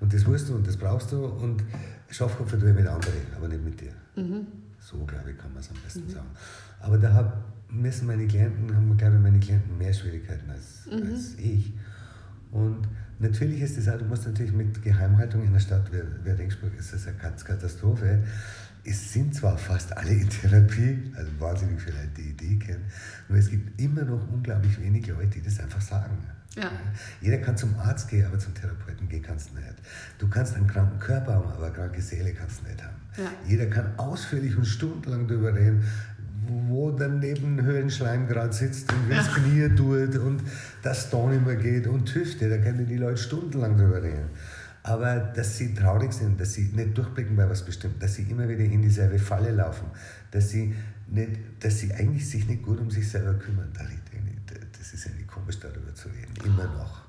und 0.00 0.12
das 0.12 0.26
willst 0.26 0.50
du 0.50 0.54
und 0.54 0.66
das 0.66 0.76
brauchst 0.76 1.12
du 1.12 1.24
und 1.24 1.62
Schafkopf 2.10 2.50
tue 2.50 2.68
ich 2.68 2.76
mit 2.76 2.86
anderen, 2.86 3.14
aber 3.34 3.48
nicht 3.48 3.64
mit 3.64 3.80
dir. 3.80 3.92
Mhm. 4.16 4.46
So, 4.78 4.98
glaube 5.04 5.30
ich, 5.30 5.38
kann 5.38 5.50
man 5.52 5.60
es 5.60 5.70
am 5.70 5.76
besten 5.82 6.04
mhm. 6.04 6.10
sagen. 6.10 6.26
Aber 6.80 6.98
da 6.98 7.14
hab, 7.14 7.42
müssen 7.70 8.06
meine 8.06 8.26
Klienten, 8.26 8.74
haben, 8.74 8.96
glaube 8.98 9.16
ich, 9.16 9.22
meine 9.22 9.40
Klienten 9.40 9.78
mehr 9.78 9.92
Schwierigkeiten 9.92 10.50
als, 10.50 10.86
mhm. 10.90 11.10
als 11.10 11.34
ich. 11.38 11.72
Und 12.50 12.86
natürlich 13.18 13.62
ist 13.62 13.78
das 13.78 13.88
auch, 13.88 13.98
du 13.98 14.04
musst 14.04 14.26
natürlich 14.26 14.52
mit 14.52 14.82
Geheimhaltung 14.82 15.42
in 15.44 15.52
der 15.52 15.60
Stadt, 15.60 15.84
wer, 15.90 16.04
wer 16.22 16.38
Regensburg 16.38 16.72
ist, 16.78 16.92
das 16.92 17.06
eine 17.06 17.16
Katastrophe 17.16 18.24
es 18.84 19.12
sind 19.12 19.34
zwar 19.34 19.58
fast 19.58 19.96
alle 19.96 20.10
in 20.10 20.28
Therapie, 20.28 21.12
also 21.16 21.30
wahnsinnig 21.38 21.80
viele 21.80 21.96
Leute, 21.96 22.08
die 22.16 22.30
Idee 22.30 22.56
kennen, 22.58 22.84
nur 23.28 23.38
es 23.38 23.50
gibt 23.50 23.80
immer 23.80 24.02
noch 24.02 24.28
unglaublich 24.32 24.80
wenige 24.80 25.12
Leute, 25.12 25.38
die 25.38 25.42
das 25.42 25.60
einfach 25.60 25.80
sagen. 25.80 26.16
Ja. 26.56 26.70
Jeder 27.20 27.38
kann 27.38 27.56
zum 27.56 27.78
Arzt 27.78 28.08
gehen, 28.08 28.26
aber 28.26 28.38
zum 28.38 28.54
Therapeuten 28.54 29.08
gehen 29.08 29.22
kannst 29.22 29.50
du 29.50 29.54
nicht. 29.54 29.74
Du 30.18 30.28
kannst 30.28 30.56
einen 30.56 30.66
kranken 30.66 30.98
Körper 30.98 31.34
haben, 31.34 31.48
aber 31.48 31.66
eine 31.66 31.74
kranke 31.74 32.02
Seele 32.02 32.32
kannst 32.32 32.62
du 32.62 32.68
nicht 32.68 32.82
haben. 32.82 32.96
Ja. 33.16 33.30
Jeder 33.46 33.66
kann 33.66 33.96
ausführlich 33.98 34.56
und 34.56 34.64
stundenlang 34.64 35.28
darüber 35.28 35.54
reden, 35.54 35.84
wo 36.66 36.90
dann 36.90 37.20
neben 37.20 37.62
Höhlenschleim 37.62 38.26
gerade 38.26 38.52
sitzt 38.52 38.92
und 38.92 39.08
wie 39.08 39.12
es. 39.12 39.32
Knie 39.32 39.68
tut 39.76 40.16
und 40.16 40.42
das 40.82 41.10
da 41.10 41.24
nicht 41.28 41.46
mehr 41.46 41.56
geht 41.56 41.86
und 41.86 42.12
Hüfte, 42.12 42.48
da 42.48 42.58
können 42.58 42.86
die 42.86 42.96
Leute 42.96 43.18
stundenlang 43.18 43.76
darüber 43.76 44.02
reden 44.02 44.30
aber 44.82 45.16
dass 45.16 45.58
sie 45.58 45.74
traurig 45.74 46.12
sind, 46.12 46.40
dass 46.40 46.54
sie 46.54 46.70
nicht 46.72 46.96
durchblicken 46.96 47.36
bei 47.36 47.48
was 47.48 47.64
bestimmt, 47.64 48.02
dass 48.02 48.14
sie 48.14 48.22
immer 48.22 48.48
wieder 48.48 48.64
in 48.64 48.82
dieselbe 48.82 49.18
Falle 49.18 49.50
laufen, 49.50 49.86
dass 50.30 50.50
sie, 50.50 50.74
nicht, 51.08 51.30
dass 51.60 51.80
sie 51.80 51.92
eigentlich 51.92 52.28
sich 52.28 52.46
nicht 52.46 52.62
gut 52.62 52.80
um 52.80 52.90
sich 52.90 53.08
selber 53.08 53.34
kümmern. 53.34 53.70
Das 53.74 54.92
ist 54.94 55.06
irgendwie 55.06 55.26
komisch, 55.26 55.58
darüber 55.60 55.94
zu 55.94 56.08
reden, 56.08 56.34
immer 56.44 56.64
noch. 56.64 57.02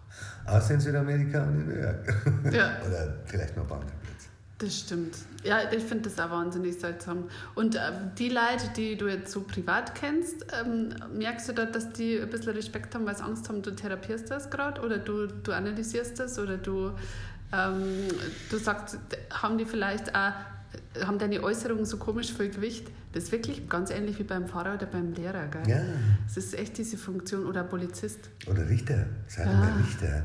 Außer 0.46 0.74
in 0.74 0.80
Südamerika 0.80 1.44
und 1.44 1.62
in 1.62 1.68
New 1.68 1.82
York. 1.82 2.26
Ja. 2.52 2.78
Oder 2.88 3.16
vielleicht 3.26 3.56
noch 3.56 3.66
Plätze. 3.66 4.28
Das 4.58 4.80
stimmt. 4.80 5.16
Ja, 5.44 5.60
ich 5.72 5.84
finde 5.84 6.10
das 6.10 6.20
auch 6.20 6.30
wahnsinnig 6.30 6.80
seltsam. 6.80 7.30
Und 7.56 7.76
äh, 7.76 7.80
die 8.18 8.30
Leute, 8.30 8.70
die 8.76 8.96
du 8.96 9.08
jetzt 9.08 9.32
so 9.32 9.42
privat 9.42 9.96
kennst, 9.96 10.46
ähm, 10.54 10.94
merkst 11.18 11.50
du 11.50 11.54
da, 11.54 11.66
dass 11.66 11.92
die 11.94 12.20
ein 12.20 12.30
bisschen 12.30 12.54
Respekt 12.54 12.94
haben, 12.94 13.06
weil 13.08 13.16
sie 13.16 13.24
Angst 13.24 13.50
haben, 13.50 13.64
du 13.64 13.72
therapierst 13.72 14.30
das 14.30 14.50
gerade 14.52 14.82
oder 14.82 15.00
du, 15.00 15.26
du 15.26 15.52
analysierst 15.52 16.20
das 16.20 16.38
oder 16.38 16.58
du 16.58 16.92
ähm, 17.54 18.08
du 18.50 18.58
sagst, 18.58 18.98
haben 19.32 19.58
die 19.58 19.66
vielleicht 19.66 20.16
auch, 20.16 20.34
haben 21.06 21.20
deine 21.20 21.44
Äußerungen 21.44 21.86
so 21.86 21.98
komisch 21.98 22.34
viel 22.34 22.50
Gewicht? 22.50 22.88
Das 23.14 23.26
ist 23.26 23.32
wirklich 23.32 23.68
ganz 23.68 23.90
ähnlich 23.90 24.20
wie 24.20 24.24
beim 24.24 24.48
Pfarrer 24.48 24.76
oder 24.76 24.86
beim 24.86 25.14
Lehrer, 25.14 25.48
gell? 25.48 25.68
Ja. 25.68 25.82
Das 26.26 26.38
ist 26.38 26.58
echt 26.58 26.78
diese 26.78 26.98
Funktion 26.98 27.46
oder 27.46 27.64
Polizist. 27.64 28.30
Oder 28.48 28.70
Richter. 28.70 29.06
Sei 29.28 29.44
ja. 29.44 29.54
mal 29.54 29.74
Richter. 29.82 30.24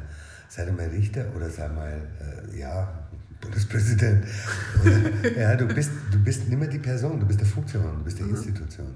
Sei 0.49 0.71
mal 0.71 0.87
Richter 0.87 1.27
oder 1.35 1.51
sei 1.51 1.69
mal, 1.69 2.01
äh, 2.53 2.59
ja, 2.59 3.07
Bundespräsident. 3.41 4.25
Oder, 4.83 5.31
ja, 5.37 5.57
du 5.57 5.67
bist, 5.67 5.91
du 6.13 6.19
bist 6.19 6.49
nicht 6.49 6.59
mehr 6.59 6.69
die 6.69 6.79
Person, 6.79 7.19
du 7.19 7.27
bist 7.27 7.41
der 7.41 7.47
Funktion, 7.47 7.83
du 7.99 8.05
bist 8.05 8.19
die 8.19 8.23
mhm. 8.23 8.31
Institution. 8.31 8.95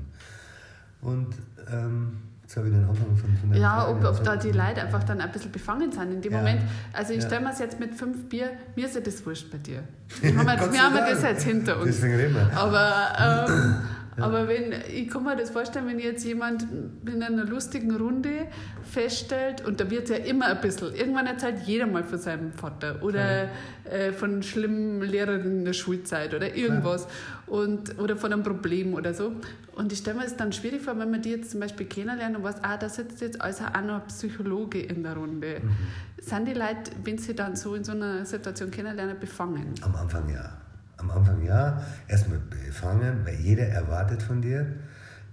Und 1.00 1.34
ähm, 1.70 2.18
Jetzt 2.50 2.56
habe 2.56 2.66
ich 2.66 2.74
den 2.74 2.82
Anfang 2.82 3.16
von, 3.16 3.36
von 3.36 3.54
Ja, 3.54 3.88
ob, 3.88 4.04
ob 4.04 4.24
da 4.24 4.34
die 4.34 4.50
Leute 4.50 4.82
einfach 4.82 5.04
dann 5.04 5.20
ein 5.20 5.30
bisschen 5.30 5.52
befangen 5.52 5.92
sind 5.92 6.14
in 6.14 6.20
dem 6.20 6.32
ja. 6.32 6.38
Moment. 6.38 6.62
Also 6.92 7.12
ich 7.12 7.20
ja. 7.20 7.28
stelle 7.28 7.42
mir 7.42 7.52
es 7.52 7.60
jetzt 7.60 7.78
mit 7.78 7.94
fünf 7.94 8.28
Bier, 8.28 8.50
mir 8.74 8.86
ist 8.86 8.96
ja 8.96 9.00
das 9.00 9.24
wurscht 9.24 9.52
bei 9.52 9.58
dir. 9.58 9.84
Wir 10.20 10.36
haben, 10.36 10.72
wir 10.72 10.82
haben 10.82 10.96
das 10.96 11.22
jetzt 11.22 11.44
hinter 11.44 11.76
uns. 11.76 11.86
Deswegen 11.86 12.16
reden 12.16 12.34
wir. 12.34 12.50
Aber 12.58 13.46
ähm, 13.48 13.74
aber 14.20 14.48
wenn, 14.48 14.74
ich 14.92 15.08
kann 15.08 15.24
mir 15.24 15.36
das 15.36 15.50
vorstellen, 15.50 15.86
wenn 15.86 15.98
jetzt 15.98 16.24
jemand 16.24 16.66
in 17.06 17.22
einer 17.22 17.44
lustigen 17.44 17.94
Runde 17.94 18.46
feststellt, 18.82 19.64
und 19.66 19.80
da 19.80 19.90
wird 19.90 20.04
es 20.04 20.10
ja 20.10 20.16
immer 20.16 20.46
ein 20.46 20.60
bisschen, 20.60 20.94
irgendwann 20.94 21.26
erzählt 21.26 21.60
jeder 21.66 21.86
mal 21.86 22.04
von 22.04 22.18
seinem 22.18 22.52
Vater 22.52 23.02
oder 23.02 23.48
äh, 23.84 24.12
von 24.12 24.42
schlimmen 24.42 25.02
Lehrern 25.02 25.42
in 25.42 25.64
der 25.64 25.72
Schulzeit 25.72 26.34
oder 26.34 26.54
irgendwas 26.54 27.06
und, 27.46 27.98
oder 27.98 28.16
von 28.16 28.32
einem 28.32 28.42
Problem 28.42 28.94
oder 28.94 29.14
so. 29.14 29.32
Und 29.74 29.92
ich 29.92 30.00
stelle 30.00 30.18
mir 30.18 30.24
es 30.24 30.36
dann 30.36 30.52
schwierig 30.52 30.82
vor, 30.82 30.98
wenn 30.98 31.10
man 31.10 31.22
die 31.22 31.30
jetzt 31.30 31.52
zum 31.52 31.60
Beispiel 31.60 31.86
kennenlernt 31.86 32.36
und 32.36 32.42
weiß, 32.42 32.56
ah, 32.62 32.76
da 32.76 32.88
sitzt 32.88 33.20
jetzt 33.20 33.40
also 33.40 33.64
auch 33.64 33.82
noch 33.82 34.02
ein 34.02 34.06
Psychologe 34.08 34.80
in 34.80 35.02
der 35.02 35.14
Runde. 35.16 35.60
Mhm. 35.62 35.70
Sind 36.22 36.48
die 36.48 36.54
Leute, 36.54 36.90
wenn 37.04 37.18
sie 37.18 37.34
dann 37.34 37.56
so 37.56 37.74
in 37.74 37.84
so 37.84 37.92
einer 37.92 38.24
Situation 38.24 38.70
kennenlernen, 38.70 39.18
befangen? 39.18 39.74
Am 39.82 39.94
Anfang 39.94 40.28
ja 40.28 40.60
am 41.00 41.10
Anfang 41.10 41.42
ja, 41.44 41.82
erstmal 42.08 42.38
befangen, 42.38 43.20
weil 43.24 43.34
jeder 43.34 43.66
erwartet 43.66 44.22
von 44.22 44.42
dir, 44.42 44.66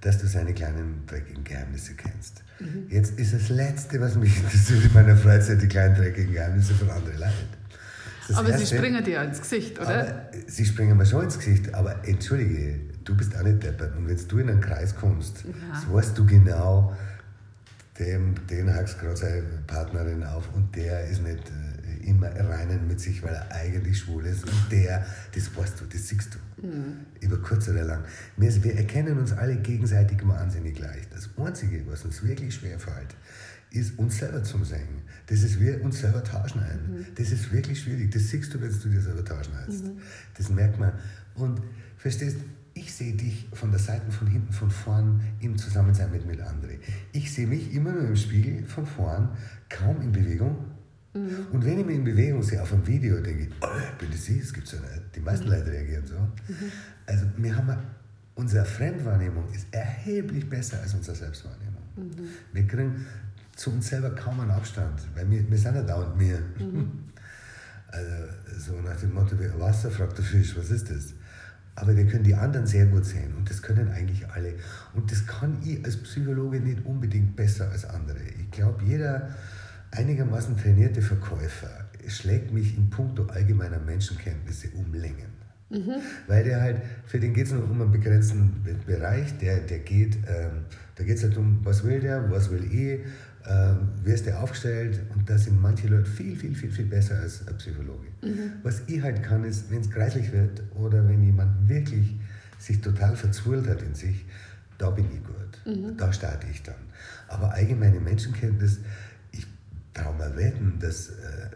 dass 0.01 0.19
du 0.19 0.27
seine 0.27 0.53
kleinen 0.53 1.03
dreckigen 1.07 1.43
Geheimnisse 1.43 1.93
kennst. 1.95 2.43
Mhm. 2.59 2.87
Jetzt 2.89 3.19
ist 3.19 3.33
das 3.33 3.49
Letzte, 3.49 3.99
was 3.99 4.15
mich 4.15 4.37
interessiert 4.37 4.85
in 4.85 4.93
meiner 4.93 5.17
Freizeit, 5.17 5.61
die 5.61 5.67
kleinen 5.67 5.95
dreckigen 5.95 6.33
Geheimnisse 6.33 6.73
von 6.73 6.89
anderen 6.89 7.19
Leuten. 7.19 7.57
Aber 8.33 8.49
Erste, 8.49 8.65
sie 8.65 8.75
springen 8.75 9.03
dir 9.03 9.21
ins 9.21 9.41
Gesicht, 9.41 9.79
oder? 9.79 10.29
sie 10.47 10.65
springen 10.65 10.97
mir 10.97 11.05
schon 11.05 11.23
ins 11.23 11.37
Gesicht, 11.37 11.73
aber 11.73 12.05
entschuldige, 12.05 12.79
du 13.05 13.15
bist 13.15 13.35
auch 13.37 13.43
nicht 13.43 13.63
deppert. 13.63 13.95
Und 13.95 14.07
wenn 14.07 14.27
du 14.27 14.37
in 14.39 14.49
einen 14.49 14.61
Kreis 14.61 14.95
kommst, 14.95 15.45
ja. 15.45 15.79
so 15.79 15.93
weißt 15.93 16.17
du 16.17 16.25
genau, 16.25 16.95
dem, 17.99 18.35
den 18.47 18.73
hackst 18.73 18.99
gerade 18.99 19.15
seine 19.15 19.43
Partnerin 19.65 20.23
auf 20.23 20.43
und 20.53 20.75
der 20.75 21.07
ist 21.07 21.23
nicht 21.23 21.49
äh, 21.49 21.66
immer 22.07 22.27
reinen 22.27 22.87
mit 22.87 22.99
sich, 22.99 23.21
weil 23.21 23.33
er 23.33 23.51
eigentlich 23.51 23.99
schwul 23.99 24.25
ist. 24.25 24.43
Und 24.45 24.71
der, 24.71 25.05
das 25.33 25.55
weißt 25.55 25.81
du, 25.81 25.85
das 25.85 26.07
siehst 26.07 26.35
du. 26.35 26.65
Mhm. 26.67 27.05
Über 27.19 27.37
kurz 27.37 27.67
oder 27.69 27.83
lang. 27.83 28.03
Wir, 28.37 28.63
wir 28.63 28.75
erkennen 28.75 29.17
uns 29.19 29.33
alle 29.33 29.57
gegenseitig 29.57 30.25
wahnsinnig 30.27 30.75
gleich. 30.75 31.07
Das 31.09 31.29
Einzige, 31.37 31.85
was 31.87 32.05
uns 32.05 32.23
wirklich 32.23 32.55
schwerfällt, 32.55 33.15
ist 33.71 33.99
uns 33.99 34.17
selber 34.17 34.43
zu 34.43 34.63
singen. 34.63 35.01
Das 35.27 35.43
ist 35.43 35.59
wie 35.59 35.71
uns 35.71 35.99
selber 35.99 36.23
tauschen 36.23 36.61
ein. 36.61 36.79
Mhm. 36.89 37.05
Das 37.15 37.31
ist 37.31 37.51
wirklich 37.51 37.81
schwierig. 37.81 38.11
Das 38.11 38.29
siehst 38.29 38.53
du, 38.53 38.61
wenn 38.61 38.71
du 38.71 38.89
dir 38.89 39.01
selber 39.01 39.25
tauschen 39.25 39.53
einst. 39.55 39.83
Mhm. 39.83 39.97
Das 40.35 40.49
merkt 40.49 40.79
man. 40.79 40.93
Und 41.35 41.61
verstehst, 41.97 42.37
ich 42.73 42.93
sehe 42.93 43.13
dich 43.13 43.47
von 43.53 43.71
der 43.71 43.79
Seite, 43.79 44.11
von 44.11 44.27
hinten, 44.27 44.53
von 44.53 44.69
vorn 44.69 45.19
im 45.39 45.57
Zusammensein 45.57 46.11
mit, 46.11 46.25
mit 46.27 46.39
anderen. 46.39 46.77
Ich 47.11 47.33
sehe 47.33 47.47
mich 47.47 47.73
immer 47.73 47.91
nur 47.91 48.07
im 48.07 48.15
Spiegel 48.15 48.63
von 48.65 48.85
vorn, 48.85 49.29
kaum 49.67 50.01
in 50.01 50.11
Bewegung 50.11 50.57
Mhm. 51.17 51.47
Und 51.51 51.65
wenn 51.65 51.79
ich 51.79 51.85
mich 51.85 51.95
in 51.95 52.03
Bewegung 52.03 52.43
sehe, 52.43 52.61
auf 52.61 52.71
einem 52.73 52.85
Video, 52.85 53.19
denke 53.19 53.43
ich, 53.43 53.49
oh, 53.61 53.67
bin 53.99 54.09
das 54.11 54.29
ich? 54.29 54.41
Es 54.41 54.53
gibt 54.53 54.67
so 54.67 54.77
eine, 54.77 55.01
die 55.15 55.19
meisten 55.19 55.45
mhm. 55.45 55.53
Leute 55.53 55.71
reagieren 55.71 56.05
so. 56.05 56.15
Mhm. 56.15 56.71
Also 57.05 57.25
wir 57.37 57.55
haben, 57.55 57.77
unsere 58.35 58.65
Fremdwahrnehmung 58.65 59.45
ist 59.53 59.67
erheblich 59.71 60.47
besser 60.49 60.79
als 60.81 60.93
unsere 60.93 61.15
Selbstwahrnehmung. 61.15 61.81
Mhm. 61.95 62.27
Wir 62.53 62.67
kriegen 62.67 63.05
zu 63.55 63.71
uns 63.71 63.87
selber 63.87 64.11
kaum 64.11 64.39
einen 64.39 64.51
Abstand, 64.51 65.01
weil 65.15 65.29
wir, 65.29 65.49
wir 65.49 65.57
sind 65.57 65.75
ja 65.75 65.83
dauernd 65.83 66.17
mehr. 66.17 66.39
Mhm. 66.59 66.91
Also 67.89 68.73
so 68.73 68.81
nach 68.81 68.97
dem 68.97 69.13
Motto, 69.13 69.37
Wasser 69.59 69.89
fragt 69.89 70.17
der 70.17 70.25
Fisch, 70.25 70.57
was 70.57 70.71
ist 70.71 70.89
das? 70.89 71.13
Aber 71.73 71.95
wir 71.95 72.05
können 72.05 72.23
die 72.23 72.35
anderen 72.35 72.67
sehr 72.67 72.85
gut 72.87 73.05
sehen 73.05 73.33
und 73.37 73.49
das 73.49 73.61
können 73.61 73.89
eigentlich 73.89 74.27
alle. 74.29 74.55
Und 74.93 75.09
das 75.09 75.25
kann 75.25 75.57
ich 75.63 75.85
als 75.85 75.95
Psychologe 75.95 76.59
nicht 76.59 76.85
unbedingt 76.85 77.35
besser 77.37 77.69
als 77.71 77.85
andere. 77.85 78.17
Ich 78.39 78.51
glaube, 78.51 78.83
jeder 78.83 79.29
einigermaßen 79.91 80.57
trainierte 80.57 81.01
Verkäufer 81.01 81.85
schlägt 82.07 82.53
mich 82.53 82.77
in 82.77 82.89
puncto 82.89 83.25
allgemeiner 83.25 83.79
Menschenkenntnisse 83.79 84.69
um 84.75 84.93
Längen. 84.93 85.37
Mhm. 85.69 85.95
Weil 86.27 86.45
der 86.45 86.61
halt, 86.61 86.81
für 87.05 87.19
den 87.19 87.33
geht 87.33 87.47
es 87.47 87.51
nur 87.51 87.63
um 87.63 87.81
einen 87.81 87.91
begrenzten 87.91 88.63
Bereich, 88.85 89.37
der, 89.37 89.59
der 89.59 89.79
geht, 89.79 90.15
ähm, 90.27 90.65
da 90.95 91.03
geht 91.03 91.17
es 91.17 91.23
halt 91.23 91.35
um, 91.37 91.59
was 91.63 91.83
will 91.83 91.99
der, 91.99 92.31
was 92.31 92.49
will 92.49 92.63
ich, 92.63 93.01
ähm, 93.49 93.89
wie 94.03 94.11
ist 94.11 94.25
der 94.25 94.41
aufgestellt 94.41 95.01
und 95.13 95.29
da 95.29 95.37
sind 95.37 95.61
manche 95.61 95.87
Leute 95.87 96.09
viel, 96.09 96.35
viel, 96.35 96.55
viel, 96.55 96.71
viel 96.71 96.85
besser 96.85 97.17
als 97.19 97.45
ein 97.47 97.57
Psychologe. 97.57 98.07
Mhm. 98.21 98.53
Was 98.63 98.83
ich 98.87 99.01
halt 99.01 99.23
kann, 99.23 99.43
ist, 99.43 99.69
wenn 99.69 99.81
es 99.81 99.89
kreislich 99.89 100.31
wird 100.31 100.63
oder 100.75 101.07
wenn 101.07 101.21
jemand 101.23 101.67
wirklich 101.67 102.15
sich 102.59 102.79
total 102.79 103.15
verzwirlt 103.15 103.67
hat 103.67 103.81
in 103.81 103.93
sich, 103.93 104.25
da 104.77 104.89
bin 104.89 105.05
ich 105.05 105.23
gut. 105.23 105.37
Mhm. 105.65 105.97
Da 105.97 106.13
starte 106.13 106.47
ich 106.49 106.63
dann. 106.63 106.75
Aber 107.27 107.53
allgemeine 107.53 107.99
Menschenkenntnis, 107.99 108.79
traue 109.97 110.15
mir 110.15 110.35
wetten, 110.37 110.79
dass, 110.79 111.09
äh, 111.09 111.49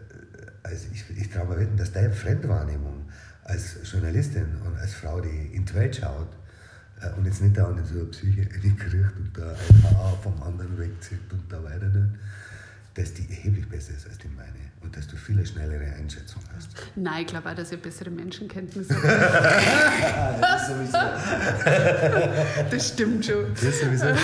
also 0.62 0.86
ich, 0.92 1.04
ich 1.16 1.30
traue 1.30 1.46
mir 1.46 1.58
wetten, 1.60 1.76
dass 1.76 1.92
deine 1.92 2.12
Fremdwahrnehmung 2.12 3.08
als 3.44 3.76
Journalistin 3.90 4.56
und 4.64 4.78
als 4.78 4.94
Frau, 4.94 5.20
die 5.20 5.54
in 5.54 5.64
die 5.64 5.74
Welt 5.74 5.96
schaut 5.96 6.28
äh, 7.00 7.10
und 7.16 7.24
jetzt 7.24 7.40
nicht 7.42 7.56
da 7.56 7.70
in 7.70 7.84
so 7.84 7.94
eine 7.94 8.04
Psyche 8.04 8.46
kriegt 8.46 9.16
und 9.16 9.30
da 9.34 9.50
ein 9.50 9.96
Haar 9.96 10.18
vom 10.22 10.42
anderen 10.42 10.78
wegzieht 10.78 11.20
und 11.32 11.50
da 11.50 11.62
weiter 11.62 11.86
nicht, 11.86 12.18
dass 12.94 13.14
die 13.14 13.28
erheblich 13.30 13.68
besser 13.68 13.94
ist 13.94 14.06
als 14.06 14.18
die 14.18 14.28
meine 14.28 14.52
und 14.82 14.96
dass 14.96 15.06
du 15.06 15.16
viel 15.16 15.44
schnellere 15.46 15.94
Einschätzung 15.94 16.42
hast. 16.54 16.70
Nein, 16.96 17.22
ich 17.22 17.26
glaube 17.28 17.48
auch, 17.48 17.54
dass 17.54 17.72
ihr 17.72 17.78
bessere 17.78 18.10
Menschenkenntnisse 18.10 18.94
habt. 19.02 20.42
das 20.42 20.68
sowieso. 20.68 20.98
Das 22.70 22.88
stimmt 22.88 23.24
schon. 23.24 23.46
Das 23.54 23.80
sowieso. 23.80 24.06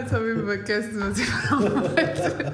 Jetzt 0.00 0.12
habe 0.12 0.30
ich 0.32 0.38
vergessen, 0.44 1.00
was 1.00 1.18
ich 1.18 1.28
sagen 1.48 1.64
wollte. 1.82 2.52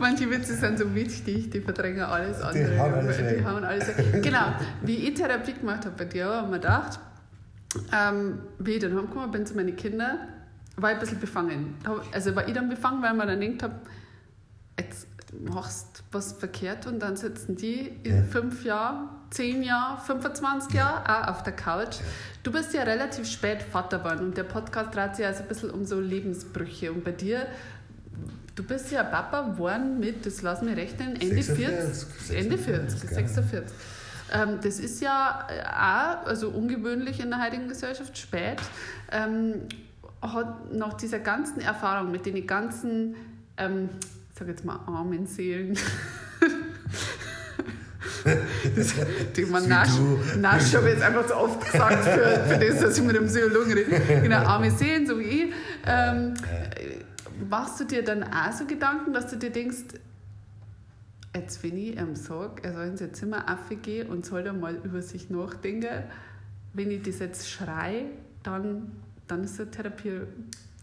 Manche 0.00 0.30
Witze 0.30 0.54
sind 0.54 0.78
so 0.78 0.94
wichtig, 0.94 1.50
die 1.50 1.60
verdrängen 1.60 2.00
alles 2.02 2.40
andere. 2.40 2.70
Die 2.70 2.78
hauen 2.78 2.94
alles 2.94 3.16
die 3.16 3.22
weg. 3.24 3.44
hauen 3.44 3.64
alles. 3.64 3.84
Genau, 4.22 4.46
wie 4.82 4.96
ich 5.08 5.14
Therapie 5.14 5.52
gemacht 5.54 5.84
habe 5.84 5.94
bei 5.96 6.04
dir, 6.04 6.26
habe 6.26 6.46
ich 6.46 6.50
mir 6.50 6.58
gedacht, 6.58 7.00
ähm, 7.92 8.38
wie 8.58 8.72
ich 8.72 8.80
dann 8.80 8.96
heimgekommen 8.96 9.30
bin 9.30 9.46
zu 9.46 9.54
meinen 9.54 9.76
Kindern, 9.76 10.18
war 10.76 10.90
ich 10.90 10.96
ein 10.96 11.00
bisschen 11.00 11.20
befangen. 11.20 11.74
Also 12.12 12.34
war 12.36 12.46
ich 12.46 12.54
dann 12.54 12.68
befangen, 12.68 13.02
weil 13.02 13.10
ich 13.12 13.16
mir 13.18 13.26
dann 13.26 13.40
gedacht 13.40 13.62
habe, 13.64 13.74
jetzt 14.78 15.06
machst 15.40 15.98
du 15.98 16.16
was 16.16 16.32
verkehrt 16.32 16.86
und 16.86 17.00
dann 17.00 17.16
sitzen 17.16 17.56
die 17.56 17.88
in 18.04 18.16
Ja. 18.18 18.22
fünf 18.22 18.64
Jahren, 18.64 19.08
zehn 19.30 19.62
Jahren, 19.62 20.00
25 20.00 20.74
Jahren 20.74 21.06
auch 21.06 21.28
auf 21.28 21.42
der 21.42 21.52
Couch. 21.52 21.96
Du 22.42 22.52
bist 22.52 22.72
ja 22.72 22.82
relativ 22.82 23.28
spät 23.28 23.62
Vater 23.62 23.98
geworden 23.98 24.26
und 24.26 24.36
der 24.36 24.44
Podcast 24.44 24.94
dreht 24.94 25.16
sich 25.16 25.26
also 25.26 25.42
ein 25.42 25.48
bisschen 25.48 25.70
um 25.70 25.84
so 25.84 26.00
Lebensbrüche. 26.00 26.92
Und 26.92 27.04
bei 27.04 27.12
dir, 27.12 27.46
du 28.54 28.62
bist 28.62 28.90
ja 28.90 29.02
Papa 29.02 29.42
geworden 29.42 30.00
mit, 30.00 30.24
das 30.24 30.42
lass 30.42 30.62
mich 30.62 30.76
rechnen, 30.76 31.20
Ende 31.20 31.42
46, 31.42 32.08
40. 32.08 32.36
Ende 32.36 32.58
40, 32.58 33.00
46, 33.00 33.34
46. 33.34 33.76
Ähm, 34.32 34.58
das 34.62 34.78
ist 34.78 35.00
ja 35.00 35.46
äh, 35.48 35.62
auch 35.62 36.26
also 36.26 36.50
ungewöhnlich 36.50 37.20
in 37.20 37.30
der 37.30 37.42
heutigen 37.42 37.68
Gesellschaft 37.68 38.16
spät. 38.18 38.60
Ähm, 39.10 39.62
hat 40.20 40.72
nach 40.72 40.94
dieser 40.94 41.20
ganzen 41.20 41.60
Erfahrung 41.60 42.10
mit 42.10 42.26
den 42.26 42.46
ganzen, 42.46 43.14
ähm, 43.56 43.88
ich 44.30 44.38
sag 44.38 44.48
jetzt 44.48 44.64
mal, 44.64 44.80
armen 44.86 45.26
Seelen, 45.26 45.78
das, 48.76 48.94
die 49.36 49.44
man 49.46 49.64
du. 49.64 50.38
Nasch 50.38 50.74
habe 50.74 50.88
ich 50.88 50.94
jetzt 50.94 51.02
einfach 51.02 51.26
zu 51.26 51.36
oft 51.36 51.64
gesagt 51.64 52.04
für, 52.04 52.44
für 52.48 52.58
das, 52.58 52.80
dass 52.80 52.98
ich 52.98 53.04
mit 53.04 53.16
dem 53.16 53.26
Psychologen 53.26 53.72
rede. 53.72 54.20
Genau, 54.22 54.38
arme 54.38 54.70
Seelen, 54.70 55.06
so 55.06 55.18
wie 55.18 55.22
ich. 55.22 55.52
Ähm, 55.86 56.34
äh, 56.34 57.44
machst 57.48 57.80
du 57.80 57.84
dir 57.84 58.02
dann 58.02 58.24
auch 58.24 58.52
so 58.52 58.64
Gedanken, 58.66 59.12
dass 59.12 59.28
du 59.28 59.36
dir 59.36 59.50
denkst, 59.50 59.84
jetzt 61.34 61.62
wenn 61.62 61.76
ich 61.76 61.96
ihm 61.96 62.16
sage, 62.16 62.62
er 62.62 62.72
soll 62.72 62.86
in 62.86 62.96
sein 62.96 63.14
Zimmer 63.14 63.44
aufgehen 63.48 64.08
und 64.08 64.26
soll 64.26 64.42
da 64.42 64.52
mal 64.52 64.76
über 64.76 65.02
sich 65.02 65.30
nachdenken, 65.30 66.04
wenn 66.74 66.90
ich 66.90 67.02
das 67.02 67.18
jetzt 67.18 67.50
schreie, 67.50 68.06
dann, 68.42 68.92
dann 69.26 69.44
ist 69.44 69.58
er 69.58 69.70
Therapie, 69.70 70.22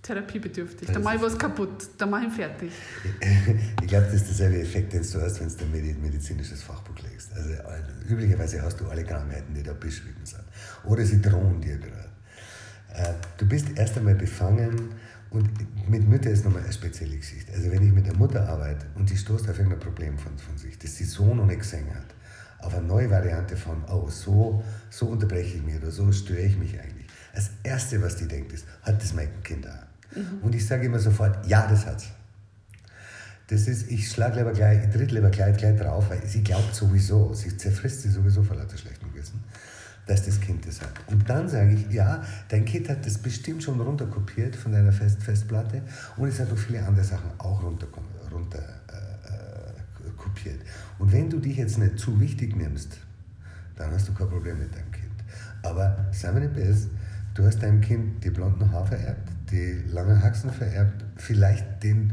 therapiebedürftig. 0.06 0.88
Das 0.88 1.04
mache 1.04 1.16
ich 1.16 1.22
was 1.22 1.38
kaputt, 1.38 1.90
dann 1.98 2.10
mache 2.10 2.26
ich 2.28 2.34
fertig. 2.34 2.72
Ich 3.82 3.88
glaube, 3.88 4.06
das 4.06 4.16
ist 4.16 4.28
derselbe 4.28 4.60
Effekt, 4.60 4.94
den 4.94 5.02
du 5.02 5.22
hast, 5.22 5.40
wenn 5.40 5.48
du 5.48 5.78
ein 5.78 6.02
medizinisches 6.02 6.64
Fachbuch 6.64 6.96
legst. 7.04 7.32
Also, 7.34 7.54
üblicherweise 8.10 8.62
hast 8.62 8.80
du 8.80 8.88
alle 8.88 9.04
Krankheiten, 9.04 9.54
die 9.54 9.64
da 9.64 9.74
beschrieben 9.74 10.24
sind. 10.24 10.44
Oder 10.86 11.06
sie 11.06 11.22
drohen 11.22 11.62
dir 11.62 11.78
gerade. 11.78 12.10
Äh, 12.94 13.14
du 13.38 13.48
bist 13.48 13.68
erst 13.76 13.98
einmal 13.98 14.16
befangen 14.16 14.90
und 15.30 15.50
mit 15.90 16.08
Mütter 16.08 16.32
ist 16.32 16.46
nochmal 16.46 16.64
eine 16.64 16.74
spezielle 16.74 17.18
Geschichte. 17.18 17.52
Also 17.54 17.72
wenn 17.72 17.86
ich 17.86 17.94
mit 17.94 18.08
der 18.08 18.16
Mutter 18.16 18.48
arbeite 18.48 18.86
und 18.96 19.10
die 19.10 19.18
stoßt 19.18 19.50
auf 19.50 19.58
irgendein 19.58 19.80
Problem 19.80 20.18
von, 20.18 20.38
von 20.38 20.58
sich, 20.58 20.78
das 20.80 20.96
sie 20.96 21.06
so 21.06 21.34
noch 21.34 21.46
nicht 21.46 21.60
gesehen 21.60 21.94
hat, 21.94 22.16
auf 22.60 22.74
eine 22.74 22.88
neue 22.88 23.10
Variante 23.10 23.56
von, 23.56 23.84
oh, 23.92 24.10
so, 24.10 24.64
so 24.90 25.08
unterbreche 25.08 25.58
ich 25.58 25.64
mich 25.64 25.76
oder 25.76 25.92
so 25.92 26.12
störe 26.12 26.42
ich 26.42 26.58
mich 26.58 26.80
eigentlich. 26.80 27.06
Das 27.34 27.52
Erste, 27.64 28.02
was 28.02 28.16
die 28.16 28.28
denkt, 28.28 28.54
ist, 28.54 28.66
hat 28.82 29.02
das 29.02 29.14
mein 29.14 29.30
Kind 29.44 29.68
auch? 29.68 29.85
Und 30.42 30.56
ich 30.56 30.66
sage 30.66 30.86
immer 30.86 31.00
sofort, 31.00 31.46
ja, 31.48 31.68
das 31.68 31.86
hat's. 31.86 32.08
Das 33.48 33.68
ist, 33.68 33.92
ich 33.92 34.10
schlage 34.10 34.40
lieber 34.40 34.54
gleich, 34.54 34.84
ich 34.86 34.90
tritt 34.90 35.12
lieber 35.12 35.30
gleich, 35.30 35.56
gleich 35.58 35.80
drauf, 35.80 36.10
weil 36.10 36.26
sie 36.26 36.44
glaubt 36.44 36.74
sowieso, 36.74 37.34
sie 37.34 37.56
zerfrisst 37.56 38.02
sie 38.02 38.10
sowieso 38.10 38.42
vor 38.42 38.56
lauter 38.56 38.78
schlechtem 38.78 39.14
Gewissen, 39.14 39.44
dass 40.08 40.26
das 40.26 40.40
Kind 40.40 40.66
das 40.66 40.82
hat. 40.82 40.94
Und 41.08 41.30
dann 41.30 41.48
sage 41.48 41.74
ich, 41.74 41.94
ja, 41.94 42.24
dein 42.50 42.66
Kind 42.66 42.90
hat 42.90 43.06
das 43.06 43.20
bestimmt 43.20 43.62
schon 43.62 43.80
runterkopiert 43.80 44.56
von 44.56 44.72
deiner 44.72 44.92
Fest 44.92 45.22
Festplatte 45.22 45.84
und 46.18 46.28
es 46.28 46.40
hat 46.40 46.50
noch 46.50 46.58
viele 46.58 46.84
andere 46.84 47.06
Sachen 47.06 47.30
auch 47.38 47.62
runter, 47.62 47.88
runter 48.32 48.58
äh, 48.58 49.06
kopiert. 50.18 50.62
Und 50.98 51.12
wenn 51.12 51.30
du 51.30 51.40
dich 51.40 51.58
jetzt 51.58 51.78
nicht 51.78 52.00
zu 52.00 52.20
wichtig 52.20 52.56
nimmst, 52.56 52.98
dann 53.76 53.92
hast 53.92 54.08
du 54.08 54.14
kein 54.14 54.30
Problem 54.30 54.58
mit 54.58 54.74
deinem 54.74 54.92
Kind. 54.92 55.24
Aber 55.62 56.08
seien 56.12 56.34
wir 56.34 56.42
nicht 56.42 56.56
best, 56.56 56.90
du 57.34 57.46
hast 57.46 57.62
deinem 57.62 57.82
Kind 57.82 58.24
die 58.24 58.30
blonden 58.30 58.72
Haare 58.72 58.88
vererbt, 58.88 59.30
die 59.52 59.84
langen 59.92 60.22
Haxen 60.22 60.50
vererbt, 60.52 61.04
vielleicht 61.18 61.84
den, 61.84 62.12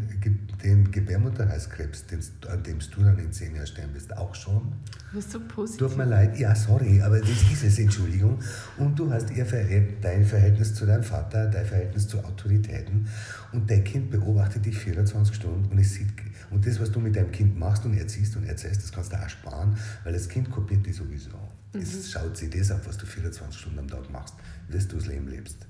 den 0.62 0.90
Gebärmutterhalskrebs, 0.90 2.06
den, 2.06 2.20
an 2.48 2.62
dem 2.62 2.78
du 2.78 3.02
dann 3.02 3.18
in 3.18 3.32
zehn 3.32 3.54
Jahren 3.54 3.66
sterben 3.66 3.94
wirst, 3.94 4.16
auch 4.16 4.34
schon. 4.34 4.72
Du 5.10 5.16
bist 5.16 5.30
so 5.30 5.40
positiv. 5.40 5.88
Tut 5.88 5.96
mir 5.96 6.04
leid, 6.04 6.38
ja, 6.38 6.54
sorry, 6.54 7.00
aber 7.02 7.20
das 7.20 7.30
ist 7.30 7.64
es, 7.64 7.78
Entschuldigung. 7.78 8.38
Und 8.78 8.98
du 8.98 9.10
hast 9.10 9.30
ihr 9.30 9.46
vererbt 9.46 10.04
dein 10.04 10.24
Verhältnis 10.24 10.74
zu 10.74 10.86
deinem 10.86 11.02
Vater, 11.02 11.46
dein 11.46 11.66
Verhältnis 11.66 12.06
zu 12.06 12.18
Autoritäten. 12.18 13.08
Und 13.52 13.70
dein 13.70 13.84
Kind 13.84 14.10
beobachtet 14.10 14.64
dich 14.64 14.78
24 14.78 15.34
Stunden 15.34 15.70
und 15.70 15.78
es 15.78 15.94
sieht, 15.94 16.08
und 16.50 16.66
das, 16.66 16.80
was 16.80 16.90
du 16.90 17.00
mit 17.00 17.16
deinem 17.16 17.32
Kind 17.32 17.58
machst 17.58 17.84
und 17.84 17.94
erziehst 17.94 18.36
und 18.36 18.44
erzählst, 18.44 18.82
das 18.82 18.92
kannst 18.92 19.12
du 19.12 19.16
auch 19.16 19.28
sparen, 19.28 19.76
weil 20.04 20.12
das 20.12 20.28
Kind 20.28 20.50
kopiert 20.50 20.84
dich 20.84 20.96
sowieso. 20.96 21.30
Es 21.72 22.10
schaut 22.10 22.36
sich 22.36 22.50
das 22.50 22.70
ab, 22.70 22.82
was 22.86 22.98
du 22.98 23.06
24 23.06 23.58
Stunden 23.58 23.78
am 23.78 23.88
Tag 23.88 24.10
machst, 24.10 24.34
bis 24.68 24.86
du 24.86 24.96
das 24.96 25.06
Leben 25.06 25.28
lebst. 25.28 25.66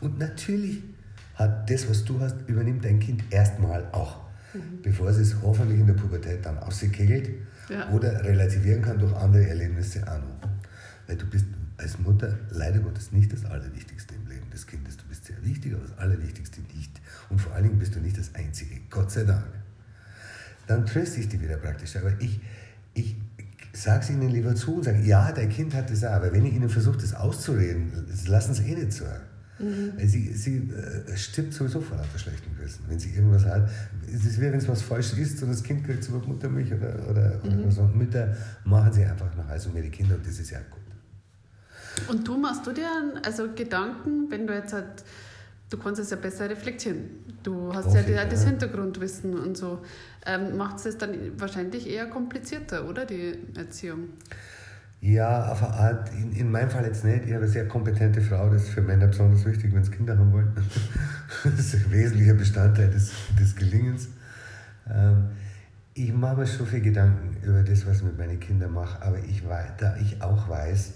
Und 0.00 0.18
natürlich 0.18 0.82
hat 1.34 1.68
das, 1.70 1.88
was 1.88 2.04
du 2.04 2.20
hast, 2.20 2.36
übernimmt 2.46 2.84
dein 2.84 3.00
Kind 3.00 3.24
erstmal 3.30 3.84
auch, 3.92 4.20
bevor 4.82 5.08
es 5.08 5.16
es 5.18 5.36
hoffentlich 5.42 5.80
in 5.80 5.86
der 5.86 5.94
Pubertät 5.94 6.44
dann 6.46 6.58
ausgekegelt 6.58 7.30
Ja. 7.68 7.90
oder 7.90 8.22
relativieren 8.24 8.82
kann 8.82 8.98
durch 8.98 9.14
andere 9.16 9.46
Erlebnisse 9.48 10.02
auch 10.06 10.18
noch. 10.18 10.48
Weil 11.06 11.16
du 11.16 11.26
bist 11.26 11.46
als 11.76 11.98
Mutter 11.98 12.38
leider 12.50 12.78
Gottes 12.78 13.10
nicht 13.12 13.32
das 13.32 13.44
Allerwichtigste 13.44 14.14
im 14.14 14.28
Leben 14.28 14.48
des 14.50 14.66
Kindes. 14.66 14.96
Du 14.96 15.04
bist 15.08 15.24
sehr 15.24 15.44
wichtig, 15.44 15.74
aber 15.74 15.82
das 15.82 15.98
Allerwichtigste 15.98 16.60
nicht. 16.76 17.00
Und 17.30 17.40
vor 17.40 17.52
allen 17.52 17.64
Dingen 17.64 17.78
bist 17.78 17.94
du 17.96 18.00
nicht 18.00 18.16
das 18.16 18.34
Einzige. 18.34 18.76
Gott 18.90 19.10
sei 19.10 19.24
Dank. 19.24 19.44
Dann 20.66 20.86
tröste 20.86 21.20
ich 21.20 21.28
die 21.28 21.40
wieder 21.40 21.56
praktisch. 21.56 21.96
Aber 21.96 22.12
ich, 22.20 22.40
ich 22.94 23.16
sage 23.72 24.02
es 24.04 24.10
ihnen 24.10 24.30
lieber 24.30 24.54
zu 24.54 24.76
und 24.76 24.84
sage, 24.84 25.00
ja, 25.02 25.32
dein 25.32 25.48
Kind 25.48 25.74
hat 25.74 25.90
das 25.90 26.04
auch. 26.04 26.12
Aber 26.12 26.32
wenn 26.32 26.46
ich 26.46 26.54
ihnen 26.54 26.68
versuche, 26.70 26.96
das 26.98 27.12
auszureden, 27.12 27.92
lassen 28.26 28.54
sie 28.54 28.70
eh 28.70 28.76
nicht 28.76 28.92
so. 28.92 29.04
Weil 29.58 30.08
sie, 30.08 30.32
sie 30.32 30.56
äh, 30.70 31.16
stirbt 31.16 31.52
sowieso 31.54 31.80
vor 31.80 31.96
lauter 31.96 32.18
schlechtem 32.18 32.56
Gewissen. 32.56 32.84
Wenn 32.88 32.98
sie 32.98 33.10
irgendwas 33.14 33.44
hat, 33.44 33.68
es 34.06 34.24
ist 34.24 34.38
wie 34.40 34.46
wenn 34.46 34.54
es 34.54 34.68
was 34.68 34.82
falsch 34.82 35.12
ist 35.16 35.42
und 35.42 35.50
das 35.50 35.62
Kind 35.62 35.84
kriegt 35.84 36.08
über 36.08 36.18
Muttermilch 36.18 36.72
oder, 36.72 37.08
oder, 37.08 37.40
oder 37.44 37.70
so. 37.70 37.82
Und 37.82 37.96
Mütter 37.96 38.36
machen 38.64 38.92
sie 38.92 39.04
einfach 39.04 39.34
nach 39.36 39.48
Hause 39.48 39.68
um 39.68 39.76
ihre 39.76 39.90
Kinder 39.90 40.16
und 40.16 40.26
das 40.26 40.38
ist 40.40 40.50
ja 40.50 40.58
gut. 40.70 40.80
Und 42.08 42.26
du 42.26 42.36
machst 42.36 42.66
du 42.66 42.72
dir 42.72 42.88
also 43.24 43.48
Gedanken, 43.54 44.28
wenn 44.28 44.46
du 44.48 44.52
jetzt 44.54 44.72
halt, 44.72 45.04
du 45.70 45.78
kannst 45.78 46.00
es 46.00 46.10
ja 46.10 46.16
besser 46.16 46.50
reflektieren. 46.50 47.02
Du 47.44 47.72
hast 47.72 47.86
Auf 47.86 47.94
ja 47.94 48.02
die- 48.02 48.30
das. 48.30 48.44
Hintergrundwissen 48.44 49.38
und 49.38 49.56
so. 49.56 49.82
Ähm, 50.26 50.56
Macht 50.56 50.84
es 50.84 50.98
dann 50.98 51.14
wahrscheinlich 51.38 51.88
eher 51.88 52.06
komplizierter, 52.06 52.88
oder 52.88 53.06
die 53.06 53.34
Erziehung? 53.56 54.08
Ja, 55.04 55.52
auf 55.52 55.60
in, 56.14 56.32
in 56.32 56.50
meinem 56.50 56.70
Fall 56.70 56.86
jetzt 56.86 57.04
nicht. 57.04 57.26
Ich 57.26 57.32
habe 57.34 57.44
eine 57.44 57.48
sehr 57.48 57.68
kompetente 57.68 58.22
Frau, 58.22 58.48
das 58.48 58.62
ist 58.62 58.70
für 58.70 58.80
Männer 58.80 59.06
besonders 59.06 59.44
wichtig, 59.44 59.74
wenn 59.74 59.84
sie 59.84 59.90
Kinder 59.90 60.16
haben 60.16 60.32
wollen. 60.32 60.50
Das 61.44 61.60
ist 61.60 61.74
ein 61.74 61.92
wesentlicher 61.92 62.32
Bestandteil 62.32 62.88
des, 62.88 63.12
des 63.38 63.54
Gelingens. 63.54 64.08
Ähm, 64.90 65.28
ich 65.92 66.10
mache 66.10 66.38
mir 66.38 66.46
schon 66.46 66.66
viel 66.66 66.80
Gedanken 66.80 67.36
über 67.42 67.62
das, 67.62 67.86
was 67.86 67.98
ich 67.98 68.04
mit 68.04 68.16
meinen 68.16 68.40
Kindern 68.40 68.72
mache, 68.72 69.02
aber 69.02 69.18
ich 69.18 69.46
weiß, 69.46 69.72
da 69.76 69.94
ich 69.98 70.22
auch 70.22 70.48
weiß, 70.48 70.94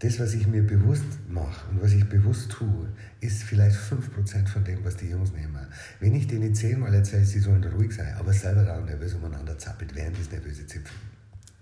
das, 0.00 0.20
was 0.20 0.34
ich 0.34 0.46
mir 0.46 0.62
bewusst 0.62 1.06
mache 1.26 1.70
und 1.70 1.82
was 1.82 1.94
ich 1.94 2.06
bewusst 2.06 2.50
tue, 2.50 2.88
ist 3.20 3.42
vielleicht 3.44 3.76
5% 3.76 4.48
von 4.48 4.64
dem, 4.64 4.84
was 4.84 4.96
die 4.96 5.08
Jungs 5.08 5.32
nehmen. 5.32 5.66
Wenn 5.98 6.14
ich 6.14 6.26
denen 6.26 6.54
zehnmal 6.54 6.92
erzähle, 6.92 7.24
sie 7.24 7.40
sollen 7.40 7.64
ruhig 7.64 7.94
sein, 7.94 8.14
aber 8.18 8.34
selber 8.34 8.64
daran 8.64 8.84
nervös 8.84 9.14
umeinander 9.14 9.56
zappelt, 9.56 9.94
während 9.94 10.18
das 10.18 10.30
nervöse 10.30 10.66
Zipfeln. 10.66 11.13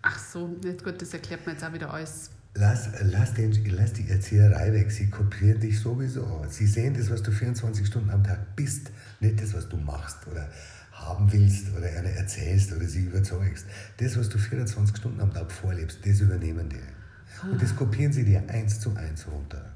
Ach 0.02 0.18
so, 0.18 0.48
nicht 0.48 0.82
gut, 0.82 1.00
das 1.00 1.14
erklärt 1.14 1.46
mir 1.46 1.52
jetzt 1.52 1.64
auch 1.64 1.72
wieder 1.72 1.92
alles. 1.92 2.30
Lass, 2.54 2.88
lass, 3.00 3.34
den, 3.34 3.64
lass 3.70 3.94
die 3.94 4.08
Erzieherei 4.10 4.72
weg. 4.72 4.90
Sie 4.90 5.08
kopieren 5.08 5.60
dich 5.60 5.80
sowieso. 5.80 6.44
Sie 6.50 6.66
sehen 6.66 6.94
das, 6.94 7.10
was 7.10 7.22
du 7.22 7.30
24 7.30 7.86
Stunden 7.86 8.10
am 8.10 8.22
Tag 8.22 8.54
bist, 8.56 8.90
nicht 9.20 9.40
das, 9.40 9.54
was 9.54 9.68
du 9.68 9.78
machst 9.78 10.18
oder 10.30 10.50
haben 10.90 11.32
willst 11.32 11.72
oder 11.74 11.86
einer 11.86 12.10
erzählst 12.10 12.72
oder 12.72 12.86
sie 12.86 13.04
überzeugst. 13.04 13.64
Das, 13.96 14.18
was 14.18 14.28
du 14.28 14.38
24 14.38 14.96
Stunden 14.96 15.20
am 15.20 15.32
Tag 15.32 15.50
vorlebst, 15.50 16.00
das 16.04 16.20
übernehmen 16.20 16.68
die. 16.68 17.48
Und 17.48 17.62
das 17.62 17.74
kopieren 17.74 18.12
sie 18.12 18.24
dir 18.24 18.42
eins 18.48 18.80
zu 18.80 18.94
eins 18.94 19.26
runter. 19.26 19.71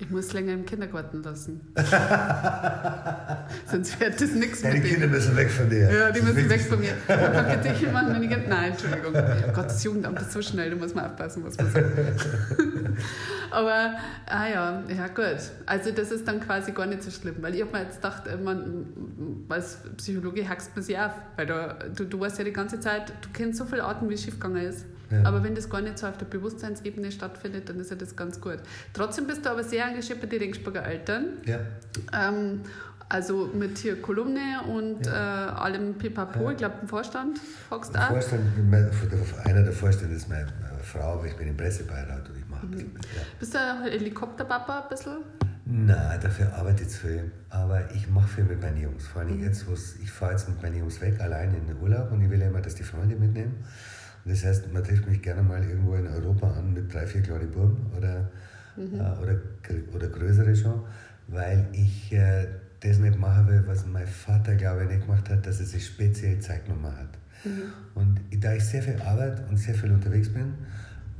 Ich 0.00 0.08
muss 0.10 0.32
länger 0.32 0.52
im 0.52 0.64
Kindergarten 0.64 1.22
lassen. 1.24 1.60
Sonst 3.66 3.98
wird 4.00 4.20
das 4.20 4.30
nichts 4.32 4.62
Deine 4.62 4.76
mit 4.76 4.84
Kinder 4.84 5.00
denen. 5.00 5.12
müssen 5.12 5.36
weg 5.36 5.50
von 5.50 5.68
dir. 5.68 5.90
Ja, 5.92 6.10
die 6.12 6.20
Das 6.20 6.32
müssen 6.34 6.48
weg 6.48 6.60
von 6.60 6.78
mir. 6.78 6.92
Papa, 7.06 7.42
bitte 7.54 7.74
jemanden, 7.80 8.14
wenn 8.14 8.22
ich. 8.22 8.48
Nein, 8.48 8.70
Entschuldigung. 8.72 9.12
Oh 9.14 9.52
Gott, 9.52 9.66
das 9.66 9.82
Jugendamt 9.82 10.20
ist 10.20 10.32
so 10.32 10.40
schnell, 10.40 10.70
da 10.70 10.76
muss 10.76 10.94
man 10.94 11.06
aufpassen, 11.06 11.44
was 11.44 11.56
man 11.56 11.70
sagt. 11.72 11.86
Aber, 13.50 13.94
ah 14.26 14.46
ja, 14.48 14.82
ja 14.96 15.06
gut. 15.08 15.40
Also 15.66 15.90
das 15.90 16.10
ist 16.12 16.28
dann 16.28 16.40
quasi 16.40 16.72
gar 16.72 16.86
nicht 16.86 17.02
so 17.02 17.10
schlimm, 17.10 17.36
weil 17.40 17.54
ich 17.54 17.62
habe 17.62 17.72
mir 17.72 17.82
jetzt 17.82 17.96
gedacht, 17.96 18.26
äh, 18.28 18.36
man, 18.36 18.86
als 19.48 19.78
Psychologe 19.96 20.48
hackst 20.48 20.76
man 20.76 20.84
sich 20.84 20.96
auf, 20.98 21.12
weil 21.36 21.46
da, 21.46 21.76
du, 21.96 22.04
du 22.04 22.20
weißt 22.20 22.38
ja 22.38 22.44
die 22.44 22.52
ganze 22.52 22.78
Zeit, 22.78 23.10
du 23.22 23.28
kennst 23.32 23.58
so 23.58 23.64
viele 23.64 23.82
Arten, 23.84 24.08
wie 24.08 24.14
es 24.14 24.22
schiefgegangen 24.22 24.62
ist. 24.62 24.84
Ja. 25.10 25.24
Aber 25.24 25.42
wenn 25.42 25.54
das 25.54 25.68
gar 25.70 25.80
nicht 25.80 25.98
so 25.98 26.06
auf 26.06 26.18
der 26.18 26.26
Bewusstseinsebene 26.26 27.10
stattfindet, 27.12 27.68
dann 27.68 27.80
ist 27.80 27.90
ja 27.90 27.96
das 27.96 28.14
ganz 28.14 28.40
gut. 28.40 28.58
Trotzdem 28.92 29.26
bist 29.26 29.44
du 29.46 29.50
aber 29.50 29.64
sehr 29.64 29.86
engagiert 29.86 30.20
bei 30.20 30.26
den 30.26 30.38
Regensburger 30.40 30.84
Eltern. 30.84 31.24
Ja. 31.46 31.58
Ähm, 32.12 32.60
also 33.08 33.46
mit 33.54 33.78
hier 33.78 34.02
Kolumne 34.02 34.60
und 34.68 35.06
äh, 35.06 35.10
allem 35.10 35.94
Pipapo, 35.94 36.42
Ja. 36.44 36.50
ich 36.50 36.56
glaube 36.58 36.74
im 36.82 36.88
Vorstand, 36.88 37.40
fragst 37.68 37.94
du. 37.94 37.98
Vorstand, 38.00 38.42
mein- 38.70 38.90
einer 39.44 39.62
der 39.62 39.72
Vorstände 39.72 40.14
ist 40.14 40.28
meine 40.28 40.46
meine 40.60 40.82
Frau, 40.82 41.14
aber 41.14 41.24
ich 41.26 41.34
bin 41.36 41.48
im 41.48 41.56
Pressebeirat 41.56 42.28
und 42.28 42.36
ich 42.38 42.46
mache 42.48 42.66
ein 42.66 42.70
bisschen 42.70 42.92
mit. 42.92 43.04
Ja. 43.06 43.22
Bist 43.40 43.54
du 43.54 43.58
ein 43.58 43.82
Helikopterpapa 43.84 44.80
ein 44.82 44.88
bisschen? 44.90 45.16
Nein, 45.70 46.18
dafür 46.22 46.52
arbeite 46.54 46.82
ich 46.82 46.88
zu 46.90 46.98
viel. 47.06 47.30
Aber 47.50 47.90
ich 47.94 48.08
mache 48.10 48.28
viel 48.28 48.44
mit 48.44 48.60
meinen 48.60 48.80
Jungs. 48.80 49.06
Vor 49.06 49.22
allem 49.22 49.42
jetzt, 49.42 49.66
wo's, 49.68 49.96
ich 50.02 50.10
fahre 50.10 50.32
jetzt 50.32 50.48
mit 50.48 50.62
meinen 50.62 50.78
Jungs 50.78 51.00
weg, 51.00 51.18
allein 51.20 51.54
in 51.54 51.66
den 51.66 51.76
Urlaub 51.80 52.10
und 52.12 52.20
ich 52.22 52.30
will 52.30 52.40
ja 52.40 52.46
immer, 52.48 52.60
dass 52.62 52.74
die 52.74 52.82
Freunde 52.84 53.16
mitnehmen. 53.16 53.54
Das 54.28 54.44
heißt, 54.44 54.72
man 54.72 54.84
trifft 54.84 55.08
mich 55.08 55.22
gerne 55.22 55.42
mal 55.42 55.62
irgendwo 55.62 55.94
in 55.94 56.06
Europa 56.06 56.50
an 56.52 56.74
mit 56.74 56.92
drei, 56.92 57.06
vier 57.06 57.22
kleinen 57.22 57.50
Buben 57.50 57.86
oder, 57.96 58.30
äh, 58.76 59.22
oder, 59.22 59.40
oder 59.94 60.08
größere 60.08 60.54
schon, 60.54 60.82
weil 61.28 61.66
ich 61.72 62.12
äh, 62.12 62.46
das 62.80 62.98
nicht 62.98 63.18
machen 63.18 63.48
will, 63.48 63.64
was 63.66 63.86
mein 63.86 64.06
Vater, 64.06 64.54
glaube 64.54 64.84
ich, 64.84 64.90
nicht 64.90 65.06
gemacht 65.06 65.28
hat, 65.30 65.46
dass 65.46 65.60
er 65.60 65.66
sich 65.66 65.86
speziell 65.86 66.38
Zeit 66.38 66.64
genommen 66.66 66.96
hat. 66.96 67.18
Und 67.94 68.20
da 68.40 68.54
ich 68.54 68.64
sehr 68.64 68.82
viel 68.82 69.00
arbeite 69.02 69.44
und 69.48 69.56
sehr 69.56 69.74
viel 69.74 69.92
unterwegs 69.92 70.28
bin, 70.28 70.54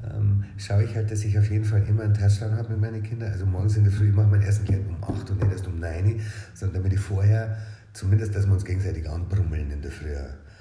ähm, 0.03 0.45
schaue 0.57 0.85
ich 0.85 0.95
halt, 0.95 1.11
dass 1.11 1.25
ich 1.25 1.39
auf 1.39 1.51
jeden 1.51 1.65
Fall 1.65 1.83
immer 1.89 2.03
einen 2.03 2.15
Touchdown 2.15 2.53
habe 2.53 2.71
mit 2.71 2.81
meinen 2.81 3.03
Kindern. 3.03 3.33
Also 3.33 3.47
morgens 3.47 3.77
in 3.77 3.85
der 3.85 3.93
Früh, 3.93 4.09
ich 4.09 4.15
mache 4.15 4.29
meinen 4.29 4.43
ersten 4.43 4.65
Kind 4.65 4.89
um 4.89 5.03
8 5.03 5.31
und 5.31 5.43
nicht 5.43 5.53
erst 5.53 5.67
um 5.67 5.79
9, 5.79 6.21
sondern 6.55 6.83
damit 6.83 6.93
ich 6.93 7.01
vorher, 7.01 7.57
zumindest, 7.93 8.35
dass 8.35 8.47
wir 8.47 8.53
uns 8.53 8.65
gegenseitig 8.65 9.09
anbrummeln 9.09 9.71
in 9.71 9.83
der 9.83 9.91
Früh 9.91 10.15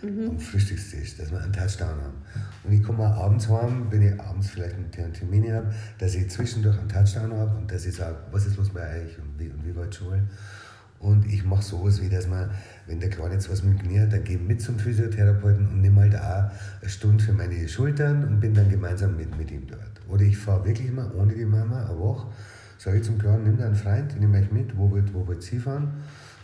am 0.03 0.39
Frühstückstisch, 0.39 1.17
dass 1.17 1.31
wir 1.31 1.41
einen 1.41 1.53
Touchdown 1.53 1.89
haben. 1.89 2.21
Und 2.63 2.71
ich 2.73 2.83
komme 2.83 3.05
abends 3.05 3.49
heim, 3.49 3.87
wenn 3.89 4.01
ich 4.01 4.19
abends 4.19 4.49
vielleicht 4.49 4.75
einen 4.75 4.91
Ter- 4.91 5.11
Termin 5.11 5.51
habe, 5.53 5.73
dass 5.97 6.15
ich 6.15 6.29
zwischendurch 6.29 6.77
einen 6.77 6.89
Touchdown 6.89 7.33
habe 7.33 7.57
und 7.57 7.71
dass 7.71 7.85
ich 7.85 7.95
sage, 7.95 8.15
was 8.31 8.45
ist 8.45 8.57
los 8.57 8.69
bei 8.69 9.01
euch 9.01 9.17
und 9.19 9.39
wie, 9.39 9.49
und 9.49 9.65
wie 9.65 9.75
war 9.75 9.85
die 9.87 9.95
Schule. 9.97 10.23
Und 10.99 11.25
ich 11.27 11.45
mache 11.45 11.61
sowas 11.61 12.01
wie, 12.01 12.09
dass 12.09 12.27
man, 12.27 12.49
wenn 12.87 12.99
der 12.99 13.09
Kleine 13.09 13.35
jetzt 13.35 13.51
was 13.51 13.63
mit 13.63 13.79
Knie 13.79 13.99
hat, 13.99 14.13
dann 14.13 14.23
gehe 14.23 14.37
ich 14.37 14.41
mit 14.41 14.61
zum 14.61 14.79
Physiotherapeuten 14.79 15.67
und 15.67 15.81
nehme 15.81 16.01
halt 16.01 16.15
auch 16.15 16.49
eine 16.81 16.89
Stunde 16.89 17.23
für 17.23 17.33
meine 17.33 17.67
Schultern 17.67 18.23
und 18.23 18.39
bin 18.39 18.53
dann 18.55 18.69
gemeinsam 18.69 19.15
mit, 19.15 19.37
mit 19.37 19.51
ihm 19.51 19.67
dort. 19.67 19.81
Oder 20.09 20.23
ich 20.23 20.37
fahre 20.37 20.65
wirklich 20.65 20.91
mal 20.91 21.11
ohne 21.13 21.33
die 21.35 21.45
Mama 21.45 21.85
eine 21.85 21.99
Woche, 21.99 22.27
sage 22.79 22.97
ich 22.97 23.03
zum 23.03 23.19
Kleinen, 23.19 23.43
nimm 23.43 23.57
dir 23.57 23.65
einen 23.65 23.75
Freund, 23.75 24.19
nehme 24.19 24.41
ich 24.41 24.51
mit, 24.51 24.75
wo 24.75 24.89
wollt, 24.89 25.13
wo 25.13 25.27
wollt 25.27 25.51
ihr 25.53 25.61
fahren? 25.61 25.91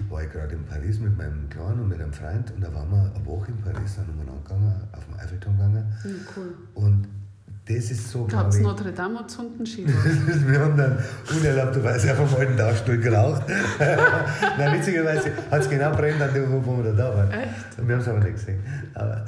War 0.09 0.23
ich 0.23 0.31
gerade 0.31 0.55
in 0.55 0.65
Paris 0.65 0.99
mit 0.99 1.15
meinem 1.17 1.49
Kleinen 1.49 1.81
und 1.81 1.89
mit 1.89 2.01
einem 2.01 2.13
Freund 2.13 2.51
und 2.51 2.61
da 2.61 2.73
waren 2.73 2.89
wir 2.89 3.11
eine 3.15 3.25
Woche 3.25 3.51
in 3.51 3.57
Paris, 3.57 3.95
dann 3.95 4.09
umeinander 4.09 4.41
gegangen, 4.43 4.73
auf 4.91 5.05
dem 5.05 5.19
Eiffelturm 5.19 5.55
gegangen. 5.55 5.85
Hm, 6.01 6.15
cool. 6.35 6.55
Und 6.73 7.07
das 7.65 7.91
ist 7.91 8.09
so, 8.09 8.27
Da 8.27 8.39
habt 8.39 8.51
glaube 8.51 8.57
ich, 8.57 8.83
Notre 8.83 8.91
Dame 8.91 9.25
Ski. 9.65 9.87
wir 10.47 10.59
haben 10.59 10.75
dann 10.75 10.97
unerlaubterweise 11.33 12.11
auf 12.11 12.29
dem 12.29 12.39
alten 12.39 12.57
Dachstuhl 12.57 12.97
geraucht. 12.97 13.43
Nein, 14.57 14.79
witzigerweise 14.79 15.31
hat 15.49 15.61
es 15.61 15.69
genau 15.69 15.95
brennt 15.95 16.21
an 16.21 16.33
dem, 16.33 16.51
wo 16.65 16.77
wir 16.77 16.91
da, 16.91 16.91
da 16.91 17.17
waren. 17.17 17.31
Echt? 17.31 17.79
Und 17.79 17.87
wir 17.87 17.95
haben 17.95 18.01
es 18.01 18.07
aber 18.09 18.19
nicht 18.19 18.33
gesehen. 18.33 18.59
Aber, 18.93 19.25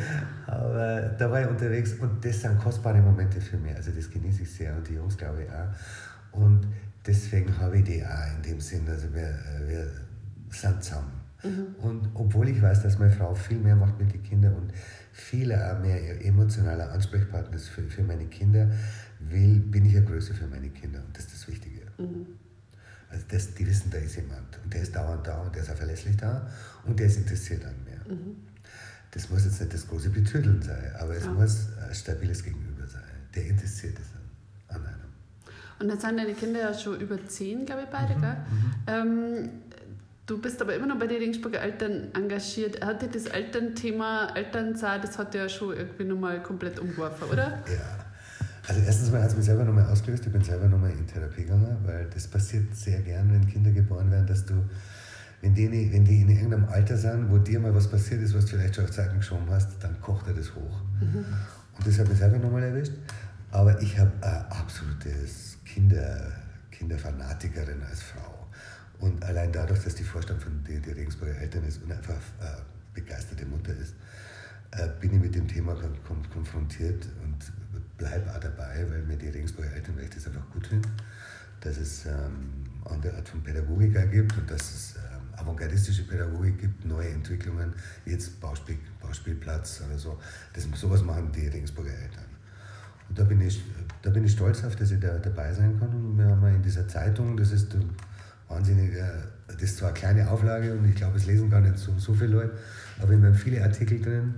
aber 0.46 1.00
da 1.18 1.30
war 1.30 1.40
ich 1.40 1.48
unterwegs 1.48 1.94
und 1.94 2.22
das 2.22 2.42
sind 2.42 2.58
kostbare 2.58 3.00
Momente 3.00 3.40
für 3.40 3.56
mich. 3.56 3.74
Also 3.74 3.90
das 3.90 4.10
genieße 4.10 4.42
ich 4.42 4.52
sehr 4.52 4.76
und 4.76 4.86
die 4.86 4.94
Jungs 4.94 5.16
glaube 5.16 5.44
ich 5.44 5.48
auch. 5.50 6.42
Und 6.42 6.66
deswegen 7.06 7.58
habe 7.58 7.78
ich 7.78 7.84
die 7.84 8.04
auch 8.04 8.36
in 8.36 8.42
dem 8.42 8.60
Sinn, 8.60 8.82
also 8.86 9.06
wir, 9.14 9.34
wir 9.66 9.86
sind 10.50 10.82
zusammen. 10.82 11.12
Und 11.80 12.08
obwohl 12.14 12.48
ich 12.48 12.60
weiß, 12.60 12.82
dass 12.82 12.98
meine 12.98 13.12
Frau 13.12 13.32
viel 13.32 13.58
mehr 13.58 13.76
macht 13.76 13.96
mit 14.00 14.12
den 14.12 14.22
Kindern 14.24 14.54
und 14.54 14.72
viel 15.12 15.46
mehr 15.48 16.24
emotionaler 16.24 16.90
Ansprechpartner 16.90 17.54
ist 17.56 17.68
für, 17.68 17.82
für 17.82 18.02
meine 18.02 18.26
Kinder, 18.26 18.68
will, 19.20 19.60
bin 19.60 19.86
ich 19.86 19.96
eine 19.96 20.04
Größe 20.04 20.34
für 20.34 20.48
meine 20.48 20.68
Kinder 20.70 20.98
und 21.06 21.16
das 21.16 21.26
ist 21.26 21.34
das 21.34 21.48
Wichtige. 21.48 21.82
Also 23.10 23.24
das, 23.28 23.54
die 23.54 23.66
wissen, 23.66 23.88
da 23.90 23.98
ist 23.98 24.16
jemand 24.16 24.58
und 24.64 24.74
der 24.74 24.82
ist 24.82 24.94
dauernd 24.96 25.26
da 25.26 25.40
und 25.40 25.54
der 25.54 25.62
ist 25.62 25.70
auch 25.70 25.76
verlässlich 25.76 26.16
da 26.16 26.50
und 26.84 26.98
der 26.98 27.06
ist 27.06 27.18
interessiert 27.18 27.64
an 27.64 27.74
mir. 27.84 28.00
Das 29.12 29.30
muss 29.30 29.44
jetzt 29.44 29.60
nicht 29.60 29.72
das 29.72 29.86
große 29.86 30.10
Betüdeln 30.10 30.60
sein, 30.60 30.92
aber 30.98 31.14
es 31.16 31.24
Ja. 31.24 31.32
muss 31.32 31.68
ein 31.88 31.94
stabiles 31.94 32.42
Gegenüber 32.42 32.86
sein, 32.86 33.02
der 33.34 33.46
interessiert 33.46 33.96
ist 33.98 34.10
an, 34.68 34.76
an 34.80 34.86
einem. 34.86 34.98
Und 35.80 35.88
jetzt 35.88 36.02
sind 36.02 36.18
deine 36.18 36.34
Kinder 36.34 36.60
ja 36.60 36.74
schon 36.74 37.00
über 37.00 37.24
zehn, 37.26 37.64
glaube 37.64 37.82
ich, 37.84 37.88
beide, 37.88 38.16
Mhm, 38.16 38.20
gell? 38.20 38.36
Ähm, 38.88 39.48
du 40.28 40.38
bist 40.40 40.62
aber 40.62 40.74
immer 40.76 40.86
noch 40.86 40.98
bei 40.98 41.06
den 41.08 41.18
Regensburger 41.18 41.60
Eltern 41.60 42.08
engagiert. 42.14 42.84
Hat 42.84 43.02
dir 43.02 43.08
das 43.08 43.26
Elternthema, 43.26 44.28
Elternsein, 44.36 45.00
das 45.02 45.18
hat 45.18 45.34
ja 45.34 45.48
schon 45.48 45.76
irgendwie 45.76 46.04
nochmal 46.04 46.40
komplett 46.42 46.78
umgeworfen, 46.78 47.28
oder? 47.28 47.48
Ja. 47.66 48.04
Also 48.68 48.82
erstens 48.86 49.10
mal 49.10 49.22
hat 49.22 49.30
es 49.30 49.36
mich 49.36 49.46
selber 49.46 49.64
nochmal 49.64 49.86
ausgelöst. 49.86 50.26
Ich 50.26 50.32
bin 50.32 50.44
selber 50.44 50.68
nochmal 50.68 50.90
in 50.90 51.06
Therapie 51.06 51.42
gegangen, 51.42 51.78
weil 51.84 52.06
das 52.12 52.26
passiert 52.28 52.76
sehr 52.76 53.00
gern, 53.00 53.32
wenn 53.32 53.46
Kinder 53.46 53.70
geboren 53.70 54.10
werden, 54.10 54.26
dass 54.26 54.44
du, 54.44 54.54
wenn 55.40 55.54
die, 55.54 55.64
in- 55.64 55.92
wenn 55.92 56.04
die 56.04 56.20
in 56.20 56.28
irgendeinem 56.28 56.66
Alter 56.68 56.96
sind, 56.98 57.30
wo 57.30 57.38
dir 57.38 57.58
mal 57.60 57.74
was 57.74 57.88
passiert 57.88 58.20
ist, 58.20 58.34
was 58.36 58.44
du 58.44 58.56
vielleicht 58.58 58.74
schon 58.74 58.84
auf 58.84 58.90
Zeiten 58.90 59.16
geschoben 59.16 59.48
hast, 59.50 59.82
dann 59.82 59.98
kocht 60.02 60.26
er 60.28 60.34
das 60.34 60.54
hoch. 60.54 60.82
Und 61.00 61.86
das 61.86 61.98
hat 61.98 62.08
mich 62.10 62.18
selber 62.18 62.36
nochmal 62.38 62.62
erwischt. 62.64 62.92
Aber 63.50 63.80
ich 63.80 63.98
habe 63.98 64.10
ein 64.20 64.44
absolutes 64.50 65.56
Kinder, 65.64 66.30
Kinderfanatikerin 66.70 67.82
als 67.88 68.02
Frau. 68.02 68.27
Und 69.00 69.22
allein 69.24 69.52
dadurch, 69.52 69.84
dass 69.84 69.94
die 69.94 70.04
Vorstand 70.04 70.42
von 70.42 70.64
den 70.64 70.82
die 70.82 70.90
Regensburger 70.90 71.36
Eltern 71.36 71.64
ist 71.64 71.82
und 71.82 71.92
einfach 71.92 72.16
äh, 72.40 72.62
begeisterte 72.94 73.46
Mutter 73.46 73.72
ist, 73.76 73.94
äh, 74.72 74.88
bin 75.00 75.14
ich 75.14 75.20
mit 75.20 75.34
dem 75.34 75.46
Thema 75.46 75.74
kon 75.74 75.96
kon 76.06 76.30
konfrontiert 76.30 77.06
und 77.22 77.38
bleibe 77.96 78.30
auch 78.34 78.40
dabei, 78.40 78.84
weil 78.88 79.02
mir 79.02 79.16
die 79.16 79.28
Regensburger 79.28 79.72
Eltern, 79.72 79.96
weil 79.96 80.04
ich 80.04 80.10
das 80.10 80.26
einfach 80.26 80.48
gut 80.50 80.66
finde, 80.66 80.88
dass 81.60 81.76
es 81.78 82.06
ähm, 82.06 82.64
andere 82.84 83.16
Art 83.16 83.28
von 83.28 83.42
Pädagogik 83.42 84.10
gibt 84.10 84.36
und 84.36 84.50
dass 84.50 84.60
es 84.60 84.96
ähm, 84.96 85.34
avantgardistische 85.40 86.04
Pädagogik 86.04 86.58
gibt, 86.58 86.84
neue 86.84 87.08
Entwicklungen, 87.08 87.72
jetzt 88.04 88.40
Bauspiel, 88.40 88.78
Bauspielplatz 89.00 89.82
oder 89.86 89.98
so. 89.98 90.18
Das, 90.52 90.66
sowas 90.74 91.02
machen 91.02 91.30
die 91.32 91.46
Regensburger 91.46 91.92
Eltern. 91.92 92.24
Und 93.08 93.18
da 93.18 93.24
bin 93.24 93.40
ich, 93.40 93.62
da 94.02 94.10
bin 94.10 94.24
ich 94.24 94.32
stolz 94.32 94.62
auf, 94.64 94.76
dass 94.76 94.90
ich 94.90 95.00
da 95.00 95.18
dabei 95.18 95.52
sein 95.54 95.78
kann. 95.78 95.88
Und 95.88 96.18
wir 96.18 96.26
haben 96.26 96.46
in 96.54 96.62
dieser 96.62 96.86
Zeitung, 96.86 97.36
das 97.36 97.52
ist 97.52 97.74
ein 98.48 98.56
wahnsinniger, 98.56 99.12
das 99.46 99.62
ist 99.62 99.78
zwar 99.78 99.90
eine 99.90 99.98
kleine 99.98 100.30
Auflage 100.30 100.72
und 100.72 100.88
ich 100.88 100.94
glaube, 100.94 101.16
es 101.16 101.26
lesen 101.26 101.50
gar 101.50 101.60
nicht 101.60 101.78
so, 101.78 101.92
so 101.98 102.14
viele 102.14 102.30
Leute, 102.30 102.52
aber 103.00 103.10
wir 103.10 103.28
haben 103.28 103.34
viele 103.34 103.62
Artikel 103.62 104.00
drin 104.00 104.34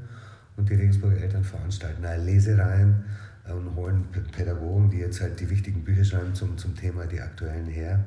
und 0.57 0.69
die 0.69 0.75
Regensburger 0.75 1.21
Eltern 1.21 1.45
veranstalten 1.45 2.05
auch 2.05 2.25
Lesereien 2.25 3.05
äh, 3.49 3.53
und 3.53 3.75
holen 3.77 4.05
Pädagogen, 4.33 4.91
die 4.91 4.99
jetzt 4.99 5.21
halt 5.21 5.39
die 5.41 5.49
wichtigen 5.49 5.85
Bücher 5.85 6.05
schreiben 6.05 6.35
zum, 6.35 6.59
zum 6.59 6.77
Thema, 6.77 7.07
die 7.07 7.21
aktuellen 7.21 7.67
her. 7.67 8.05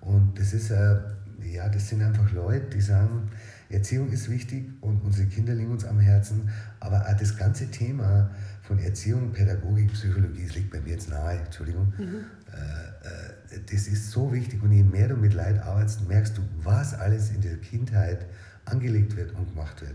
Und 0.00 0.38
das 0.38 0.52
ist, 0.52 0.70
äh, 0.70 0.96
ja, 1.42 1.68
das 1.68 1.88
sind 1.88 2.02
einfach 2.02 2.32
Leute, 2.32 2.66
die 2.72 2.80
sagen, 2.80 3.30
Erziehung 3.68 4.10
ist 4.12 4.30
wichtig 4.30 4.64
und 4.80 5.00
unsere 5.02 5.26
Kinder 5.28 5.54
liegen 5.54 5.72
uns 5.72 5.84
am 5.84 5.98
Herzen, 5.98 6.48
aber 6.78 7.00
auch 7.00 7.16
das 7.16 7.36
ganze 7.36 7.68
Thema 7.70 8.30
von 8.62 8.78
Erziehung, 8.78 9.32
Pädagogik, 9.32 9.92
Psychologie, 9.92 10.44
es 10.46 10.54
liegt 10.54 10.70
bei 10.70 10.80
mir 10.80 10.90
jetzt 10.90 11.10
nahe, 11.10 11.38
Entschuldigung, 11.38 11.92
äh, 11.98 12.56
äh, 12.56 13.32
das 13.70 13.86
ist 13.86 14.10
so 14.10 14.32
wichtig 14.32 14.62
und 14.62 14.72
je 14.72 14.82
mehr 14.82 15.08
du 15.08 15.16
mit 15.16 15.34
Leid 15.34 15.60
arbeitest, 15.62 16.08
merkst 16.08 16.36
du, 16.38 16.42
was 16.62 16.94
alles 16.94 17.30
in 17.30 17.40
der 17.40 17.56
Kindheit 17.58 18.26
angelegt 18.64 19.16
wird 19.16 19.32
und 19.34 19.48
gemacht 19.50 19.80
wird 19.80 19.94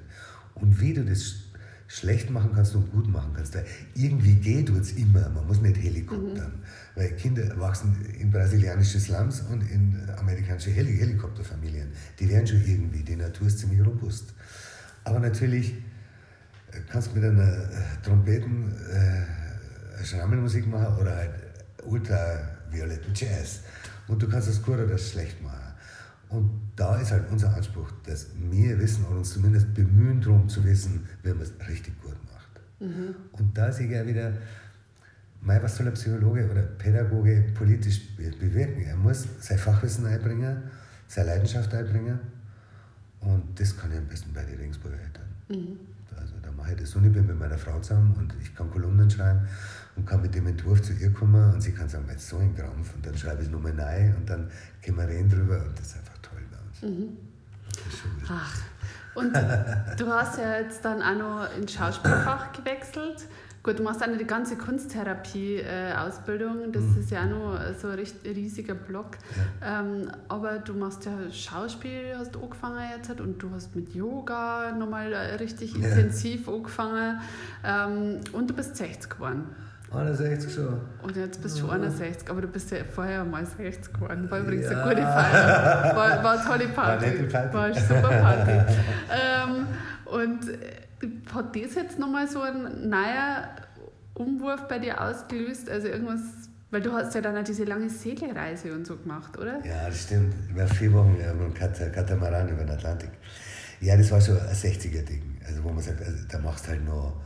und 0.55 0.79
wie 0.79 0.93
du 0.93 1.03
das 1.03 1.19
sch- 1.19 1.35
schlecht 1.87 2.29
machen 2.29 2.51
kannst 2.55 2.73
und 2.75 2.89
gut 2.91 3.07
machen 3.09 3.33
kannst. 3.35 3.53
Weil 3.53 3.65
irgendwie 3.95 4.35
geht 4.35 4.69
es 4.69 4.93
immer, 4.93 5.27
man 5.29 5.45
muss 5.45 5.59
nicht 5.61 5.77
helikoptern. 5.77 6.53
Weil 6.95 7.09
Kinder 7.17 7.59
wachsen 7.59 7.95
in 8.19 8.31
brasilianische 8.31 8.99
Slums 8.99 9.41
und 9.41 9.61
in 9.69 10.01
amerikanische 10.17 10.69
Heli 10.71 10.95
Helikopterfamilien. 10.97 11.91
Die 12.19 12.29
werden 12.29 12.47
schon 12.47 12.63
irgendwie, 12.65 13.03
die 13.03 13.17
Natur 13.17 13.47
ist 13.47 13.59
ziemlich 13.59 13.85
robust. 13.85 14.33
Aber 15.03 15.19
natürlich 15.19 15.73
äh, 16.71 16.79
kannst 16.89 17.11
du 17.11 17.15
mit 17.19 17.25
einer 17.29 17.43
äh, 17.43 17.67
Trompeten 18.03 18.73
äh, 18.89 20.05
Schrammelmusik 20.05 20.67
machen 20.67 20.95
oder 20.97 21.15
halt 21.17 21.31
ultravioletten 22.71 23.13
Jazz. 23.13 23.61
Und 24.07 24.21
du 24.21 24.27
kannst 24.27 24.47
das 24.47 24.61
gut 24.61 24.75
oder 24.75 24.87
das 24.87 25.11
schlecht 25.11 25.41
machen. 25.41 25.59
Und 26.29 26.49
da 26.75 26.99
ist 26.99 27.11
halt 27.11 27.29
unser 27.29 27.53
Anspruch, 27.53 27.91
dass 28.05 28.27
wir 28.35 28.79
wissen 28.79 29.05
und 29.05 29.17
uns 29.17 29.33
zumindest 29.33 29.73
bemühen, 29.73 30.21
darum 30.21 30.47
zu 30.47 30.63
wissen, 30.63 31.05
wie 31.23 31.29
man 31.29 31.41
es 31.41 31.53
richtig 31.67 32.01
gut 32.01 32.15
macht. 32.31 32.61
Und 33.33 33.57
da 33.57 33.71
sehe 33.71 33.87
ich 33.87 33.91
ja 33.91 34.05
wieder, 34.07 34.33
Mei, 35.41 35.61
was 35.61 35.75
soll 35.75 35.87
ein 35.87 35.93
Psychologe 35.93 36.49
oder 36.49 36.61
Pädagoge 36.61 37.43
politisch 37.53 38.15
bewirken? 38.15 38.83
Er 38.83 38.95
muss 38.95 39.25
sein 39.39 39.57
Fachwissen 39.57 40.05
einbringen, 40.05 40.63
seine 41.07 41.31
Leidenschaft 41.31 41.73
einbringen. 41.73 42.19
Und 43.19 43.59
das 43.59 43.75
kann 43.75 43.91
ich 43.91 43.97
am 43.97 44.05
besten 44.05 44.33
bei 44.33 44.43
den 44.43 44.57
Regensburger 44.57 44.97
Eltern. 44.99 45.25
Mhm. 45.49 45.79
Mache 46.61 46.73
ich 46.73 46.79
das 46.79 46.91
so. 46.91 46.99
Ich 46.99 47.11
bin 47.11 47.25
mit 47.25 47.39
meiner 47.39 47.57
Frau 47.57 47.79
zusammen 47.79 48.13
und 48.19 48.35
ich 48.39 48.53
kann 48.53 48.69
Kolumnen 48.69 49.09
schreiben 49.09 49.47
und 49.95 50.05
kann 50.05 50.21
mit 50.21 50.35
dem 50.35 50.45
Entwurf 50.45 50.79
zu 50.83 50.93
ihr 50.93 51.11
kommen 51.11 51.53
und 51.53 51.59
sie 51.59 51.71
kann 51.71 51.89
sagen, 51.89 52.05
jetzt 52.07 52.29
so 52.29 52.37
ein 52.37 52.55
Krampf 52.55 52.93
und 52.93 53.03
dann 53.03 53.17
schreibe 53.17 53.41
ich 53.41 53.47
es 53.47 53.51
nochmal 53.51 53.73
neu 53.73 54.15
und 54.15 54.29
dann 54.29 54.47
können 54.83 54.97
wir 54.97 55.07
reden 55.07 55.27
drüber 55.27 55.55
und 55.65 55.79
das 55.79 55.87
ist 55.87 55.97
einfach 55.97 56.17
toll 56.21 56.39
bei 56.51 56.57
uns. 56.59 56.95
Mhm. 56.95 57.17
Ach, 58.29 58.61
und 59.15 59.33
du 59.99 60.07
hast 60.07 60.37
ja 60.37 60.59
jetzt 60.59 60.85
dann 60.85 61.01
auch 61.01 61.17
noch 61.17 61.57
ins 61.57 61.73
Schauspielfach 61.73 62.51
gewechselt. 62.53 63.27
Gut, 63.63 63.77
du 63.77 63.83
machst 63.83 64.01
auch 64.01 64.07
die 64.17 64.25
ganze 64.25 64.57
Kunsttherapie-Ausbildung, 64.57 66.71
das 66.71 66.81
mhm. 66.81 66.99
ist 66.99 67.11
ja 67.11 67.27
noch 67.27 67.59
so 67.79 67.89
ein 67.89 67.99
riesiger 68.25 68.73
Block. 68.73 69.19
Ja. 69.61 69.81
Ähm, 69.81 70.09
aber 70.29 70.57
du 70.57 70.73
machst 70.73 71.05
ja 71.05 71.11
Schauspiel, 71.31 72.15
hast 72.17 72.35
angefangen 72.35 72.81
jetzt 72.95 73.21
und 73.21 73.37
du 73.37 73.51
hast 73.51 73.75
mit 73.75 73.93
Yoga 73.93 74.71
nochmal 74.71 75.13
richtig 75.39 75.77
ja. 75.77 75.87
intensiv 75.87 76.49
angefangen 76.49 77.21
ähm, 77.63 78.21
und 78.31 78.49
du 78.49 78.55
bist 78.55 78.77
60 78.77 79.11
geworden. 79.11 79.43
61 79.93 80.53
schon. 80.53 80.79
Und 81.03 81.17
jetzt 81.17 81.43
bist 81.43 81.57
du 81.57 81.61
schon 81.61 81.69
61, 81.71 82.29
aber 82.29 82.41
du 82.41 82.47
bist 82.47 82.71
ja 82.71 82.77
vorher 82.83 83.23
mal 83.25 83.45
60 83.45 83.93
geworden. 83.93 84.31
War 84.31 84.39
übrigens 84.39 84.71
ja. 84.71 84.81
eine 84.81 84.89
gute 84.89 85.03
Feier. 85.05 85.95
War, 85.95 86.23
war 86.23 86.31
eine 86.31 86.43
tolle 86.43 86.67
Party. 86.69 87.05
War, 87.05 87.11
eine 87.11 87.27
Party. 87.27 87.53
war 87.53 87.65
eine 87.65 87.79
super 87.79 88.09
Party. 88.09 88.51
ähm, 89.11 89.67
und 90.05 90.49
äh, 90.49 90.80
hat 91.33 91.55
das 91.55 91.75
jetzt 91.75 91.99
nochmal 91.99 92.27
so 92.27 92.41
ein 92.41 92.89
neuer 92.89 93.49
Umwurf 94.13 94.67
bei 94.67 94.79
dir 94.79 95.01
ausgelöst? 95.01 95.69
Also 95.69 95.87
irgendwas, 95.87 96.21
weil 96.69 96.81
du 96.81 96.91
hast 96.91 97.15
ja 97.15 97.21
dann 97.21 97.37
auch 97.37 97.43
diese 97.43 97.63
lange 97.63 97.89
Segelreise 97.89 98.73
und 98.73 98.85
so 98.85 98.97
gemacht, 98.97 99.37
oder? 99.37 99.65
Ja, 99.65 99.87
das 99.87 100.03
stimmt. 100.03 100.33
Über 100.49 100.67
vier 100.67 100.93
Wochen 100.93 101.17
ja, 101.19 101.33
mit 101.33 101.47
dem 101.47 101.93
Katamaran 101.93 102.49
über 102.49 102.63
den 102.63 102.71
Atlantik. 102.71 103.11
Ja, 103.79 103.97
das 103.97 104.11
war 104.11 104.21
so 104.21 104.33
ein 104.33 104.55
60er-Ding. 104.55 105.37
Also 105.45 105.63
wo 105.63 105.69
man 105.69 105.81
sagt, 105.81 106.01
also, 106.01 106.23
da 106.29 106.37
machst 106.39 106.65
du 106.65 106.69
halt 106.69 106.85
noch 106.85 107.19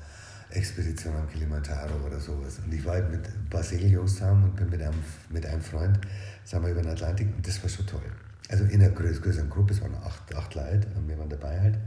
Expedition 0.49 1.15
am 1.15 1.29
Kilimanjaro 1.29 1.95
oder 2.05 2.19
sowas. 2.19 2.59
Und 2.63 2.73
ich 2.73 2.83
war 2.85 2.93
halt 2.93 3.11
mit 3.11 3.27
ein 3.27 3.47
paar 3.49 3.63
Segeljungs 3.63 4.13
zusammen 4.13 4.45
und 4.45 4.55
bin 4.55 4.69
mit 4.69 4.81
einem, 4.81 5.03
mit 5.29 5.45
einem 5.45 5.61
Freund 5.61 5.99
sind 6.43 6.63
wir 6.63 6.69
über 6.69 6.81
den 6.81 6.91
Atlantik 6.91 7.27
und 7.35 7.45
das 7.45 7.61
war 7.61 7.69
schon 7.69 7.85
toll. 7.85 8.01
Also 8.49 8.63
in 8.65 8.81
einer 8.81 8.91
größeren 8.91 9.49
Gruppe, 9.49 9.73
es 9.73 9.81
waren 9.81 9.95
acht, 9.95 10.35
acht 10.35 10.55
Leute 10.55 10.87
und 10.95 11.07
wir 11.07 11.17
waren 11.17 11.29
dabei 11.29 11.59
halt. 11.59 11.77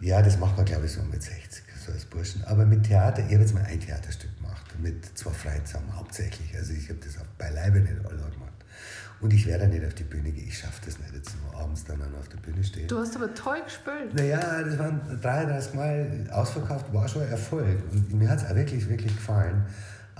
Ja, 0.00 0.22
das 0.22 0.38
macht 0.38 0.56
man 0.56 0.64
glaube 0.64 0.86
ich 0.86 0.92
so 0.92 1.02
mit 1.02 1.22
60, 1.22 1.62
so 1.86 1.92
als 1.92 2.04
Burschen. 2.06 2.42
Aber 2.44 2.64
mit 2.64 2.84
Theater, 2.84 3.20
ich 3.20 3.32
habe 3.32 3.42
jetzt 3.42 3.54
mal 3.54 3.64
ein 3.64 3.80
Theaterstück 3.80 4.34
gemacht, 4.36 4.64
mit 4.78 5.18
zwei 5.18 5.30
Freien 5.30 5.64
zusammen 5.66 5.94
hauptsächlich. 5.94 6.56
Also 6.56 6.72
ich 6.72 6.88
habe 6.88 6.98
das 7.04 7.18
auch 7.18 7.26
beileibe 7.38 7.80
nicht 7.80 7.94
alle 8.04 8.16
gemacht. 8.16 8.50
Und 9.20 9.34
ich 9.34 9.46
werde 9.46 9.68
nicht 9.68 9.84
auf 9.84 9.92
die 9.92 10.04
Bühne 10.04 10.30
gehen. 10.30 10.48
Ich 10.48 10.58
schaffe 10.58 10.80
das 10.86 10.98
nicht, 10.98 11.14
jetzt 11.14 11.36
nur 11.42 11.60
abends 11.60 11.84
dann 11.84 12.00
auf 12.18 12.28
der 12.28 12.38
Bühne 12.38 12.64
stehen. 12.64 12.88
Du 12.88 12.98
hast 12.98 13.14
aber 13.14 13.34
toll 13.34 13.62
gespielt. 13.62 14.14
Naja, 14.14 14.62
das 14.62 14.78
waren 14.78 15.20
33 15.20 15.74
Mal 15.74 16.26
ausverkauft, 16.32 16.92
war 16.92 17.06
schon 17.06 17.22
ein 17.22 17.28
Erfolg. 17.28 17.82
Und 17.92 18.14
mir 18.14 18.30
hat 18.30 18.38
es 18.38 18.46
auch 18.46 18.54
wirklich, 18.54 18.88
wirklich 18.88 19.14
gefallen. 19.14 19.66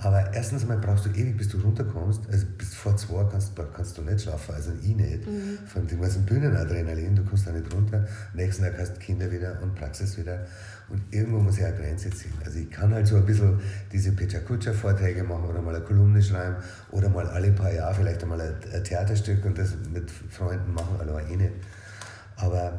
Aber 0.03 0.33
erstens 0.33 0.65
mal 0.65 0.77
brauchst 0.77 1.05
du 1.05 1.09
ewig, 1.11 1.37
bis 1.37 1.49
du 1.49 1.59
runterkommst. 1.59 2.23
Also 2.31 2.47
bis 2.57 2.73
vor 2.73 2.97
zwei 2.97 3.23
kannst, 3.29 3.53
kannst 3.73 3.97
du 3.97 4.01
nicht 4.01 4.21
schaffen, 4.21 4.55
also 4.55 4.71
ich 4.81 4.95
nicht. 4.95 5.27
Mhm. 5.27 5.59
Von 5.67 5.85
dem 5.85 6.01
ganzen 6.01 6.25
Bühnenadrenalin, 6.25 7.15
du 7.15 7.23
kommst 7.23 7.45
da 7.45 7.51
nicht 7.51 7.71
runter. 7.71 8.07
Nächsten 8.33 8.63
Tag 8.63 8.79
hast 8.79 8.95
du 8.95 8.99
Kinder 8.99 9.31
wieder 9.31 9.61
und 9.61 9.75
Praxis 9.75 10.17
wieder. 10.17 10.47
Und 10.89 11.01
irgendwo 11.11 11.39
muss 11.39 11.59
ich 11.59 11.65
eine 11.65 11.77
Grenze 11.77 12.09
ziehen. 12.09 12.33
Also 12.43 12.57
ich 12.57 12.71
kann 12.71 12.91
halt 12.91 13.05
so 13.05 13.17
ein 13.17 13.25
bisschen 13.25 13.59
diese 13.91 14.11
Pecha 14.13 14.39
Kutscher 14.39 14.73
Vorträge 14.73 15.23
machen 15.23 15.45
oder 15.45 15.61
mal 15.61 15.75
eine 15.75 15.85
Kolumne 15.85 16.21
schreiben 16.21 16.55
oder 16.89 17.07
mal 17.07 17.27
alle 17.27 17.51
paar 17.51 17.71
Jahre 17.71 17.93
vielleicht 17.93 18.23
einmal 18.23 18.41
ein 18.41 18.83
Theaterstück 18.83 19.45
und 19.45 19.57
das 19.57 19.75
mit 19.93 20.09
Freunden 20.09 20.73
machen, 20.73 20.95
also 20.99 21.19
eh 21.19 21.35
nicht. 21.35 21.53
Aber 22.37 22.75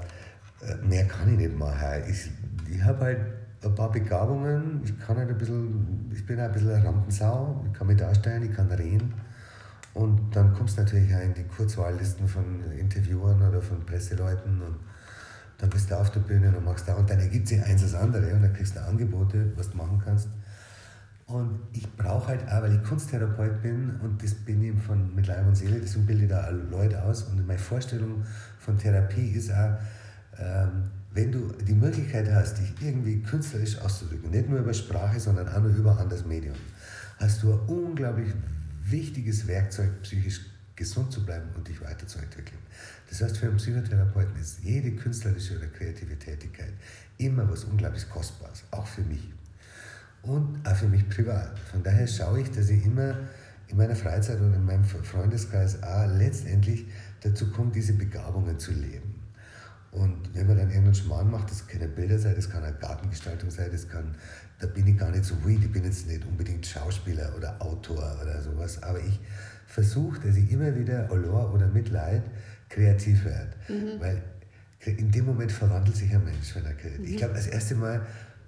äh, 0.61 0.75
mehr 0.85 1.05
kann 1.05 1.33
ich 1.33 1.39
nicht 1.39 1.57
machen. 1.57 2.03
Ich, 2.09 2.29
ich 2.69 2.83
habe 2.83 3.05
halt 3.05 3.19
ein 3.65 3.75
paar 3.75 3.91
Begabungen. 3.91 4.81
Ich 4.85 4.99
kann 4.99 5.17
halt 5.17 5.29
ein 5.29 5.39
bisschen, 5.39 6.11
ich 6.13 6.25
bin 6.27 6.39
ein 6.41 6.53
bisschen 6.53 6.71
eine 6.71 6.85
Rampensau. 6.85 7.65
Ich 7.67 7.79
kann 7.79 7.87
mich 7.87 7.97
darstellen, 7.97 8.43
ich 8.43 8.55
kann 8.55 8.71
reden. 8.71 9.13
Und 9.95 10.35
dann 10.35 10.55
kommst 10.55 10.79
du 10.79 10.83
natürlich 10.83 11.15
auch 11.15 11.21
in 11.21 11.35
die 11.35 11.45
Kurzwahllisten 11.45 12.27
von 12.27 12.45
Interviewern 12.79 13.43
oder 13.43 13.61
von 13.61 13.85
Presseleuten 13.85 14.63
und 14.63 14.77
dann 15.59 15.71
bist 15.71 15.91
du 15.91 15.99
auf 15.99 16.11
der 16.11 16.21
Bühne 16.21 16.49
und 16.49 16.65
machst 16.65 16.89
da 16.89 16.95
und 16.95 17.09
dann 17.09 17.21
ergibt 17.21 17.47
sich 17.47 17.63
eins 17.63 17.83
das 17.83 17.95
andere 17.95 18.35
und 18.35 18.43
dann 18.43 18.53
kriegst 18.53 18.75
du 18.75 18.81
Angebote, 18.83 19.53
was 19.57 19.71
du 19.71 19.77
machen 19.77 20.01
kannst. 20.05 20.29
Und 21.27 21.61
ich 21.73 21.91
brauche 21.97 22.29
halt 22.29 22.49
auch, 22.49 22.63
weil 22.63 22.75
ich 22.75 22.83
Kunsttherapeut 22.83 23.63
bin 23.63 23.95
und 24.03 24.23
das 24.23 24.35
bin 24.35 24.63
ich 24.63 24.83
von, 24.83 25.15
mit 25.15 25.27
Leib 25.27 25.47
und 25.47 25.55
Seele, 25.55 25.79
deswegen 25.79 26.07
bilde 26.07 26.25
ich 26.25 26.31
da 26.31 26.49
Leute 26.51 27.01
aus 27.03 27.25
und 27.25 27.47
meine 27.47 27.59
Vorstellung 27.59 28.25
von 28.59 28.77
Therapie 28.77 29.31
ist 29.31 29.53
auch, 29.53 29.77
ähm, 30.39 30.91
wenn 31.15 31.31
du 31.31 31.53
die 31.67 31.75
Möglichkeit 31.75 32.31
hast, 32.31 32.59
dich 32.59 32.73
irgendwie 32.81 33.21
künstlerisch 33.23 33.79
auszudrücken, 33.79 34.31
nicht 34.31 34.49
nur 34.49 34.61
über 34.61 34.73
Sprache, 34.73 35.21
sondern 35.21 35.49
auch 35.49 35.61
nur 35.61 35.75
über 35.75 35.99
anderes 35.99 36.25
Medium, 36.25 36.57
hast 37.19 37.43
du 37.43 37.53
ein 37.53 37.61
unglaublich 37.69 38.33
wichtiges 38.85 39.47
Werkzeug, 39.47 40.03
psychisch 40.03 40.41
gesund 40.75 41.13
zu 41.13 41.25
bleiben 41.25 41.49
und 41.55 41.69
dich 41.69 41.81
weiterzuentwickeln. 41.83 42.59
Das 43.09 43.21
heißt, 43.21 43.37
für 43.37 43.47
einen 43.47 43.59
Psychotherapeuten 43.59 44.41
ist 44.41 44.61
jede 44.63 44.93
künstlerische 44.93 45.59
oder 45.59 45.67
kreative 45.67 46.19
Tätigkeit 46.19 46.73
immer 47.19 47.49
was 47.49 47.65
unglaublich 47.65 48.09
Kostbares, 48.09 48.65
auch 48.71 48.87
für 48.87 49.03
mich. 49.03 49.33
Und 50.23 50.67
auch 50.67 50.77
für 50.77 50.89
mich 50.89 51.09
privat. 51.09 51.59
Von 51.59 51.83
daher 51.83 52.07
schaue 52.07 52.41
ich, 52.41 52.51
dass 52.51 52.71
ich 52.71 52.85
immer 52.87 53.17
in 53.69 53.77
meiner 53.77 53.97
Freizeit 53.97 54.41
und 54.41 54.55
in 54.55 54.65
meinem 54.65 54.85
Freundeskreis 54.85 55.83
auch 55.83 56.07
letztendlich 56.17 56.87
dazu 57.21 57.51
komme, 57.51 57.71
diese 57.73 57.95
Begabungen 57.95 58.59
zu 58.59 58.73
leben. 58.73 59.12
Und 59.93 60.35
wenn 60.35 60.47
man 60.47 60.57
dann 60.57 60.69
irgendeinen 60.69 60.95
Schmarrn 60.95 61.31
macht, 61.31 61.51
das 61.51 61.67
können 61.67 61.95
Bilder 61.95 62.19
sein, 62.19 62.35
das 62.35 62.49
kann 62.49 62.65
eine 62.65 62.75
Gartengestaltung 62.79 63.51
sein, 63.51 63.69
das 63.71 63.87
kann, 63.87 64.15
da 64.59 64.67
bin 64.67 64.87
ich 64.87 64.97
gar 64.97 65.11
nicht 65.11 65.25
so 65.25 65.35
weird, 65.45 65.63
ich 65.63 65.71
bin 65.71 65.85
jetzt 65.85 66.07
nicht 66.07 66.25
unbedingt 66.25 66.65
Schauspieler 66.67 67.31
oder 67.37 67.61
Autor 67.61 68.19
oder 68.23 68.41
sowas, 68.41 68.83
aber 68.83 69.01
ich 69.01 69.21
versuche, 69.67 70.19
dass 70.27 70.37
ich 70.37 70.51
immer 70.51 70.75
wieder 70.75 71.11
Olor 71.11 71.53
oder 71.53 71.67
Mitleid 71.67 72.23
kreativ 72.71 73.27
werde. 73.27 73.53
Mhm. 73.69 74.01
Weil 74.01 74.23
in 74.81 75.11
dem 75.11 75.27
Moment 75.27 75.53
verwandelt 75.53 75.95
sich 75.95 76.13
ein 76.15 76.25
Mensch, 76.25 76.55
wenn 76.55 76.65
er 76.65 76.73
kreativ 76.73 76.99
mhm. 76.99 77.05
Ich 77.05 77.17
glaube, 77.19 77.35
das 77.35 77.47
erste 77.47 77.75
Mal, 77.75 78.01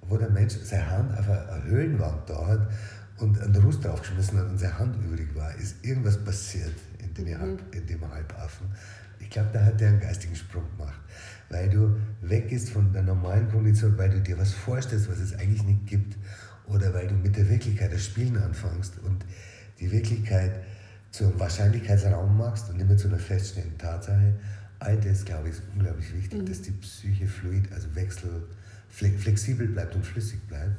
wo 0.08 0.16
der 0.16 0.30
Mensch 0.30 0.54
seine 0.54 0.90
Hand 0.90 1.18
auf 1.18 1.28
eine 1.28 1.64
Höhlenwand 1.64 2.28
da 2.28 2.46
hat 2.46 2.70
und 3.18 3.38
einen 3.38 3.56
Rust 3.56 3.84
draufgeschmissen 3.84 4.38
hat 4.38 4.48
und 4.48 4.58
seine 4.58 4.78
Hand 4.78 4.96
übrig 5.04 5.28
war, 5.34 5.54
ist 5.56 5.84
irgendwas 5.84 6.16
passiert 6.24 6.72
in 6.98 7.12
dem, 7.12 7.34
mhm. 7.34 7.40
Halb, 7.40 7.74
in 7.74 7.86
dem 7.86 8.10
Halbaffen. 8.10 8.66
Ich 9.18 9.30
glaube, 9.30 9.50
da 9.52 9.64
hat 9.64 9.80
der 9.80 9.88
einen 9.88 10.00
geistigen 10.00 10.36
Sprung 10.36 10.64
gemacht. 10.76 11.00
Weil 11.54 11.70
du 11.70 11.96
weggehst 12.20 12.70
von 12.70 12.92
der 12.92 13.04
normalen 13.04 13.48
Kondition, 13.48 13.96
weil 13.96 14.10
du 14.10 14.20
dir 14.20 14.36
was 14.36 14.52
vorstellst, 14.52 15.08
was 15.08 15.20
es 15.20 15.38
eigentlich 15.38 15.62
nicht 15.62 15.86
gibt. 15.86 16.16
Oder 16.66 16.92
weil 16.92 17.06
du 17.06 17.14
mit 17.14 17.36
der 17.36 17.48
Wirklichkeit 17.48 17.92
das 17.92 18.04
Spielen 18.04 18.36
anfängst 18.36 18.98
und 19.04 19.24
die 19.78 19.92
Wirklichkeit 19.92 20.64
zu 21.12 21.26
einem 21.26 21.38
Wahrscheinlichkeitsraum 21.38 22.36
machst 22.36 22.70
und 22.70 22.78
nicht 22.78 22.88
mehr 22.88 22.96
zu 22.96 23.06
einer 23.06 23.20
feststehenden 23.20 23.78
Tatsache. 23.78 24.34
All 24.80 24.98
das, 24.98 25.24
glaube 25.24 25.48
ich, 25.48 25.54
ist 25.54 25.62
unglaublich 25.72 26.12
wichtig, 26.12 26.40
mhm. 26.40 26.46
dass 26.46 26.60
die 26.62 26.72
Psyche 26.72 27.28
fluid, 27.28 27.70
also 27.72 27.94
wechsel, 27.94 28.48
flexibel 28.88 29.68
bleibt 29.68 29.94
und 29.94 30.04
flüssig 30.04 30.40
bleibt 30.48 30.76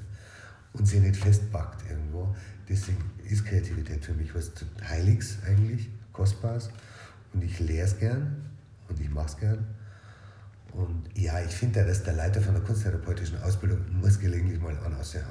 und 0.73 0.85
sie 0.85 0.99
nicht 0.99 1.15
festpackt 1.15 1.89
irgendwo. 1.89 2.35
Deswegen 2.67 2.97
ist 3.29 3.45
Kreativität 3.45 4.03
für 4.03 4.13
mich 4.13 4.35
was 4.35 4.51
Heiliges 4.85 5.37
eigentlich, 5.47 5.89
Kostbares. 6.11 6.69
Und 7.33 7.45
ich 7.45 7.59
lehre 7.59 7.87
es 7.87 7.97
gern 7.97 8.35
und 8.89 8.99
ich 8.99 9.09
mache 9.09 9.27
es 9.27 9.37
gern. 9.37 9.65
Und 10.75 11.03
ja, 11.15 11.39
ich 11.39 11.55
finde 11.55 11.79
ja, 11.79 11.85
dass 11.85 12.03
der 12.03 12.13
Leiter 12.13 12.41
von 12.41 12.53
der 12.53 12.63
kunsttherapeutischen 12.63 13.41
Ausbildung 13.41 13.79
muss 14.01 14.19
gelegentlich 14.19 14.61
mal 14.61 14.77
an 14.85 14.93
aushauen. 14.99 15.23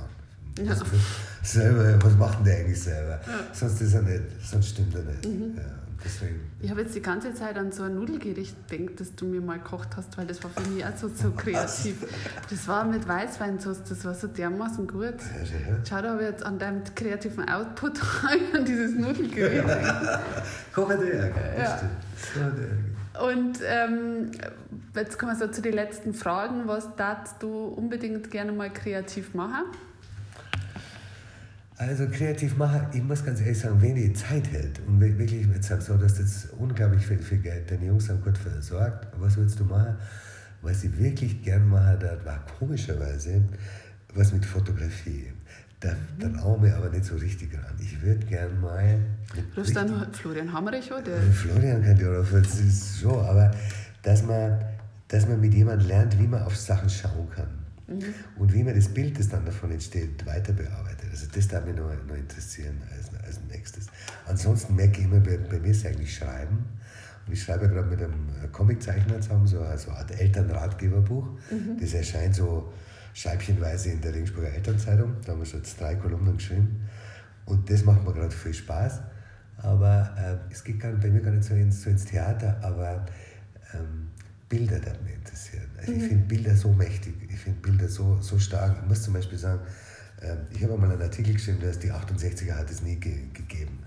Ja. 0.59 0.71
Was, 0.71 1.53
selber, 1.53 2.03
was 2.03 2.17
macht 2.17 2.39
denn 2.39 2.45
der 2.45 2.59
eigentlich 2.59 2.81
selber? 2.81 3.21
Ja. 3.27 3.41
Sonst, 3.53 3.81
ist 3.81 3.95
er 3.95 4.03
nicht, 4.03 4.23
sonst 4.43 4.69
stimmt 4.69 4.95
er 4.95 5.03
nicht. 5.03 5.27
Mhm. 5.27 5.57
Ja, 5.57 5.63
deswegen. 6.03 6.41
Ich 6.61 6.71
habe 6.71 6.81
jetzt 6.81 6.95
die 6.95 7.03
ganze 7.03 7.35
Zeit 7.35 7.59
an 7.59 7.73
so 7.73 7.83
ein 7.83 7.97
Nudelgericht 7.97 8.69
gedacht, 8.69 9.01
das 9.01 9.15
du 9.17 9.27
mir 9.27 9.41
mal 9.41 9.59
gekocht 9.59 9.89
hast, 9.97 10.17
weil 10.17 10.27
das 10.27 10.43
war 10.45 10.51
für 10.51 10.67
mich 10.71 10.87
auch 10.87 10.97
so, 10.97 11.09
so 11.09 11.31
kreativ. 11.37 12.07
Das 12.49 12.69
war 12.69 12.85
mit 12.85 13.07
Weißweinsauce, 13.07 13.83
das 13.87 14.05
war 14.05 14.15
so 14.15 14.29
dermaßen 14.29 14.87
gut. 14.87 15.17
Ja, 15.19 15.77
Schau, 15.87 16.01
da 16.01 16.11
habe 16.13 16.23
ich 16.23 16.29
jetzt 16.31 16.47
an 16.47 16.59
deinem 16.59 16.83
kreativen 16.95 17.47
Output 17.49 18.01
an 18.55 18.65
dieses 18.65 18.95
Nudelgericht. 18.95 19.65
Koche 20.73 20.97
der 20.97 21.29
ja. 21.59 21.81
Und 23.23 23.61
ähm, 23.65 24.31
jetzt 24.95 25.19
kommen 25.19 25.39
wir 25.39 25.47
so 25.47 25.53
zu 25.53 25.63
den 25.63 25.75
letzten 25.75 26.15
Fragen. 26.15 26.67
Was 26.67 26.97
darfst 26.97 27.43
du 27.43 27.67
unbedingt 27.67 28.31
gerne 28.31 28.53
mal 28.53 28.73
kreativ 28.73 29.35
machen? 29.35 29.65
Also 31.77 32.07
kreativ 32.09 32.57
machen, 32.57 32.87
ich 32.93 33.03
muss 33.03 33.25
ganz 33.25 33.41
ehrlich 33.41 33.59
sagen, 33.59 33.83
wenn 33.83 33.97
die 33.97 34.13
Zeit 34.13 34.49
hält 34.53 34.81
und 34.87 35.01
wirklich 35.01 35.47
jetzt 35.47 35.69
so, 35.83 35.97
dass 35.97 36.15
das 36.15 36.47
unglaublich 36.57 37.05
viel, 37.05 37.19
viel 37.19 37.39
Geld, 37.39 37.69
deine 37.69 37.87
Jungs 37.87 38.09
haben 38.09 38.23
gut 38.23 38.39
versorgt, 38.39 39.09
was 39.19 39.37
willst 39.37 39.59
du 39.59 39.65
machen? 39.65 39.97
Was 40.63 40.85
ich 40.85 40.97
wirklich 40.97 41.43
gern 41.43 41.69
mache, 41.69 41.99
das 41.99 42.25
war 42.25 42.45
komischerweise 42.59 43.43
was 44.15 44.33
mit 44.33 44.47
Fotografie. 44.47 45.33
Da, 45.85 45.95
da 46.19 46.29
trauen 46.31 46.63
wir 46.63 46.75
aber 46.75 46.89
nicht 46.89 47.05
so 47.05 47.15
richtig 47.17 47.53
ran. 47.53 47.75
Ich 47.79 48.01
würde 48.01 48.25
gern 48.25 48.59
mal. 48.59 48.99
Rufst 49.55 49.77
dann 49.77 50.11
Florian 50.15 50.51
Hammerich 50.51 50.91
oder? 50.91 51.21
Florian 51.31 51.83
kann 51.83 52.01
ja 52.01 52.21
auch, 52.21 52.31
das 52.33 52.59
ist 52.59 53.01
so, 53.01 53.21
aber 53.21 53.51
dass 54.03 54.23
man, 54.23 54.65
dass 55.09 55.29
man 55.29 55.39
mit 55.39 55.53
jemandem 55.53 55.89
lernt, 55.89 56.19
wie 56.19 56.27
man 56.27 56.43
auf 56.43 56.57
Sachen 56.57 56.89
schauen 56.89 57.29
kann. 57.35 57.49
Mhm. 57.87 58.15
Und 58.39 58.55
wie 58.55 58.63
man 58.63 58.75
das 58.75 58.89
Bild, 58.89 59.19
das 59.19 59.29
dann 59.29 59.45
davon 59.45 59.73
entsteht, 59.73 60.25
weiter 60.25 60.55
bearbeitet. 60.55 61.11
Also 61.11 61.27
das 61.35 61.49
darf 61.49 61.67
mich 61.67 61.77
noch, 61.77 61.91
noch 62.09 62.17
interessieren 62.17 62.81
als, 62.91 63.11
als 63.23 63.41
nächstes. 63.51 63.89
Ansonsten 64.27 64.75
merke 64.77 65.01
ich 65.01 65.05
immer, 65.05 65.21
bei, 65.21 65.37
bei 65.37 65.59
mir 65.59 65.73
ist 65.73 65.85
eigentlich 65.85 66.17
Schreiben. 66.17 66.65
Und 67.27 67.33
ich 67.35 67.43
schreibe 67.43 67.69
gerade 67.69 67.89
mit 67.89 68.01
einem 68.01 68.51
Comiczeichner 68.53 69.21
zusammen, 69.21 69.47
so 69.47 69.61
also 69.61 69.91
eine 69.91 69.99
Art 69.99 70.19
Elternratgeberbuch. 70.19 71.29
Mhm. 71.51 71.77
Das 71.79 71.93
erscheint 71.93 72.35
so 72.35 72.73
scheibchenweise 73.15 73.91
in 73.91 74.01
der 74.01 74.13
Regensburger 74.13 74.53
Elternzeitung. 74.53 75.17
Da 75.25 75.33
haben 75.33 75.39
wir 75.39 75.47
schon 75.47 75.61
jetzt 75.61 75.81
drei 75.81 75.95
Kolumnen 75.95 76.37
geschrieben. 76.37 76.87
Und 77.47 77.71
das 77.71 77.85
macht 77.85 78.05
mir 78.05 78.13
gerade 78.13 78.35
viel 78.35 78.53
Spaß. 78.53 79.01
Aber 79.59 80.15
äh, 80.19 80.53
es 80.53 80.63
geht 80.63 80.81
gar, 80.81 80.93
bei 80.93 81.09
mir 81.09 81.21
gar 81.21 81.31
nicht 81.31 81.45
so 81.45 81.55
ins, 81.55 81.83
so 81.83 81.89
ins 81.89 82.05
Theater, 82.05 82.59
aber 82.61 83.07
ähm, 83.73 84.09
Bilder 84.49 84.79
da 84.79 84.93
mich 85.03 85.15
interessieren. 85.15 85.71
Also 85.79 85.93
mhm. 85.93 85.99
ich 85.99 86.05
finde 86.05 86.25
Bilder 86.27 86.57
so 86.57 86.73
mächtig, 86.73 87.15
ich 87.29 87.39
finde 87.39 87.61
Bilder 87.61 87.89
so, 87.89 88.19
so 88.21 88.39
stark. 88.39 88.77
Ich 88.83 88.89
muss 88.89 89.03
zum 89.03 89.15
Beispiel 89.15 89.39
sagen, 89.39 89.61
äh, 90.21 90.35
ich 90.51 90.63
habe 90.63 90.77
mal 90.77 90.91
einen 90.91 91.01
Artikel 91.01 91.33
geschrieben, 91.33 91.61
dass 91.61 91.79
die 91.79 91.93
68er 91.93 92.55
hat 92.55 92.71
es 92.71 92.83
nie 92.83 92.97
ge 92.97 93.29
gegeben. 93.33 93.79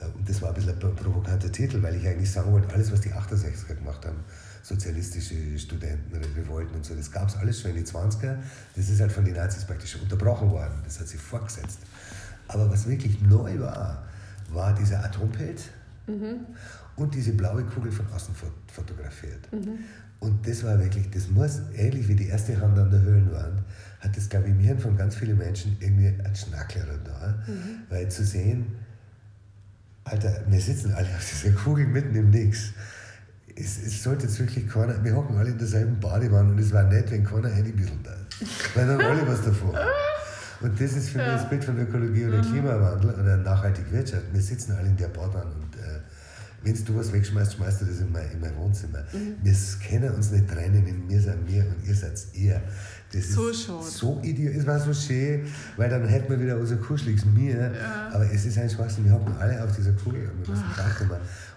Äh, 0.00 0.06
und 0.06 0.28
das 0.28 0.42
war 0.42 0.50
ein 0.50 0.54
bisschen 0.54 0.72
ein 0.72 0.96
provokanter 0.96 1.50
Titel, 1.50 1.82
weil 1.82 1.94
ich 1.94 2.06
eigentlich 2.06 2.30
sagen 2.30 2.52
wollte, 2.52 2.72
alles, 2.74 2.92
was 2.92 3.00
die 3.00 3.12
68er 3.12 3.74
gemacht 3.76 4.04
haben, 4.04 4.18
sozialistische 4.64 5.58
Studentenrevolten 5.58 6.74
und 6.74 6.84
so, 6.84 6.94
das 6.94 7.12
gab 7.12 7.28
es 7.28 7.36
alles 7.36 7.60
schon 7.60 7.72
in 7.72 7.76
den 7.76 7.86
20er. 7.86 8.36
Das 8.74 8.88
ist 8.88 8.98
halt 8.98 9.12
von 9.12 9.24
den 9.24 9.34
Nazis 9.34 9.64
praktisch 9.64 9.96
unterbrochen 9.96 10.50
worden. 10.50 10.72
Das 10.84 10.98
hat 10.98 11.06
sich 11.06 11.20
fortgesetzt. 11.20 11.80
Aber 12.48 12.70
was 12.70 12.88
wirklich 12.88 13.20
neu 13.20 13.60
war, 13.60 14.04
war 14.50 14.74
dieser 14.74 15.04
Atompelz 15.04 15.64
mhm. 16.06 16.46
und 16.96 17.14
diese 17.14 17.32
blaue 17.32 17.64
Kugel 17.64 17.92
von 17.92 18.06
außen 18.10 18.34
fotografiert. 18.72 19.52
Mhm. 19.52 19.78
Und 20.20 20.48
das 20.48 20.64
war 20.64 20.78
wirklich, 20.78 21.10
das 21.10 21.28
muss, 21.28 21.60
ähnlich 21.74 22.08
wie 22.08 22.14
die 22.14 22.28
erste 22.28 22.58
Hand 22.58 22.78
an 22.78 22.90
der 22.90 23.02
Höhlenwand, 23.02 23.60
hat 24.00 24.16
das, 24.16 24.30
glaube 24.30 24.46
ich, 24.46 24.52
im 24.52 24.60
Hirn 24.60 24.78
von 24.78 24.96
ganz 24.96 25.16
vielen 25.16 25.36
Menschen 25.36 25.76
irgendwie 25.80 26.06
ein 26.06 26.34
Schnackler 26.34 26.86
da. 27.04 27.34
Mhm. 27.46 27.82
Weil 27.90 28.10
zu 28.10 28.24
sehen, 28.24 28.66
Alter, 30.04 30.42
wir 30.48 30.60
sitzen 30.60 30.94
alle 30.94 31.08
auf 31.08 31.30
dieser 31.30 31.54
Kugel 31.54 31.86
mitten 31.86 32.14
im 32.14 32.30
Nix. 32.30 32.72
Es, 33.56 33.78
es 33.86 34.02
sollte 34.02 34.26
jetzt 34.26 34.38
wirklich 34.40 34.68
keiner, 34.68 35.02
wir 35.04 35.14
hocken 35.14 35.36
alle 35.36 35.50
in 35.50 35.58
derselben 35.58 35.98
Badewanne 36.00 36.50
und 36.52 36.58
es 36.58 36.72
war 36.72 36.82
nett, 36.84 37.10
wenn 37.10 37.24
keiner 37.24 37.48
ein 37.48 37.76
bisschen 37.76 38.02
da 38.02 38.10
ist. 38.40 38.76
Weil 38.76 38.86
dann 38.86 39.00
alle 39.00 39.26
was 39.28 39.42
davon. 39.42 39.74
Und 40.60 40.80
das 40.80 40.92
ist 40.92 41.10
für 41.10 41.18
ja. 41.18 41.32
mich 41.32 41.42
das 41.42 41.48
Bild 41.50 41.64
von 41.64 41.78
Ökologie 41.78 42.26
oder 42.26 42.38
mhm. 42.38 42.50
Klimawandel 42.50 43.10
oder 43.10 43.36
nachhaltig 43.36 43.92
Wirtschaft. 43.92 44.24
Wir 44.32 44.40
sitzen 44.40 44.72
alle 44.72 44.88
in 44.88 44.96
der 44.96 45.08
Badewanne 45.08 45.52
und 45.54 45.76
äh, 45.76 46.00
wenn 46.64 46.84
du 46.84 46.96
was 46.96 47.12
wegschmeißt, 47.12 47.54
schmeißt 47.54 47.82
du 47.82 47.84
das 47.84 48.00
in 48.00 48.10
mein, 48.10 48.30
in 48.32 48.40
mein 48.40 48.56
Wohnzimmer. 48.56 49.04
Mhm. 49.12 49.36
Wir 49.42 49.54
können 49.86 50.14
uns 50.14 50.30
nicht 50.30 50.48
trennen, 50.48 51.04
wir 51.06 51.20
sind 51.20 51.46
wir 51.46 51.64
und 51.66 51.86
ihr 51.86 51.94
seid 51.94 52.18
ihr. 52.32 52.60
Das 53.14 53.32
so 53.32 53.48
ist 53.48 53.66
schade. 53.66 53.84
so 53.84 54.20
ideal. 54.22 54.52
Es 54.54 54.66
war 54.66 54.80
so 54.80 54.92
schön, 54.92 55.46
weil 55.76 55.88
dann 55.88 56.06
hätten 56.06 56.30
wir 56.30 56.40
wieder 56.40 56.56
unser 56.56 56.76
kuscheliges 56.76 57.24
Mir. 57.24 57.72
Ja. 57.72 58.10
Aber 58.12 58.30
es 58.30 58.44
ist 58.44 58.58
ein 58.58 58.68
Schwachsinn. 58.68 59.04
Wir 59.04 59.12
hocken 59.12 59.32
alle 59.38 59.62
auf 59.62 59.74
dieser 59.74 59.92
Kugel 59.92 60.28
und 60.28 60.46
wir 60.46 60.54
müssen 60.54 60.68
machen. 60.68 61.10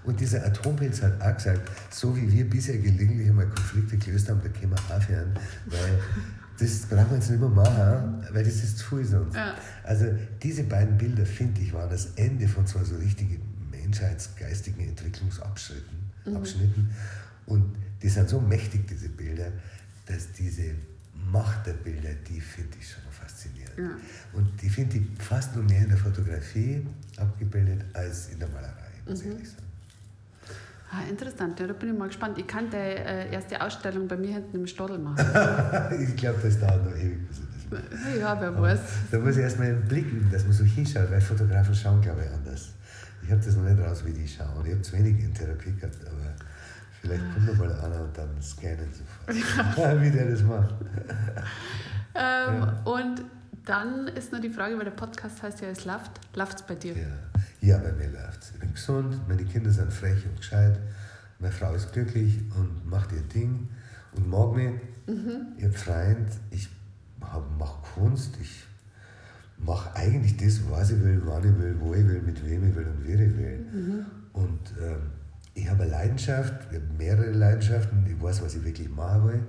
Und 0.04 0.20
dieser 0.20 0.46
Atompilz 0.46 1.02
hat 1.02 1.20
auch 1.22 1.36
gesagt, 1.36 1.62
so 1.90 2.16
wie 2.16 2.32
wir 2.32 2.50
bisher 2.50 2.78
gelegentlich 2.78 3.30
einmal 3.30 3.48
Konflikte 3.48 3.98
gelöst 3.98 4.30
haben, 4.30 4.40
da 4.44 4.50
können 4.50 4.72
wir 4.72 4.96
aufhören. 4.96 5.34
Weil 5.66 6.00
das 6.60 6.82
brauchen 6.82 7.10
wir 7.10 7.18
jetzt 7.18 7.30
nicht 7.30 7.40
mehr 7.40 7.50
machen, 7.50 8.24
weil 8.32 8.44
das 8.44 8.56
ist 8.56 8.78
zu 8.78 8.96
viel 8.98 9.06
sonst. 9.06 9.36
Ja. 9.36 9.56
Also 9.84 10.06
diese 10.42 10.64
beiden 10.64 10.98
Bilder, 10.98 11.26
finde 11.26 11.62
ich, 11.62 11.74
waren 11.74 11.90
das 11.90 12.14
Ende 12.16 12.48
von 12.48 12.66
zwei 12.68 12.84
so 12.84 12.96
richtigen 12.96 13.42
menschheitsgeistigen 13.72 14.88
Entwicklungsabschnitten. 14.88 15.98
Mhm. 16.26 16.90
Und 17.46 17.76
die 18.02 18.10
sind 18.10 18.30
so 18.30 18.40
mächtig, 18.40 18.88
diese 18.88 19.10
Bilder, 19.10 19.52
dass 20.06 20.32
diese 20.32 20.76
Macht 21.32 21.66
der 21.66 21.74
Bilder, 21.74 22.10
die 22.28 22.40
finde 22.40 22.78
ich 22.80 22.90
schon 22.90 23.04
faszinierend. 23.12 23.78
Ja. 23.78 23.90
Und 24.34 24.62
die 24.62 24.70
finde 24.70 24.98
ich 24.98 25.04
fast 25.20 25.56
nur 25.56 25.64
mehr 25.64 25.82
in 25.82 25.90
der 25.90 25.98
Fotografie 25.98 26.86
abgebildet 27.18 27.84
als 27.94 28.30
in 28.30 28.40
der 28.40 28.48
Malerei, 28.50 28.92
muss 29.06 29.24
mhm. 29.24 29.32
ehrlich 29.32 29.50
sagen. 29.50 29.64
Ah, 30.90 31.04
interessant, 31.10 31.60
ja, 31.60 31.68
da 31.68 31.74
bin 31.74 31.92
ich 31.92 31.98
mal 31.98 32.08
gespannt. 32.08 32.38
Ich 32.38 32.48
kann 32.48 32.70
die 32.70 32.78
äh, 32.78 33.30
erste 33.34 33.60
Ausstellung 33.62 34.08
bei 34.08 34.16
mir 34.16 34.34
hinten 34.36 34.56
im 34.56 34.68
Stadel 34.68 34.98
machen. 34.98 35.18
ich 36.02 36.16
glaube, 36.16 36.40
das 36.42 36.58
dauert 36.60 36.86
noch 36.86 36.96
ewig, 36.96 37.28
bis 37.28 37.40
ich 37.40 37.70
das 37.70 37.82
mache. 37.82 38.20
Ja, 38.20 38.40
wer 38.40 38.62
weiß. 38.62 38.80
Da 39.12 39.20
muss 39.20 39.36
ich 39.36 39.44
erstmal 39.44 39.68
einen 39.68 39.86
Blick 39.86 40.06
üben, 40.06 40.32
dass 40.32 40.46
man 40.46 40.54
so 40.54 40.64
hinschaut, 40.64 41.12
weil 41.12 41.20
Fotografen 41.20 41.76
schauen, 41.76 42.02
glaube 42.02 42.24
ich, 42.24 42.32
anders. 42.32 42.70
Ich 43.22 43.30
habe 43.30 43.42
das 43.44 43.58
noch 43.58 43.64
nicht 43.64 43.80
raus, 43.80 44.04
wie 44.06 44.14
die 44.14 44.26
schauen. 44.26 44.66
Ich 44.66 44.72
habe 44.72 44.82
zu 44.82 44.94
wenig 44.94 45.22
in 45.22 45.34
Therapie 45.34 45.74
gehabt, 45.74 45.98
vielleicht 47.08 47.34
kommt 47.34 47.46
noch 47.48 47.58
mal 47.58 47.72
einer 47.72 48.02
und 48.02 48.18
dann 48.18 48.42
scannen 48.42 48.90
sofort, 48.92 49.78
ja. 49.78 50.02
wie 50.02 50.12
der 50.12 50.32
das 50.32 50.42
macht. 50.44 50.76
Ähm, 52.16 52.62
ja. 52.62 52.82
Und 52.86 53.22
dann 53.66 54.08
ist 54.08 54.32
nur 54.32 54.42
die 54.42 54.50
Frage, 54.50 54.78
weil 54.78 54.86
der 54.86 54.92
Podcast 54.92 55.44
heißt 55.44 55.62
ja, 55.62 55.68
es 55.68 55.86
läuft. 55.86 56.12
Läuft 56.36 56.60
es 56.60 56.62
bei 56.64 56.76
dir? 56.76 56.96
Ja. 56.98 57.08
ja, 57.62 57.78
bei 57.78 57.92
mir 57.92 58.10
läuft 58.10 58.44
es. 58.44 58.52
Ich 58.52 58.60
bin 58.60 58.74
gesund, 58.74 59.28
meine 59.28 59.44
Kinder 59.46 59.72
sind 59.72 59.92
frech 59.92 60.26
und 60.26 60.38
gescheit, 60.38 60.80
meine 61.40 61.54
Frau 61.54 61.74
ist 61.74 61.92
glücklich 61.94 62.40
und 62.58 62.90
macht 62.90 63.12
ihr 63.12 63.22
Ding 63.22 63.68
und 64.14 64.30
mag 64.30 64.56
mich. 64.56 64.72
Mhm. 65.08 65.64
Habe 65.64 65.74
Freund, 65.74 66.28
ich 66.52 66.70
mache 67.58 67.82
Kunst, 67.94 68.38
ich 68.42 68.64
mache 69.58 69.96
eigentlich 69.96 70.38
das, 70.38 70.62
was 70.70 70.92
ich 70.92 71.04
will, 71.04 71.22
wann 71.26 71.44
ich 71.44 71.60
will, 71.60 71.76
wo 71.80 71.94
ich 71.94 72.08
will, 72.08 72.22
mit 72.22 72.44
wem 72.46 72.70
ich 72.70 72.76
will 72.76 72.88
und 72.88 73.06
wie 73.06 73.14
ich 73.14 73.38
will. 73.38 73.60
Mhm. 73.72 74.06
Und 74.34 74.74
ähm, 74.82 75.02
ich 75.58 75.70
habe 75.70 75.84
eine 75.84 75.92
Leidenschaft, 75.92 76.54
ich 76.70 76.78
habe 76.78 76.86
mehrere 76.98 77.32
Leidenschaften, 77.32 78.06
ich 78.08 78.22
weiß, 78.22 78.44
was 78.44 78.56
ich 78.56 78.64
wirklich 78.64 78.90
machen 78.90 79.28
will. 79.28 79.44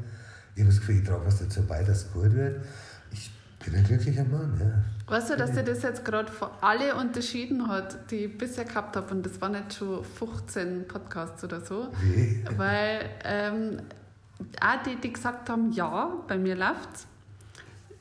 Ich 0.54 0.62
habe 0.62 0.70
das 0.72 0.80
Gefühl, 0.80 0.96
ich 0.96 1.04
trage 1.04 1.26
was 1.26 1.38
dazu 1.38 1.62
bei, 1.66 1.82
dass 1.82 2.04
es 2.04 2.12
gut 2.12 2.32
wird. 2.32 2.64
Ich 3.12 3.30
bin 3.64 3.74
ein 3.74 3.84
glücklicher 3.84 4.24
Mann, 4.24 4.58
ja. 4.58 5.12
Weißt 5.12 5.30
du, 5.30 5.36
dass 5.36 5.52
dir 5.52 5.62
das 5.62 5.82
jetzt 5.82 6.04
gerade 6.04 6.32
von 6.32 6.48
alle 6.60 6.94
unterschieden 6.94 7.68
hat, 7.68 8.10
die 8.10 8.26
ich 8.26 8.38
bisher 8.38 8.64
gehabt 8.64 8.96
habe, 8.96 9.14
und 9.14 9.24
das 9.24 9.40
waren 9.40 9.52
nicht 9.52 9.74
schon 9.74 10.02
15 10.04 10.88
Podcasts 10.88 11.44
oder 11.44 11.60
so. 11.60 11.88
Wie? 12.02 12.42
Weil 12.56 13.00
ähm, 13.24 13.80
auch 14.60 14.82
die, 14.84 14.96
die 14.96 15.12
gesagt 15.12 15.50
haben, 15.50 15.72
ja, 15.72 16.12
bei 16.26 16.38
mir 16.38 16.56
läuft's 16.56 17.06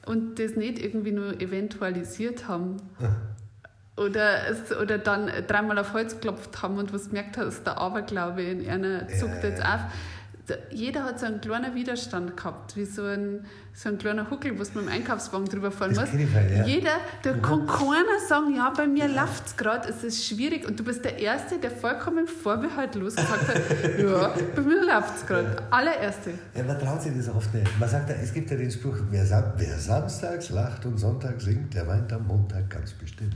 und 0.05 0.39
das 0.39 0.55
nicht 0.55 0.79
irgendwie 0.79 1.11
nur 1.11 1.39
eventualisiert 1.41 2.47
haben. 2.47 2.77
Oder, 3.97 4.47
es, 4.47 4.77
oder 4.77 4.99
dann 4.99 5.31
dreimal 5.47 5.79
auf 5.79 5.93
Holz 5.93 6.13
geklopft 6.13 6.61
haben 6.61 6.77
und 6.77 6.93
was 6.93 7.07
gemerkt 7.07 7.37
hast, 7.37 7.65
der 7.65 7.79
Aberglaube 7.79 8.43
in 8.43 8.69
einer 8.69 9.07
zuckt 9.07 9.43
jetzt 9.43 9.63
auf 9.63 9.81
jeder 10.71 11.03
hat 11.03 11.19
so 11.19 11.25
einen 11.25 11.41
kleinen 11.41 11.75
Widerstand 11.75 12.37
gehabt, 12.37 12.77
wie 12.77 12.85
so 12.85 13.03
ein, 13.03 13.45
so 13.73 13.89
ein 13.89 13.97
kleiner 13.97 14.29
Huckel, 14.29 14.57
wo 14.57 14.63
man 14.75 14.85
im 14.85 14.89
Einkaufswagen 14.89 15.47
drüber 15.47 15.71
fahren 15.71 15.93
das 15.93 16.13
muss. 16.13 16.33
Halt, 16.33 16.51
ja. 16.51 16.65
Jeder, 16.65 16.97
da 17.23 17.33
mhm. 17.33 17.41
kann 17.41 17.67
keiner 17.67 18.19
sagen, 18.27 18.55
ja, 18.55 18.71
bei 18.75 18.87
mir 18.87 19.07
ja. 19.07 19.21
läuft 19.21 19.47
es 19.47 19.57
gerade, 19.57 19.89
es 19.89 20.03
ist 20.03 20.25
schwierig. 20.25 20.65
Und 20.65 20.79
du 20.79 20.83
bist 20.83 21.03
der 21.03 21.19
Erste, 21.19 21.57
der 21.59 21.71
vollkommen 21.71 22.27
vorbehaltlos 22.27 23.15
gesagt 23.15 23.47
hat, 23.47 23.55
ja, 23.99 24.33
bei 24.55 24.61
mir 24.61 24.85
läuft 24.85 25.17
es 25.17 25.25
gerade. 25.25 25.49
Ja. 25.49 25.67
Allererste. 25.69 26.33
Ja, 26.55 26.63
man 26.63 26.79
traut 26.79 27.01
sich 27.01 27.11
das 27.15 27.29
oft 27.29 27.53
nicht. 27.53 27.79
Man 27.79 27.89
sagt, 27.89 28.09
es 28.09 28.33
gibt 28.33 28.49
ja 28.49 28.57
den 28.57 28.71
Spruch, 28.71 28.97
wer, 29.09 29.53
wer 29.57 29.77
samstags 29.77 30.49
lacht 30.49 30.85
und 30.85 30.97
sonntags 30.97 31.43
singt, 31.43 31.73
der 31.73 31.87
weint 31.87 32.11
am 32.13 32.25
Montag 32.25 32.69
ganz 32.69 32.93
bestimmt. 32.93 33.35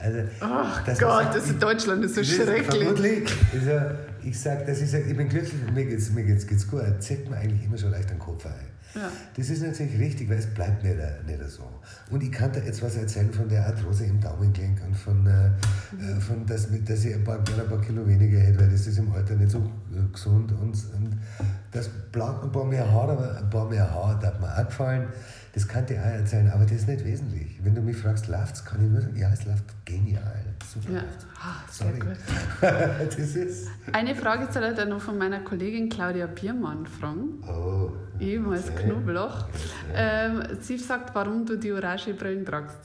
Also, 0.00 0.20
Ach 0.40 0.84
Gott, 0.98 1.34
das 1.34 1.50
in 1.50 1.58
Deutschland 1.58 2.04
ist 2.04 2.14
so 2.14 2.24
schrecklich. 2.24 2.66
Vermutlich. 2.66 3.34
Also, 3.52 3.94
ich 4.22 4.38
sage, 4.38 4.64
das 4.66 4.80
ist, 4.80 4.94
ich 4.94 5.16
bin 5.16 5.28
glücklich 5.28 5.54
mir 5.74 5.86
geht 5.86 5.98
es 5.98 6.10
mir 6.10 6.24
geht's, 6.24 6.46
geht's 6.46 6.68
gut. 6.68 6.82
Er 6.82 6.98
zieht 7.00 7.28
mir 7.28 7.36
eigentlich 7.36 7.64
immer 7.64 7.78
so 7.78 7.88
leicht 7.88 8.10
den 8.10 8.18
Kopf 8.18 8.46
ein. 8.46 8.52
Ja. 8.94 9.10
Das 9.36 9.50
ist 9.50 9.62
natürlich 9.62 9.98
richtig, 9.98 10.30
weil 10.30 10.38
es 10.38 10.46
bleibt 10.46 10.82
nicht, 10.82 10.96
nicht 11.26 11.50
so. 11.50 11.68
Und 12.10 12.22
ich 12.22 12.32
kann 12.32 12.50
da 12.52 12.60
jetzt 12.60 12.82
was 12.82 12.96
erzählen 12.96 13.30
von 13.32 13.48
der 13.48 13.66
Arthrose 13.66 14.06
im 14.06 14.20
Daumengelenk 14.20 14.80
und 14.86 14.96
von, 14.96 15.26
äh, 15.26 15.50
mhm. 15.94 16.20
von 16.20 16.46
dass, 16.46 16.68
dass 16.84 17.04
ich 17.04 17.14
ein 17.14 17.22
paar, 17.22 17.38
ein 17.38 17.68
paar 17.68 17.80
Kilo 17.80 18.06
weniger 18.06 18.38
hätte, 18.38 18.60
weil 18.60 18.70
das 18.70 18.86
ist 18.86 18.98
im 18.98 19.12
Alter 19.12 19.34
nicht 19.34 19.50
so 19.50 19.58
äh, 19.58 20.10
gesund. 20.10 20.52
Und, 20.52 20.74
und 20.94 21.18
das 21.70 21.88
bleibt 22.10 22.44
ein 22.44 22.52
paar 22.52 22.64
mehr 22.64 22.90
Haare, 22.90 23.12
aber 23.12 23.38
ein 23.38 23.50
paar 23.50 23.68
mehr 23.68 23.90
Haare 23.90 24.26
hat 24.26 24.40
mir 24.40 24.58
auch 24.58 24.66
gefallen. 24.66 25.06
Das 25.52 25.66
kann 25.66 25.86
dir 25.86 26.00
auch 26.00 26.06
erzählen, 26.06 26.50
aber 26.50 26.64
das 26.64 26.72
ist 26.72 26.88
nicht 26.88 27.04
wesentlich. 27.04 27.58
Wenn 27.62 27.74
du 27.74 27.80
mich 27.80 27.96
fragst, 27.96 28.28
läuft 28.28 28.56
es, 28.56 28.64
kann 28.64 28.84
ich 28.84 28.90
nur 28.90 29.00
sagen, 29.00 29.16
ja, 29.16 29.30
es 29.32 29.44
läuft 29.44 29.64
genial. 29.84 30.44
Super. 30.72 30.92
Ja. 30.92 31.02
Ah, 31.40 31.62
Sorry. 31.70 32.00
das 32.60 33.16
ist 33.16 33.68
Eine 33.92 34.14
Frage 34.14 34.52
soll 34.52 34.64
ich 34.64 34.76
dann 34.76 34.90
noch 34.90 35.00
von 35.00 35.16
meiner 35.16 35.40
Kollegin 35.40 35.88
Claudia 35.88 36.26
Biermann 36.26 36.86
fragen. 36.86 37.42
Oh. 37.48 37.92
Ehemals 38.20 38.68
okay. 38.68 38.84
Knoblauch. 38.84 39.44
Okay. 39.44 39.94
Ähm, 39.94 40.42
sie 40.60 40.76
sagt, 40.76 41.14
warum 41.14 41.46
du 41.46 41.56
die 41.56 41.72
orange 41.72 42.14
Brillen 42.14 42.44
tragst. 42.44 42.78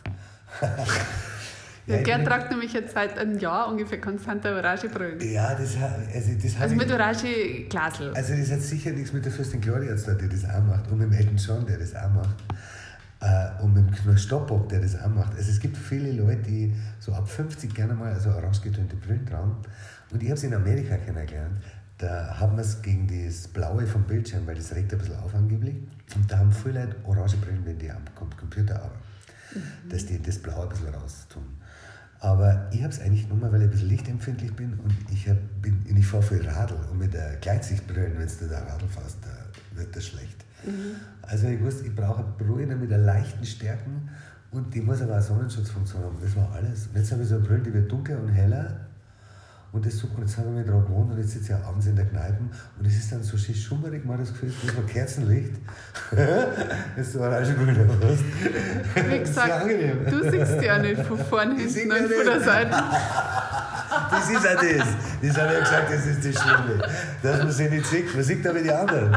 Ja, 1.86 2.02
Gerd 2.02 2.26
tragt 2.26 2.50
nämlich 2.50 2.72
jetzt 2.72 2.94
seit 2.94 3.18
einem 3.18 3.38
Jahr 3.38 3.68
ungefähr 3.68 4.00
konstante 4.00 4.56
orange 4.56 4.88
Brillen. 4.88 5.20
Ja, 5.20 5.54
das, 5.54 5.76
also, 5.76 6.32
das 6.42 6.62
also 6.62 6.76
mit 6.76 6.92
orange 6.92 7.68
Glasel. 7.70 8.14
Also 8.14 8.36
das 8.36 8.52
hat 8.52 8.62
sicher 8.62 8.92
nichts 8.92 9.12
mit 9.12 9.26
der 9.26 9.32
Fürstin 9.32 9.60
Gloria 9.60 9.96
zu 9.98 10.18
tun, 10.18 10.30
die 10.30 10.30
das 10.30 10.50
auch 10.50 10.64
macht, 10.64 10.90
und 10.90 10.98
mit 10.98 11.12
dem 11.12 11.14
Elton 11.14 11.38
John, 11.38 11.66
der 11.66 11.78
das 11.78 11.94
auch 11.94 12.10
macht. 12.10 12.36
Äh, 13.20 13.64
und 13.64 13.74
mit 13.74 13.86
dem 13.86 13.96
Knall 13.96 14.18
Stoppbock, 14.18 14.70
der 14.70 14.80
das 14.80 15.00
auch 15.02 15.10
macht. 15.10 15.36
Also 15.36 15.52
es 15.52 15.60
gibt 15.60 15.78
viele 15.78 16.12
Leute, 16.12 16.44
die 16.44 16.74
so 17.00 17.14
ab 17.14 17.28
50 17.28 17.74
gerne 17.74 17.94
mal 17.94 18.18
so 18.20 18.30
orange 18.30 18.62
getönte 18.62 18.96
Brillen 18.96 19.26
tragen. 19.26 19.58
Und 20.12 20.24
ich 20.24 20.30
habe 20.30 20.38
es 20.38 20.44
in 20.44 20.54
Amerika 20.54 20.96
kennengelernt. 20.96 21.62
Da 21.98 22.38
haben 22.40 22.56
wir 22.56 22.62
es 22.62 22.82
gegen 22.82 23.08
das 23.08 23.48
Blaue 23.48 23.86
vom 23.88 24.04
Bildschirm, 24.04 24.48
weil 24.48 24.56
das 24.56 24.74
regt 24.74 24.92
ein 24.94 25.00
bisschen 25.00 25.18
auf 25.18 25.34
angeblich. 25.36 25.76
Und 26.16 26.32
da 26.32 26.38
haben 26.40 26.52
viele 26.52 26.86
Leute 26.86 26.96
orange 27.04 27.38
Brillen, 27.38 27.66
wenn 27.66 27.78
die 27.78 27.92
am 27.92 28.04
Computer 28.16 28.76
arbeiten. 28.76 29.03
Mhm. 29.54 29.90
Dass 29.90 30.06
die 30.06 30.22
das 30.22 30.40
Blaue 30.40 30.64
ein 30.64 30.70
bisschen 30.70 30.94
raus 30.94 31.28
tun. 31.30 31.44
Aber 32.20 32.70
ich 32.72 32.82
habe 32.82 32.94
es 32.94 33.02
eigentlich 33.02 33.28
nur 33.28 33.38
mal, 33.38 33.52
weil 33.52 33.62
ich 33.62 33.68
ein 33.68 33.72
bisschen 33.72 33.90
lichtempfindlich 33.90 34.56
bin 34.56 34.80
und 34.80 34.96
ich, 35.12 35.28
hab, 35.28 35.38
bin, 35.62 35.84
ich 35.86 36.08
fahre 36.08 36.24
viel 36.24 36.48
Radl 36.48 36.78
und 36.90 36.98
mit 36.98 37.14
der 37.14 37.36
Gleitsichtbrille, 37.36 38.18
wenn 38.18 38.28
du 38.28 38.48
da 38.48 38.60
Radl 38.60 38.88
fährst, 38.88 39.18
da 39.22 39.78
wird 39.78 39.94
das 39.94 40.06
schlecht. 40.06 40.46
Mhm. 40.66 40.96
Also 41.22 41.48
ich 41.48 41.62
wusste, 41.62 41.86
ich 41.86 41.94
brauche 41.94 42.24
eine 42.24 42.34
Brille 42.38 42.78
mit 42.78 42.94
einer 42.94 43.04
leichten 43.04 43.46
Stärken 43.46 44.10
und 44.52 44.74
die 44.74 44.80
muss 44.80 45.02
aber 45.02 45.18
auch 45.18 45.22
Sonnenschutzfunktion 45.22 46.02
haben. 46.02 46.18
Das 46.22 46.34
war 46.38 46.50
alles. 46.54 46.88
Und 46.88 46.96
jetzt 46.96 47.12
habe 47.12 47.24
ich 47.24 47.28
so 47.28 47.36
eine 47.36 47.44
Brille, 47.44 47.64
die 47.64 47.74
wird 47.74 47.92
dunkler 47.92 48.22
und 48.22 48.30
heller 48.30 48.88
und 49.74 49.86
das. 49.86 50.04
Und 50.04 50.20
jetzt 50.20 50.38
haben 50.38 50.56
wir 50.56 50.64
daran 50.64 50.86
gewohnt 50.86 51.12
und 51.12 51.18
jetzt 51.18 51.32
sitze 51.32 51.44
ich 51.44 51.50
ja 51.50 51.68
abends 51.68 51.88
in 51.88 51.96
der 51.96 52.06
Kneipe 52.06 52.38
und 52.80 52.86
es 52.86 52.96
ist 52.96 53.12
dann 53.12 53.24
so 53.24 53.36
schön 53.36 53.56
schummerig, 53.56 54.06
mal 54.06 54.18
das 54.18 54.32
Gefühl, 54.32 54.50
es 54.50 54.70
ist 54.70 54.88
Kerzenlicht. 54.88 55.54
das 56.12 57.08
ist 57.08 57.14
so 57.14 57.22
orangegrün 57.22 57.76
hast. 58.02 59.10
Wie 59.10 59.20
gesagt, 59.20 59.66
du 60.12 60.32
siehst 60.32 60.62
ja 60.62 60.78
nicht 60.78 61.02
von 61.02 61.18
vorne, 61.18 61.56
hinten 61.56 61.92
und 61.92 62.14
von 62.14 62.26
der 62.26 62.42
Seite. 62.42 62.84
Das 64.24 64.30
ist 64.30 64.48
auch 64.48 64.62
das. 64.62 64.88
Das 65.22 65.38
habe 65.38 65.48
ich 65.48 65.54
ja 65.54 65.60
gesagt, 65.60 65.92
das 65.92 66.06
ist 66.06 66.26
das 66.26 66.42
Schlimme. 66.42 66.84
Dass 67.22 67.38
man 67.40 67.52
sie 67.52 67.70
nicht 67.70 67.86
sieht. 67.86 68.16
Man 68.16 68.24
sieht 68.24 68.48
aber 68.48 68.60
die 68.60 68.72
anderen. 68.72 69.14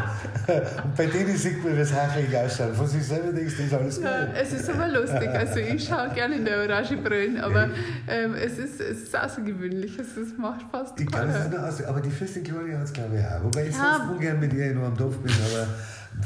Und 0.85 0.97
bei 0.97 1.07
denen 1.07 1.37
sieht 1.37 1.63
man, 1.65 1.77
wie 1.77 1.81
es 1.81 1.93
hachelig 1.93 2.37
ausschaut. 2.37 2.75
Von 2.75 2.87
sich 2.87 3.05
selber 3.05 3.33
denkst 3.33 3.55
du, 3.57 3.63
das 3.63 3.73
ist 3.73 3.75
alles 3.75 3.97
gut. 3.97 4.05
Ja, 4.05 4.27
es 4.41 4.53
ist 4.53 4.71
aber 4.71 4.89
lustig. 4.89 5.29
Also 5.29 5.59
ich 5.61 5.85
schaue 5.85 6.11
gerne 6.11 6.37
in 6.37 6.45
der 6.45 6.59
Orange 6.59 6.97
Brillen, 6.97 7.41
aber 7.41 7.71
ähm, 8.09 8.35
es, 8.35 8.59
ist, 8.59 8.81
es 8.81 9.03
ist 9.03 9.17
außergewöhnlich. 9.17 9.99
Es 9.99 10.17
ist, 10.17 10.39
macht 10.39 10.65
fast 10.71 10.99
Ich 11.01 11.11
kann 11.11 11.29
es 11.29 11.59
aus, 11.59 11.85
aber 11.85 12.01
die 12.01 12.11
Fürstin 12.11 12.45
Gloria 12.45 12.79
hat 12.79 12.85
es 12.85 12.93
glaube 12.93 13.19
ich 13.19 13.25
auch. 13.25 13.45
Wobei 13.45 13.67
ich 13.67 13.77
ja. 13.77 13.99
sonst 13.99 14.17
ungern 14.17 14.41
mit 14.41 14.53
ihr 14.53 14.75
nur 14.75 14.87
am 14.87 14.97
Dorf 14.97 15.19
bin, 15.19 15.33
aber 15.33 15.67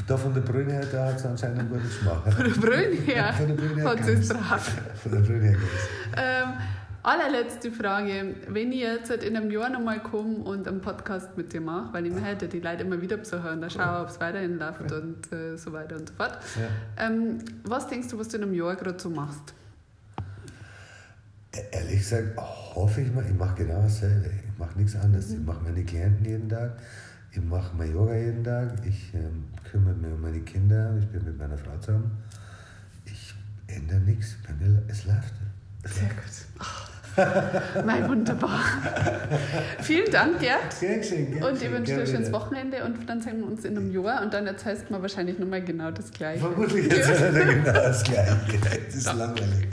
da 0.06 0.16
von 0.16 0.32
der 0.32 0.40
Brüne 0.40 0.72
her, 0.72 0.84
da 0.90 1.06
hat 1.06 1.16
es 1.16 1.26
anscheinend 1.26 1.60
einen 1.60 1.68
guten 1.68 1.82
Geschmack. 1.82 2.32
Von 2.32 2.44
der 2.44 2.60
Brüne 2.60 2.96
her? 3.04 3.32
Von 3.36 3.48
der 3.48 3.54
Brüne 3.54 3.82
her 3.82 3.90
hat 3.90 4.04
sie 4.04 4.12
es 4.12 4.28
drauf. 4.28 4.72
Von 5.02 5.12
der 5.12 5.18
Brüne 5.20 5.44
her 5.48 5.56
ähm, 6.16 6.48
Allerletzte 7.02 7.72
Frage. 7.72 8.34
Wenn 8.48 8.72
ich 8.72 8.80
jetzt 8.80 9.10
in 9.10 9.34
einem 9.36 9.50
Jahr 9.50 9.70
nochmal 9.70 10.02
komme 10.02 10.36
und 10.36 10.68
einen 10.68 10.82
Podcast 10.82 11.34
mit 11.36 11.52
dir 11.52 11.62
mache, 11.62 11.94
weil 11.94 12.06
ich 12.06 12.12
mir 12.12 12.20
hätte 12.20 12.46
die 12.46 12.60
Leute 12.60 12.82
immer 12.82 13.00
wieder 13.00 13.16
besuchen, 13.16 13.60
dann 13.60 13.70
schaue, 13.70 14.02
ob 14.02 14.08
es 14.08 14.20
weiterhin 14.20 14.58
läuft 14.58 14.92
und 14.92 15.32
äh, 15.32 15.56
so 15.56 15.72
weiter 15.72 15.96
und 15.96 16.08
so 16.08 16.14
fort. 16.14 16.38
Ja. 16.56 17.06
Ähm, 17.06 17.38
was 17.64 17.88
denkst 17.88 18.08
du, 18.08 18.18
was 18.18 18.28
du 18.28 18.36
in 18.36 18.42
einem 18.42 18.54
Jahr 18.54 18.76
gerade 18.76 19.00
so 19.00 19.08
machst? 19.08 19.54
E-, 21.54 21.58
ehrlich 21.72 22.00
gesagt, 22.00 22.36
hoffe 22.36 23.00
ich 23.00 23.14
mal, 23.14 23.24
ich 23.24 23.34
mache 23.34 23.64
genau 23.64 23.80
dasselbe. 23.80 24.28
Ich 24.28 24.58
mache 24.58 24.78
nichts 24.78 24.94
anderes. 24.94 25.28
Mhm. 25.28 25.40
Ich 25.40 25.46
mache 25.46 25.64
meine 25.64 25.84
Klienten 25.84 26.24
jeden 26.26 26.48
Tag. 26.50 26.72
Ich 27.32 27.42
mache 27.42 27.74
mein 27.76 27.94
Yoga 27.94 28.14
jeden 28.14 28.44
Tag. 28.44 28.74
Ich 28.86 29.14
ähm, 29.14 29.44
kümmere 29.70 29.94
mich 29.94 30.12
um 30.12 30.20
meine 30.20 30.40
Kinder. 30.40 30.94
Ich 30.98 31.06
bin 31.06 31.24
mit 31.24 31.38
meiner 31.38 31.56
Frau 31.56 31.78
zusammen. 31.78 32.10
Ich 33.06 33.34
ändere 33.68 34.00
nichts. 34.00 34.36
Bei 34.46 34.52
mir, 34.52 34.82
es 34.88 35.06
läuft. 35.06 35.39
Sehr 35.84 36.08
gut. 36.08 36.40
Oh, 36.60 37.82
mein 37.84 38.08
wunderbar. 38.08 38.60
Vielen 39.80 40.10
Dank, 40.10 40.40
Gerd. 40.40 40.72
Sehr 40.72 40.98
geschehen, 40.98 41.32
gern 41.32 41.42
Und 41.42 41.62
ich 41.62 41.70
wünsche 41.70 41.94
dir 41.94 42.00
ein 42.00 42.06
schönes 42.06 42.32
Wochenende 42.32 42.84
und 42.84 43.08
dann 43.08 43.20
sehen 43.20 43.40
wir 43.40 43.46
uns 43.46 43.64
in 43.64 43.76
einem 43.76 43.90
Jahr 43.92 44.22
und 44.22 44.32
dann 44.32 44.46
erzählst 44.46 44.88
du 44.88 44.94
mir 44.94 45.02
wahrscheinlich 45.02 45.38
nochmal 45.38 45.62
genau 45.62 45.90
das 45.90 46.10
Gleiche. 46.10 46.40
Vermutlich 46.40 46.90
erzählt 46.90 47.34
er 47.34 47.44
genau 47.54 47.72
das 47.72 48.04
Gleiche. 48.04 48.36
Das 48.86 48.94
ist 48.94 49.06
langweilig. 49.06 49.68